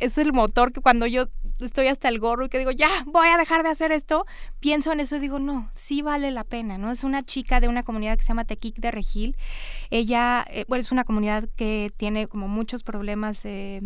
[0.00, 1.28] es el motor que cuando yo
[1.64, 4.26] estoy hasta el gorro y que digo, ya, voy a dejar de hacer esto,
[4.60, 6.90] pienso en eso y digo, no, sí vale la pena, ¿no?
[6.90, 9.36] Es una chica de una comunidad que se llama Tequic de Regil.
[9.90, 13.80] Ella, eh, bueno, es una comunidad que tiene como muchos problemas eh,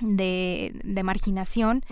[0.00, 1.84] de, de marginación.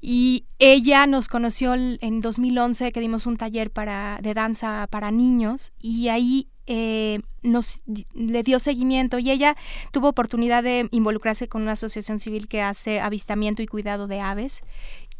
[0.00, 5.72] Y ella nos conoció en 2011 que dimos un taller para, de danza para niños
[5.80, 9.56] y ahí eh, nos le dio seguimiento y ella
[9.92, 14.62] tuvo oportunidad de involucrarse con una asociación civil que hace avistamiento y cuidado de aves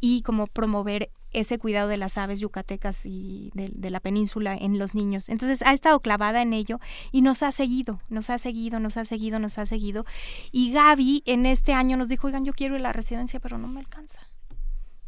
[0.01, 4.79] y como promover ese cuidado de las aves yucatecas y de, de la península en
[4.79, 5.29] los niños.
[5.29, 6.81] Entonces ha estado clavada en ello
[7.13, 10.07] y nos ha seguido, nos ha seguido, nos ha seguido, nos ha seguido.
[10.51, 13.59] Y Gaby en este año nos dijo, oigan, yo quiero ir a la residencia, pero
[13.59, 14.21] no me alcanza.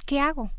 [0.04, 0.50] ¿Qué hago?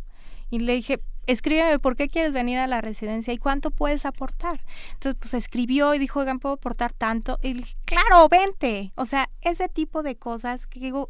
[0.50, 1.02] Y le dije,
[1.32, 4.62] escríbeme por qué quieres venir a la residencia y cuánto puedes aportar.
[4.94, 7.38] Entonces, pues escribió y dijo, oigan, ¿puedo aportar tanto?
[7.44, 8.92] Y le dije, claro, vente.
[8.96, 11.10] O sea, ese tipo de cosas que digo,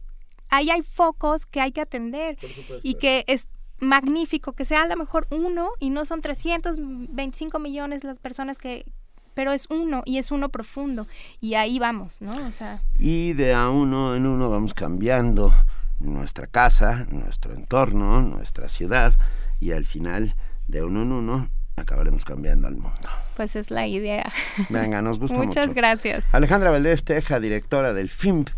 [0.49, 2.38] ahí hay focos que hay que atender
[2.83, 3.48] y que es
[3.80, 8.85] magnífico que sea a lo mejor uno y no son 325 millones las personas que
[9.33, 11.07] pero es uno y es uno profundo
[11.39, 12.45] y ahí vamos, ¿no?
[12.45, 15.53] O sea, Y de a uno en uno vamos cambiando
[15.99, 19.14] nuestra casa, nuestro entorno, nuestra ciudad
[19.59, 20.35] y al final
[20.67, 23.09] de uno en uno acabaremos cambiando al mundo.
[23.38, 24.31] pues es la idea.
[24.69, 25.47] Venga, nos gusta mucho.
[25.47, 26.25] Muchas gracias.
[26.33, 28.49] Alejandra Valdés Teja, directora del FIMP,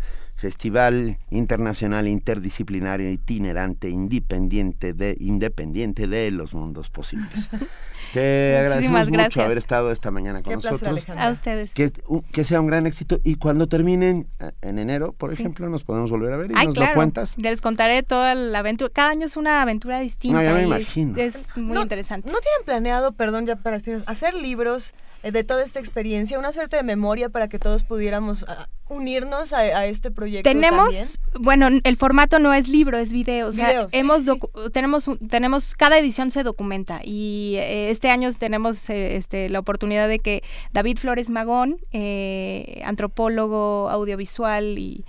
[0.42, 7.48] Festival Internacional Interdisciplinario Itinerante Independiente de, independiente de los Mundos Posibles.
[8.12, 11.04] Te agradecemos mucho haber estado esta mañana con nosotros.
[11.16, 11.72] a ustedes.
[11.72, 11.92] Que,
[12.32, 16.10] que, sea un gran éxito y cuando terminen eh, en enero, por ejemplo, nos podemos
[16.10, 17.38] volver a ver y nos lo cuentas.
[17.38, 18.90] Les contaré toda la aventura.
[18.92, 20.38] Cada año es una aventura distinta.
[20.38, 21.16] No, ya me imagino.
[21.16, 22.30] Es, muy interesante.
[22.30, 24.92] ¿No tienen planeado, perdón ya para hacer libros
[25.30, 29.86] de toda esta experiencia, una suerte de memoria para que todos pudiéramos ah, unirnos a,
[29.86, 30.48] este proyecto.
[30.48, 33.48] Tenemos, bueno, el formato no es libro, es video.
[33.48, 34.24] O sea, hemos
[34.72, 40.08] tenemos tenemos cada edición se documenta y eh, este año tenemos eh, este, la oportunidad
[40.08, 40.42] de que
[40.72, 41.78] David Flores Magón,
[42.84, 45.04] antropólogo audiovisual y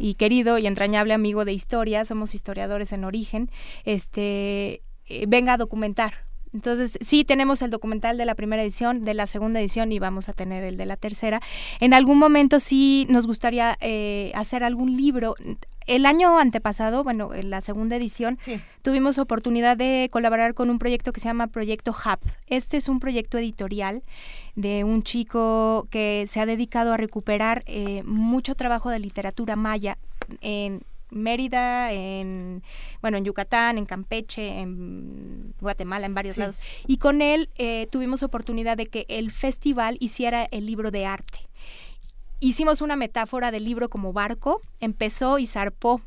[0.00, 3.50] y querido y entrañable amigo de historia, somos historiadores en origen,
[3.84, 4.82] este
[5.26, 9.60] venga a documentar entonces, sí tenemos el documental de la primera edición, de la segunda
[9.60, 11.40] edición y vamos a tener el de la tercera.
[11.80, 15.34] En algún momento sí nos gustaría eh, hacer algún libro.
[15.86, 18.38] El año antepasado, bueno, en la segunda edición,
[18.82, 22.18] tuvimos oportunidad de colaborar con un proyecto que se llama Proyecto Hub.
[22.46, 24.02] Este es un proyecto editorial
[24.54, 29.96] de un chico que se ha dedicado a recuperar eh, mucho trabajo de literatura maya
[30.42, 32.62] en Mérida, en
[33.00, 36.58] bueno, en Yucatán, en Campeche, en Guatemala, en varios lados.
[36.86, 41.40] Y con él eh, tuvimos oportunidad de que el festival hiciera el libro de arte.
[42.40, 46.00] Hicimos una metáfora del libro como barco, empezó y zarpó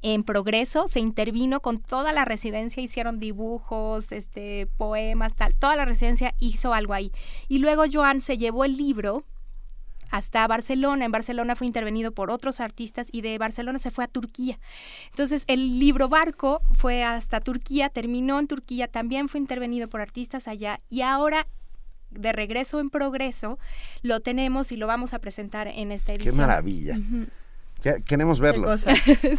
[0.00, 5.84] en progreso, se intervino con toda la residencia, hicieron dibujos, este, poemas, tal, toda la
[5.84, 7.12] residencia hizo algo ahí.
[7.48, 9.24] Y luego Joan se llevó el libro
[10.12, 11.06] hasta Barcelona.
[11.06, 14.60] En Barcelona fue intervenido por otros artistas y de Barcelona se fue a Turquía.
[15.10, 20.46] Entonces el libro Barco fue hasta Turquía, terminó en Turquía, también fue intervenido por artistas
[20.46, 21.48] allá y ahora
[22.10, 23.58] de regreso en progreso
[24.02, 26.36] lo tenemos y lo vamos a presentar en esta edición.
[26.36, 26.98] Qué maravilla.
[28.04, 28.76] Queremos verlo.
[28.78, 28.86] sí,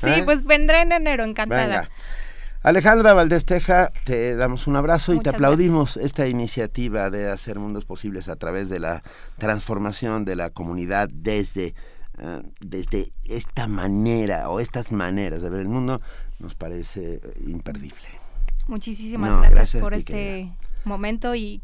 [0.03, 0.23] ¿Eh?
[0.25, 1.87] pues vendré en enero, encantada.
[2.63, 7.83] Alejandra Valdés Teja, te damos un abrazo y te aplaudimos esta iniciativa de hacer mundos
[7.83, 9.03] posibles a través de la
[9.37, 11.75] transformación de la comunidad desde,
[12.19, 15.99] eh, desde esta manera o estas maneras de ver el mundo.
[16.39, 18.07] Nos parece imperdible.
[18.67, 20.49] Muchísimas gracias, por este
[20.85, 21.61] momento y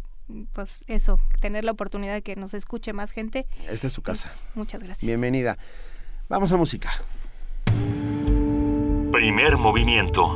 [0.52, 3.48] pues eso, tener la oportunidad de que nos escuche más gente.
[3.70, 4.36] Esta es su casa.
[4.54, 5.08] muchas gracias.
[5.08, 5.58] Bienvenida.
[6.28, 6.92] Vamos a música.
[9.14, 10.36] Primer movimiento.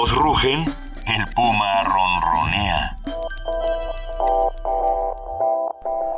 [0.00, 0.64] Todos rugen,
[1.08, 2.96] el puma ronronea.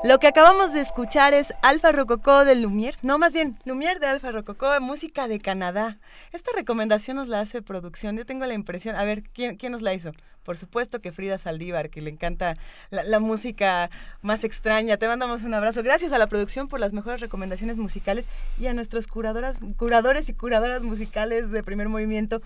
[0.05, 4.07] Lo que acabamos de escuchar es Alfa Rococó de Lumière, no, más bien Lumière de
[4.07, 5.99] Alfa Rococó, música de Canadá.
[6.31, 9.83] Esta recomendación nos la hace producción, yo tengo la impresión, a ver, ¿quién, quién nos
[9.83, 10.13] la hizo?
[10.45, 12.57] Por supuesto que Frida Saldívar, que le encanta
[12.91, 13.91] la, la, música
[14.23, 14.97] más extraña.
[14.97, 15.85] Te mandamos un abrazo.
[15.85, 18.27] Gracias a la producción por las mejores recomendaciones musicales
[18.59, 22.43] y a nuestros curadoras, curadores y curadoras musicales de primer movimiento,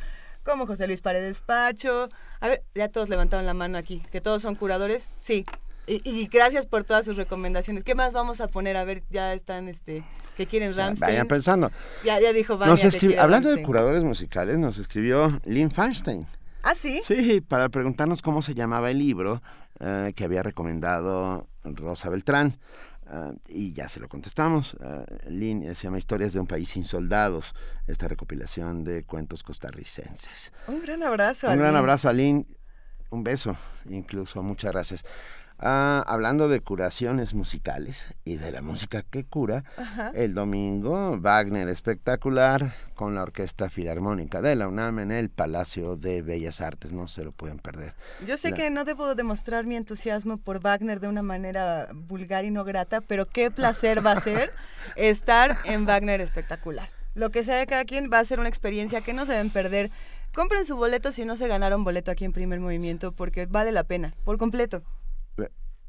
[0.46, 2.08] como José Luis Paredes Pacho.
[2.40, 5.08] A ver, ya todos levantaron la mano aquí, que todos son curadores.
[5.20, 5.44] Sí,
[5.86, 7.84] y, y, gracias por todas sus recomendaciones.
[7.84, 8.76] ¿Qué más vamos a poner?
[8.76, 10.02] A ver, ya están, este,
[10.36, 11.10] que quieren Ramstein.
[11.12, 11.70] Vayan pensando.
[12.04, 13.62] Ya, ya dijo Vania, nos escribió, Hablando Ramstein.
[13.62, 16.26] de curadores musicales, nos escribió Lynn Feinstein.
[16.62, 17.02] ¿Ah, sí?
[17.06, 19.42] Sí, para preguntarnos cómo se llamaba el libro
[19.78, 22.54] uh, que había recomendado Rosa Beltrán.
[23.08, 24.74] Uh, y ya se lo contestamos.
[24.74, 27.54] Uh, Lynn se llama Historias de un país sin soldados,
[27.86, 30.52] esta recopilación de cuentos costarricenses.
[30.66, 31.46] Un gran abrazo.
[31.46, 31.78] Un a gran Lynn.
[31.78, 32.46] abrazo a Lynn.
[33.10, 33.56] Un beso,
[33.88, 34.42] incluso.
[34.42, 35.04] Muchas gracias.
[35.58, 40.10] Ah, hablando de curaciones musicales y de la música que cura, Ajá.
[40.14, 46.20] el domingo Wagner espectacular con la Orquesta Filarmónica de la UNAM en el Palacio de
[46.20, 47.94] Bellas Artes, no se lo pueden perder.
[48.26, 52.44] Yo sé La- que no debo demostrar mi entusiasmo por Wagner de una manera vulgar
[52.44, 54.52] y no grata, pero qué placer va a ser
[54.96, 56.90] estar en Wagner espectacular.
[57.14, 59.48] Lo que sea de cada quien va a ser una experiencia que no se deben
[59.48, 59.90] perder.
[60.34, 63.84] Compren su boleto si no se ganaron boleto aquí en Primer Movimiento, porque vale la
[63.84, 64.82] pena, por completo.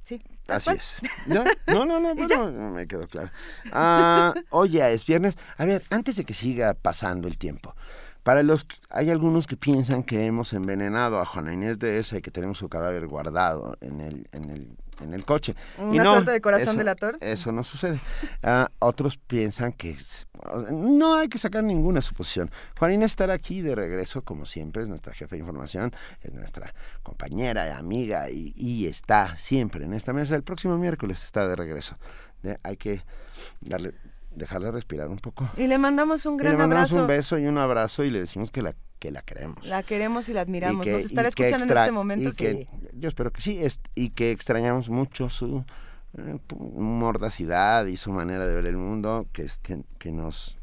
[0.07, 0.23] Sí.
[0.47, 0.77] Así cual.
[0.77, 0.95] es.
[1.25, 1.43] ¿No?
[1.67, 3.29] No, no, bueno, no me quedó claro.
[3.73, 5.37] Ah, oye, es viernes.
[5.57, 7.75] A ver, antes de que siga pasando el tiempo,
[8.23, 12.21] para los hay algunos que piensan que hemos envenenado a Juana Inés de esa y
[12.21, 15.55] que tenemos su cadáver guardado en el, en el, en el coche.
[15.77, 17.17] Y Una no, suerte de corazón eso- delator.
[17.21, 17.99] Eso no sucede.
[18.43, 20.27] Ah, otros piensan que es-
[20.71, 22.49] no hay que sacar ninguna suposición.
[22.77, 26.73] Juana Inés estará aquí de regreso, como siempre, es nuestra jefa de información, es nuestra
[27.03, 30.35] compañera, amiga y, y está siempre en esta mesa.
[30.35, 31.97] El próximo miércoles está de regreso.
[32.43, 33.01] De- hay que
[33.61, 33.93] darle,
[34.37, 35.49] dejarla respirar un poco.
[35.57, 37.01] Y le mandamos un gran le mandamos abrazo.
[37.01, 39.65] un beso y un abrazo y le decimos que la, que la queremos.
[39.65, 40.85] La queremos y la admiramos.
[40.85, 42.29] Y que- Nos estará escuchando extra- en este momento.
[42.29, 42.67] y que-.
[42.93, 45.63] Yo espero que sí, es- y que extrañamos mucho su
[46.17, 50.57] eh, mordacidad y su manera de ver el mundo, que es que, que nos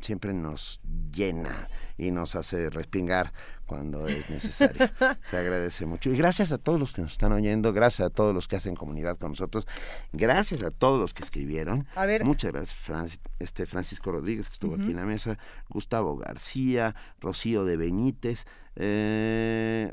[0.00, 0.80] siempre nos
[1.12, 3.32] llena y nos hace respingar
[3.66, 4.88] cuando es necesario.
[5.30, 6.10] Se agradece mucho.
[6.10, 8.74] Y gracias a todos los que nos están oyendo, gracias a todos los que hacen
[8.74, 9.66] comunidad con nosotros,
[10.12, 11.86] gracias a todos los que escribieron.
[11.96, 12.24] A ver.
[12.24, 17.64] Muchas gracias, Francis- este Francisco Rodríguez, que estuvo aquí en la mesa, Gustavo García, Rocío
[17.64, 18.44] de Benítez,
[18.76, 19.92] eh,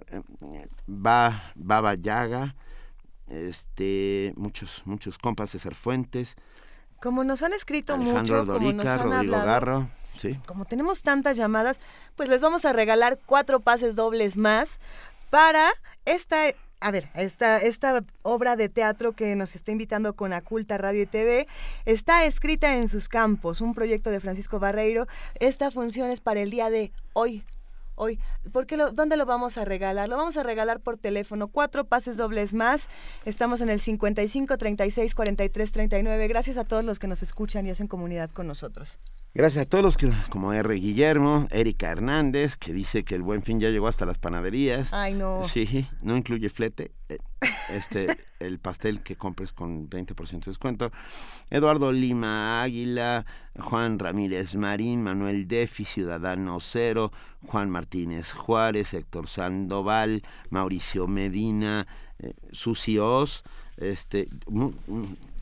[0.87, 2.55] Ba- Baba Yaga,
[3.27, 6.35] este, muchos, muchos compas, César Fuentes,
[7.01, 10.35] Como nos han escrito Alejandro mucho, como nos Dorica, han Rodrigo hablado, Garro, sí.
[10.45, 11.77] como tenemos tantas llamadas,
[12.15, 14.79] pues les vamos a regalar cuatro pases dobles más
[15.29, 15.71] para
[16.05, 16.37] esta,
[16.79, 21.05] a ver, esta, esta obra de teatro que nos está invitando con Aculta Radio y
[21.05, 21.47] TV.
[21.85, 25.07] Está escrita en sus campos, un proyecto de Francisco Barreiro.
[25.39, 27.43] Esta función es para el día de hoy.
[27.95, 28.19] Hoy,
[28.51, 30.09] ¿por qué ¿dónde lo vamos a regalar?
[30.09, 32.87] Lo vamos a regalar por teléfono, cuatro pases dobles más.
[33.25, 36.27] Estamos en el 55 36 43 39.
[36.27, 38.99] Gracias a todos los que nos escuchan y hacen comunidad con nosotros.
[39.33, 40.75] Gracias a todos los que, como R.
[40.75, 44.93] Guillermo, Erika Hernández, que dice que el buen fin ya llegó hasta las panaderías.
[44.93, 45.45] Ay, no.
[45.45, 46.91] Sí, no incluye flete.
[47.07, 47.17] eh,
[47.73, 48.07] Este,
[48.41, 50.91] el pastel que compres con 20% de descuento.
[51.49, 53.25] Eduardo Lima Águila,
[53.57, 57.13] Juan Ramírez Marín, Manuel Defi, Ciudadano Cero,
[57.47, 61.87] Juan Martínez Juárez, Héctor Sandoval, Mauricio Medina,
[62.19, 63.43] eh, Susi Oz,
[63.77, 64.73] este, mu-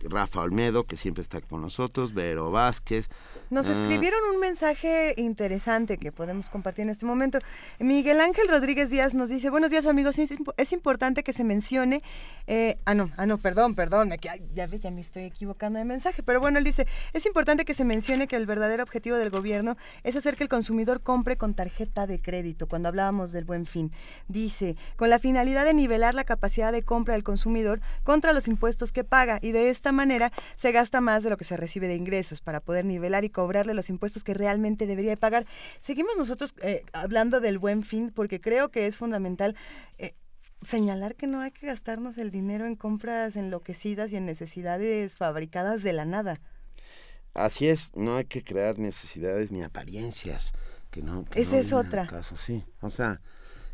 [0.04, 3.10] Rafa Olmedo, que siempre está con nosotros, Vero Vázquez.
[3.50, 7.40] Nos ah, escribieron un mensaje interesante que podemos compartir en este momento.
[7.80, 12.04] Miguel Ángel Rodríguez Díaz nos dice, buenos días amigos, es, es importante que se mencione,
[12.46, 14.20] eh, ah no, ah no, perdón, perdón, ay,
[14.54, 17.74] ya ves, ya me estoy equivocando de mensaje, pero bueno, él dice, es importante que
[17.74, 21.56] se mencione que el verdadero objetivo del gobierno es hacer que el consumidor compre con
[21.56, 23.92] tarjeta de crédito, cuando hablábamos del buen fin.
[24.28, 28.92] Dice, con la finalidad de nivelar la capacidad de compra del consumidor contra los impuestos
[28.92, 31.96] que paga y de esta manera se gasta más de lo que se recibe de
[31.96, 35.46] ingresos para poder nivelar y cobrarle los impuestos que realmente debería de pagar.
[35.80, 39.56] Seguimos nosotros eh, hablando del buen fin porque creo que es fundamental
[39.98, 40.14] eh,
[40.62, 45.84] señalar que no hay que gastarnos el dinero en compras enloquecidas y en necesidades fabricadas
[45.84, 46.42] de la nada.
[47.34, 50.52] Así es, no hay que crear necesidades ni apariencias.
[50.92, 52.08] Que no, que Esa no es otra.
[52.08, 53.22] Caso, sí, o sea,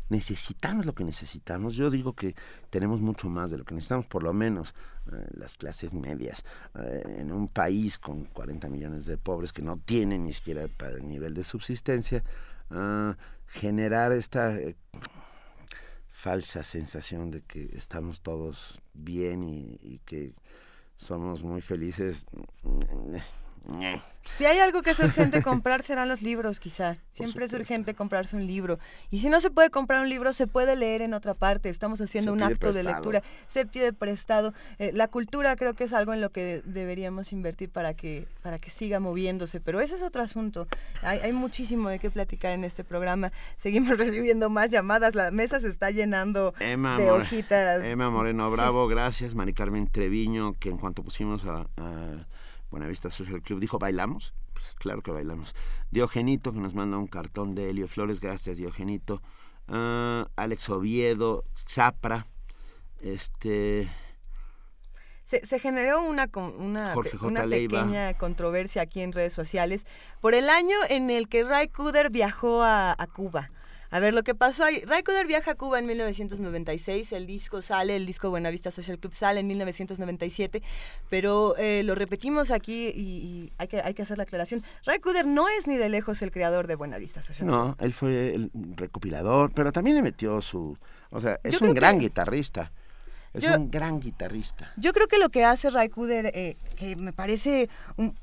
[0.08, 1.74] necesitamos lo que necesitamos.
[1.74, 2.34] Yo digo que
[2.70, 4.74] tenemos mucho más de lo que necesitamos, por lo menos
[5.12, 6.44] eh, las clases medias.
[6.74, 10.96] Eh, en un país con 40 millones de pobres que no tienen ni siquiera para
[10.96, 12.22] el nivel de subsistencia,
[12.70, 14.76] ah, generar esta eh,
[16.10, 20.34] falsa sensación de que estamos todos bien y que
[20.96, 22.26] somos muy felices
[24.36, 26.98] si hay algo que es urgente comprar serán los libros, quizá.
[27.08, 28.78] Siempre es urgente comprarse un libro.
[29.10, 31.70] Y si no se puede comprar un libro, se puede leer en otra parte.
[31.70, 33.22] Estamos haciendo un acto de lectura.
[33.48, 34.52] Se pide prestado.
[34.78, 38.58] Eh, la cultura creo que es algo en lo que deberíamos invertir para que, para
[38.58, 39.60] que siga moviéndose.
[39.60, 40.66] Pero ese es otro asunto.
[41.02, 43.32] Hay, hay muchísimo de qué platicar en este programa.
[43.56, 45.14] Seguimos recibiendo más llamadas.
[45.14, 47.84] La mesa se está llenando de hojitas.
[47.84, 49.34] Emma Moreno Bravo, gracias.
[49.34, 52.26] Mari Carmen Treviño, que en cuanto pusimos a
[52.70, 54.34] Buenavista Social Club dijo, ¿bailamos?
[54.52, 55.54] Pues claro que bailamos.
[55.90, 59.22] Diogenito, que nos manda un cartón de Helio Flores, gracias Diogenito.
[59.68, 62.26] Uh, Alex Oviedo, Zapra,
[63.00, 63.90] este...
[65.24, 69.84] Se, se, generó una, una, una pequeña controversia aquí en redes sociales
[70.20, 73.50] por el año en el que Ray Kuder viajó a, a Cuba.
[73.90, 77.96] A ver, lo que pasó ahí, Raikoder viaja a Cuba en 1996, el disco sale,
[77.96, 80.62] el disco Buenavista Social Club sale en 1997,
[81.08, 84.62] pero eh, lo repetimos aquí y, hay, que, hay que hacer la aclaración.
[84.84, 87.56] Raikoder no es ni de lejos el creador de Buenavista Social Club.
[87.56, 90.76] No, él fue el recopilador, pero también le metió su...
[91.10, 92.72] O sea, es un gran guitarrista.
[93.32, 94.72] Es un gran guitarrista.
[94.76, 98.14] Yo creo que lo que hace Raikuder, eh, que me parece un,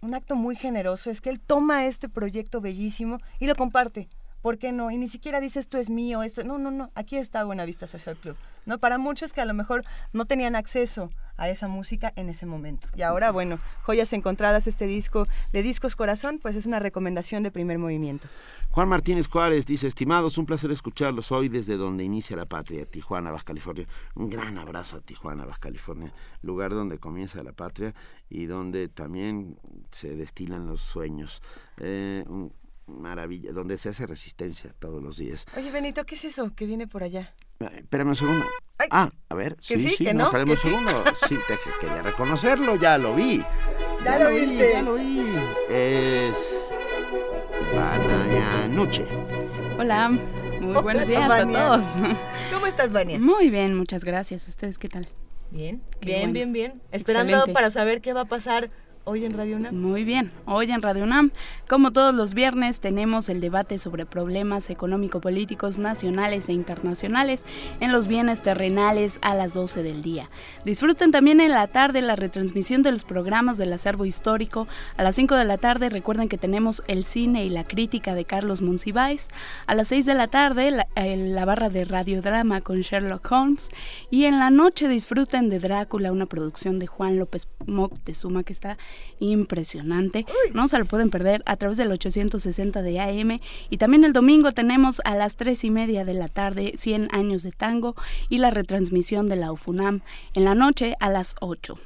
[0.00, 4.08] un acto muy generoso, es que él toma este proyecto bellísimo y lo comparte.
[4.42, 4.90] ¿Por qué no?
[4.90, 8.16] Y ni siquiera dice esto es mío, esto, no, no, no, aquí está Buenavista Social
[8.16, 8.78] Club, ¿no?
[8.78, 12.88] Para muchos que a lo mejor no tenían acceso a esa música en ese momento.
[12.94, 17.50] Y ahora, bueno, Joyas Encontradas, este disco de Discos Corazón, pues es una recomendación de
[17.50, 18.28] primer movimiento.
[18.70, 23.30] Juan Martínez Juárez dice, estimados, un placer escucharlos hoy desde donde inicia la patria, Tijuana,
[23.30, 23.86] Baja California.
[24.14, 26.12] Un gran abrazo a Tijuana, Baja California,
[26.42, 27.94] lugar donde comienza la patria
[28.28, 29.58] y donde también
[29.90, 31.42] se destilan los sueños.
[31.78, 32.24] Eh,
[32.86, 35.46] maravilla, donde se hace resistencia todos los días.
[35.56, 37.34] Oye, Benito, ¿qué es eso que viene por allá?
[37.60, 38.46] Eh, espérame un segundo.
[38.90, 41.04] Ah, a ver, sí, sí, no, espérame un segundo.
[41.28, 43.44] Sí, te, quería reconocerlo, ya lo vi.
[44.04, 44.70] Ya, lo, viste.
[44.72, 45.24] ya lo vi.
[45.68, 46.56] Es
[47.74, 49.06] Vania Nuche.
[49.78, 50.08] Hola,
[50.60, 51.94] muy buenos días a todos.
[52.52, 53.18] ¿Cómo estás, Vania?
[53.18, 54.48] Muy bien, muchas gracias.
[54.48, 55.08] ¿Ustedes qué tal?
[55.50, 56.82] Bien, bien, bien, bien.
[56.90, 58.70] Esperando para saber qué va a pasar
[59.04, 59.74] Hoy en Radio UNAM.
[59.74, 61.32] Muy bien, hoy en Radio UNAM,
[61.68, 67.44] como todos los viernes, tenemos el debate sobre problemas económico-políticos nacionales e internacionales
[67.80, 70.30] en los bienes terrenales a las 12 del día.
[70.64, 74.68] Disfruten también en la tarde la retransmisión de los programas del acervo histórico.
[74.96, 78.24] A las 5 de la tarde recuerden que tenemos el cine y la crítica de
[78.24, 79.30] Carlos Monsiváis.
[79.66, 83.70] A las 6 de la tarde la, la barra de radiodrama con Sherlock Holmes.
[84.10, 88.78] Y en la noche disfruten de Drácula, una producción de Juan López Moctezuma que está
[89.18, 90.26] impresionante.
[90.52, 93.40] No se lo pueden perder a través del 860 de AM.
[93.70, 97.42] Y también el domingo tenemos a las 3 y media de la tarde 100 años
[97.42, 97.94] de tango
[98.28, 100.00] y la retransmisión de la UFUNAM
[100.34, 101.78] en la noche a las 8.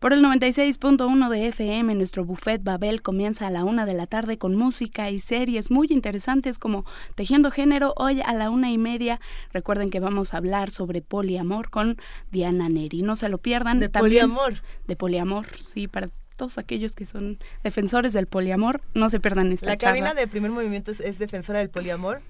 [0.00, 4.38] Por el 96.1 de FM, nuestro buffet Babel comienza a la una de la tarde
[4.38, 7.92] con música y series muy interesantes como Tejiendo Género.
[7.98, 9.20] Hoy a la una y media,
[9.52, 11.98] recuerden que vamos a hablar sobre poliamor con
[12.32, 13.02] Diana Neri.
[13.02, 13.78] No se lo pierdan.
[13.78, 14.62] De poliamor.
[14.86, 16.08] De poliamor, sí, para
[16.40, 20.50] todos aquellos que son defensores del poliamor, no se pierdan esta ¿La cabina de primer
[20.50, 22.22] movimiento es, defensora del poliamor?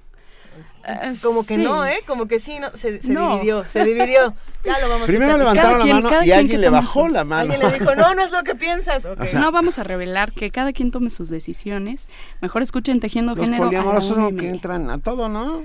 [0.84, 2.00] Eh, como que no, ¿eh?
[2.08, 4.34] Como que sí, no, se, dividió, se dividió.
[4.62, 7.52] Ya lo vamos Primero a levantaron la mano y alguien le bajó la mano.
[7.52, 9.06] Alguien le dijo, no, no es lo que piensas.
[9.32, 12.08] no vamos a revelar que cada quien tome sus decisiones.
[12.42, 13.62] Mejor escuchen Tejiendo Los Género.
[13.62, 15.64] Los poliamorosos son que entran a todo, ¿no?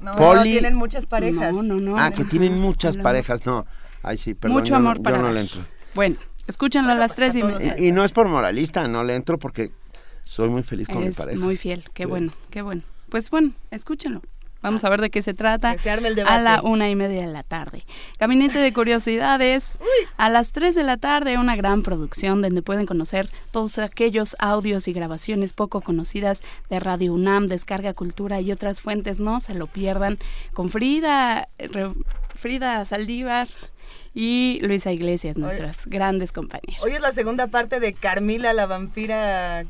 [0.00, 1.52] No, tienen muchas parejas.
[1.52, 1.96] No, no, no.
[1.96, 3.66] Ah, que tienen muchas parejas, no.
[4.02, 4.58] Ay, sí, perdón.
[4.58, 5.60] Mucho amor yo, para yo no le entro.
[5.94, 6.16] Bueno,
[6.46, 7.74] Escúchenlo a las tres y media.
[7.78, 9.72] Y, no es por moralista, no le entro porque
[10.24, 11.38] soy muy feliz con mi pareja.
[11.38, 12.82] muy fiel, qué bueno, qué bueno.
[13.08, 14.22] Pues bueno, escúchenlo.
[14.64, 17.42] Vamos a ver de qué se trata el a la una y media de la
[17.42, 17.84] tarde.
[18.18, 19.78] Gabinete de Curiosidades,
[20.16, 24.88] a las tres de la tarde, una gran producción donde pueden conocer todos aquellos audios
[24.88, 29.20] y grabaciones poco conocidas de Radio UNAM, Descarga Cultura y otras fuentes.
[29.20, 30.18] No se lo pierdan
[30.54, 31.48] con Frida,
[32.34, 33.48] Frida Saldívar,
[34.14, 36.82] y Luisa Iglesias, nuestras grandes compañeras.
[36.84, 39.64] Hoy es la segunda parte de Carmila la vampira.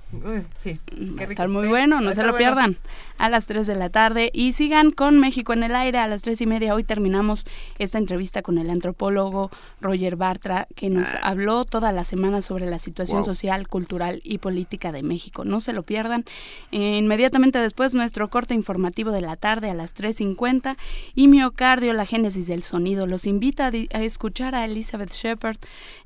[0.62, 0.78] sí,
[1.18, 2.76] va a estar muy bueno, no se lo pierdan.
[3.16, 6.22] A las 3 de la tarde y sigan con México en el aire a las
[6.22, 6.74] 3 y media.
[6.74, 7.46] Hoy terminamos
[7.78, 11.20] esta entrevista con el antropólogo Roger Bartra, que nos ah.
[11.22, 15.44] habló toda la semana sobre la situación social, cultural y política de México.
[15.44, 16.24] No se lo pierdan.
[16.72, 20.76] inmediatamente después, nuestro corte informativo de la tarde a las 3.50
[21.14, 23.06] y Miocardio, la génesis del sonido.
[23.06, 25.58] Los invita a, escuchar a Elizabeth Shepard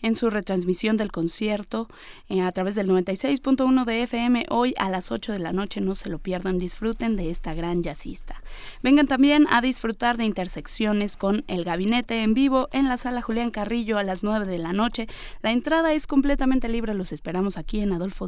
[0.02, 1.88] en su retransmisión del concierto
[2.28, 5.80] eh, a través del 96.1 de FM hoy a las 8 de la noche.
[5.80, 6.58] No se lo pierdan.
[6.58, 8.42] Disfruten de esta gran jazzista.
[8.82, 13.50] Vengan también a disfrutar de intersecciones con El Gabinete en vivo en la sala Julián
[13.50, 15.06] Carrillo a las 9 de la noche.
[15.40, 18.26] La entrada es completamente libre, los esperamos aquí en Adolfo,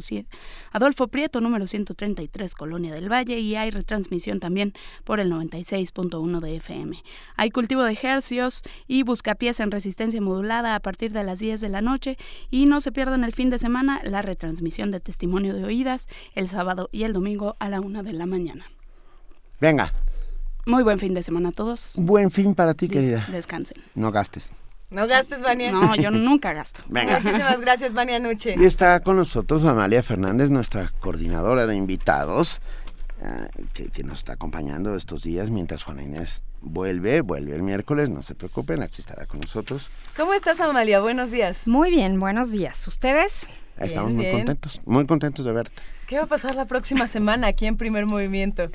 [0.71, 4.73] Adolfo Prieto, número 133, Colonia del Valle, y hay retransmisión también
[5.03, 6.97] por el 96.1 de FM.
[7.35, 9.90] Hay cultivo de hercios y buscapiés en resistencia
[10.21, 12.17] modulada a partir de las 10 de la noche
[12.49, 16.47] y no se pierdan el fin de semana la retransmisión de testimonio de oídas el
[16.47, 18.65] sábado y el domingo a la 1 de la mañana.
[19.59, 19.93] Venga.
[20.65, 21.93] Muy buen fin de semana a todos.
[21.97, 23.25] Buen fin para ti, querida.
[23.31, 23.77] Descansen.
[23.95, 24.51] No gastes.
[24.89, 25.71] No gastes, Vania.
[25.71, 26.81] No, yo nunca gasto.
[26.89, 27.19] Venga.
[27.19, 28.55] Muchísimas gracias, Vania Nuche.
[28.57, 32.59] Y está con nosotros Amalia Fernández, nuestra coordinadora de invitados,
[33.21, 33.47] eh,
[33.93, 38.35] que, nos está acompañando estos días mientras Juana Inés vuelve, vuelve el miércoles, no se
[38.35, 39.89] preocupen, aquí estará con nosotros.
[40.15, 40.99] ¿Cómo estás, Amalia?
[41.01, 41.67] Buenos días.
[41.67, 42.87] Muy bien, buenos días.
[42.87, 43.49] ¿Ustedes?
[43.77, 45.81] Estamos muy contentos, muy contentos de verte.
[46.07, 48.69] ¿Qué va a pasar la próxima semana aquí en Primer Movimiento?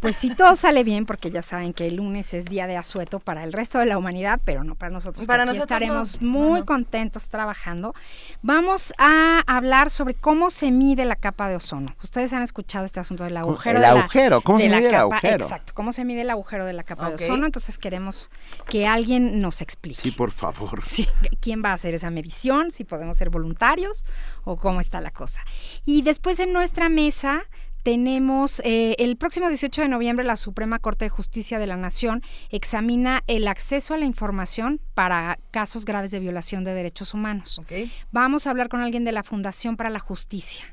[0.00, 3.18] Pues si todo sale bien, porque ya saben que el lunes es día de asueto
[3.18, 5.26] para el resto de la humanidad, pero no para nosotros.
[5.26, 7.94] Para nosotros estaremos muy contentos trabajando.
[8.42, 11.96] Vamos a hablar sobre cómo se mide la capa de ozono.
[12.02, 13.78] Ustedes han escuchado este asunto del agujero.
[13.78, 15.44] El agujero, ¿cómo se mide el agujero?
[15.44, 17.46] Exacto, cómo se mide el agujero de la capa de ozono.
[17.46, 18.30] Entonces queremos
[18.68, 20.00] que alguien nos explique.
[20.00, 20.84] Sí, por favor.
[20.84, 21.08] Sí,
[21.40, 22.70] ¿quién va a hacer esa medición?
[22.70, 24.04] Si podemos ser voluntarios
[24.44, 25.42] o cómo está la cosa.
[25.84, 27.42] Y después en nuestra mesa
[27.88, 32.20] tenemos eh, el próximo 18 de noviembre la Suprema Corte de Justicia de la Nación
[32.50, 37.62] examina el acceso a la información para casos graves de violación de derechos humanos.
[38.12, 40.66] Vamos a hablar con alguien de la Fundación para la Justicia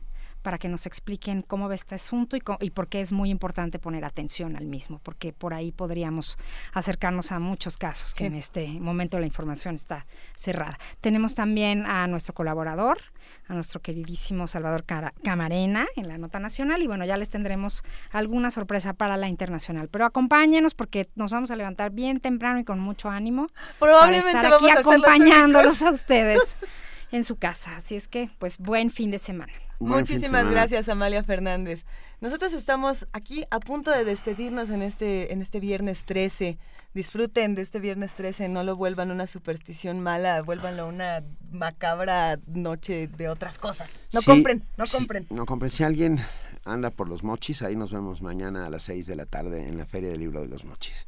[0.45, 3.79] para que nos expliquen cómo ve este asunto y, y, por qué es muy importante
[3.79, 6.37] poner atención al mismo, porque por ahí podríamos
[6.71, 10.05] acercarnos a muchos casos que en este momento la información está
[10.37, 10.77] cerrada.
[11.01, 12.99] Tenemos también a nuestro colaborador,
[13.47, 14.85] a nuestro queridísimo Salvador
[15.23, 19.87] Camarena en la Nota Nacional y bueno, ya les tendremos alguna sorpresa para la internacional,
[19.89, 23.47] pero acompáñenos porque nos vamos a levantar bien temprano y con mucho ánimo.
[23.79, 26.55] Probablemente para estar aquí acompañándolos a ustedes
[27.11, 29.51] en su casa, así es que pues buen fin de semana.
[29.79, 31.85] Muchísimas gracias, Amalia Fernández.
[32.21, 36.57] Nosotros estamos aquí a punto de despedirnos en este, en este viernes 13.
[36.93, 41.21] Disfruten de este viernes 13, no lo vuelvan una superstición mala, vuélvanlo una
[41.51, 43.91] macabra noche de otras cosas.
[44.13, 45.27] No compren, no compren.
[45.29, 45.71] no compren.
[45.71, 46.21] Si alguien
[46.63, 49.77] anda por los mochis, ahí nos vemos mañana a las 6 de la tarde en
[49.77, 51.05] la Feria del Libro de los Mochis.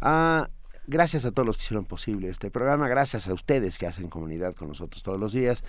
[0.00, 0.48] Ah,
[0.86, 4.54] gracias a todos los que hicieron posible este programa, gracias a ustedes que hacen comunidad
[4.54, 5.62] con nosotros todos los días.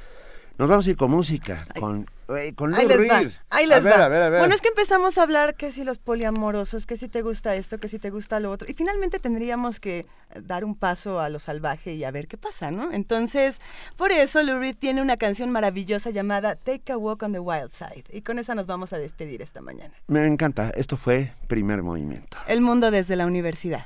[0.58, 3.22] Nos vamos a ir con música, con, eh, con Ahí les va.
[3.52, 4.30] Ahí les va.
[4.40, 7.78] Bueno, es que empezamos a hablar que si los poliamorosos, que si te gusta esto,
[7.80, 8.68] que si te gusta lo otro.
[8.70, 10.08] Y finalmente tendríamos que
[10.42, 12.92] dar un paso a lo salvaje y a ver qué pasa, ¿no?
[12.92, 13.62] Entonces,
[13.98, 17.72] por eso Lou Reed tiene una canción maravillosa llamada Take a Walk on the Wild
[17.72, 18.06] Side.
[18.12, 19.94] Y con esa nos vamos a despedir esta mañana.
[20.08, 20.72] Me encanta.
[20.72, 22.38] Esto fue Primer Movimiento.
[22.48, 23.86] El mundo desde la universidad.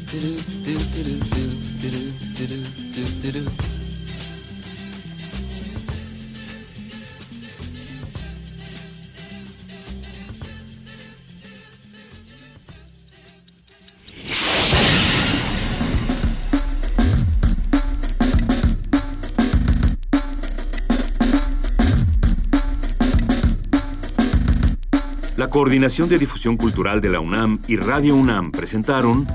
[25.37, 29.25] La Coordinación de Difusión Cultural de la UNAM y Radio UNAM presentaron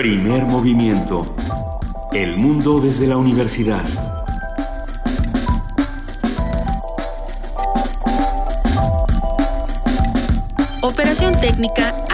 [0.00, 1.26] Primer movimiento.
[2.14, 3.84] El mundo desde la universidad.
[10.80, 11.94] Operación técnica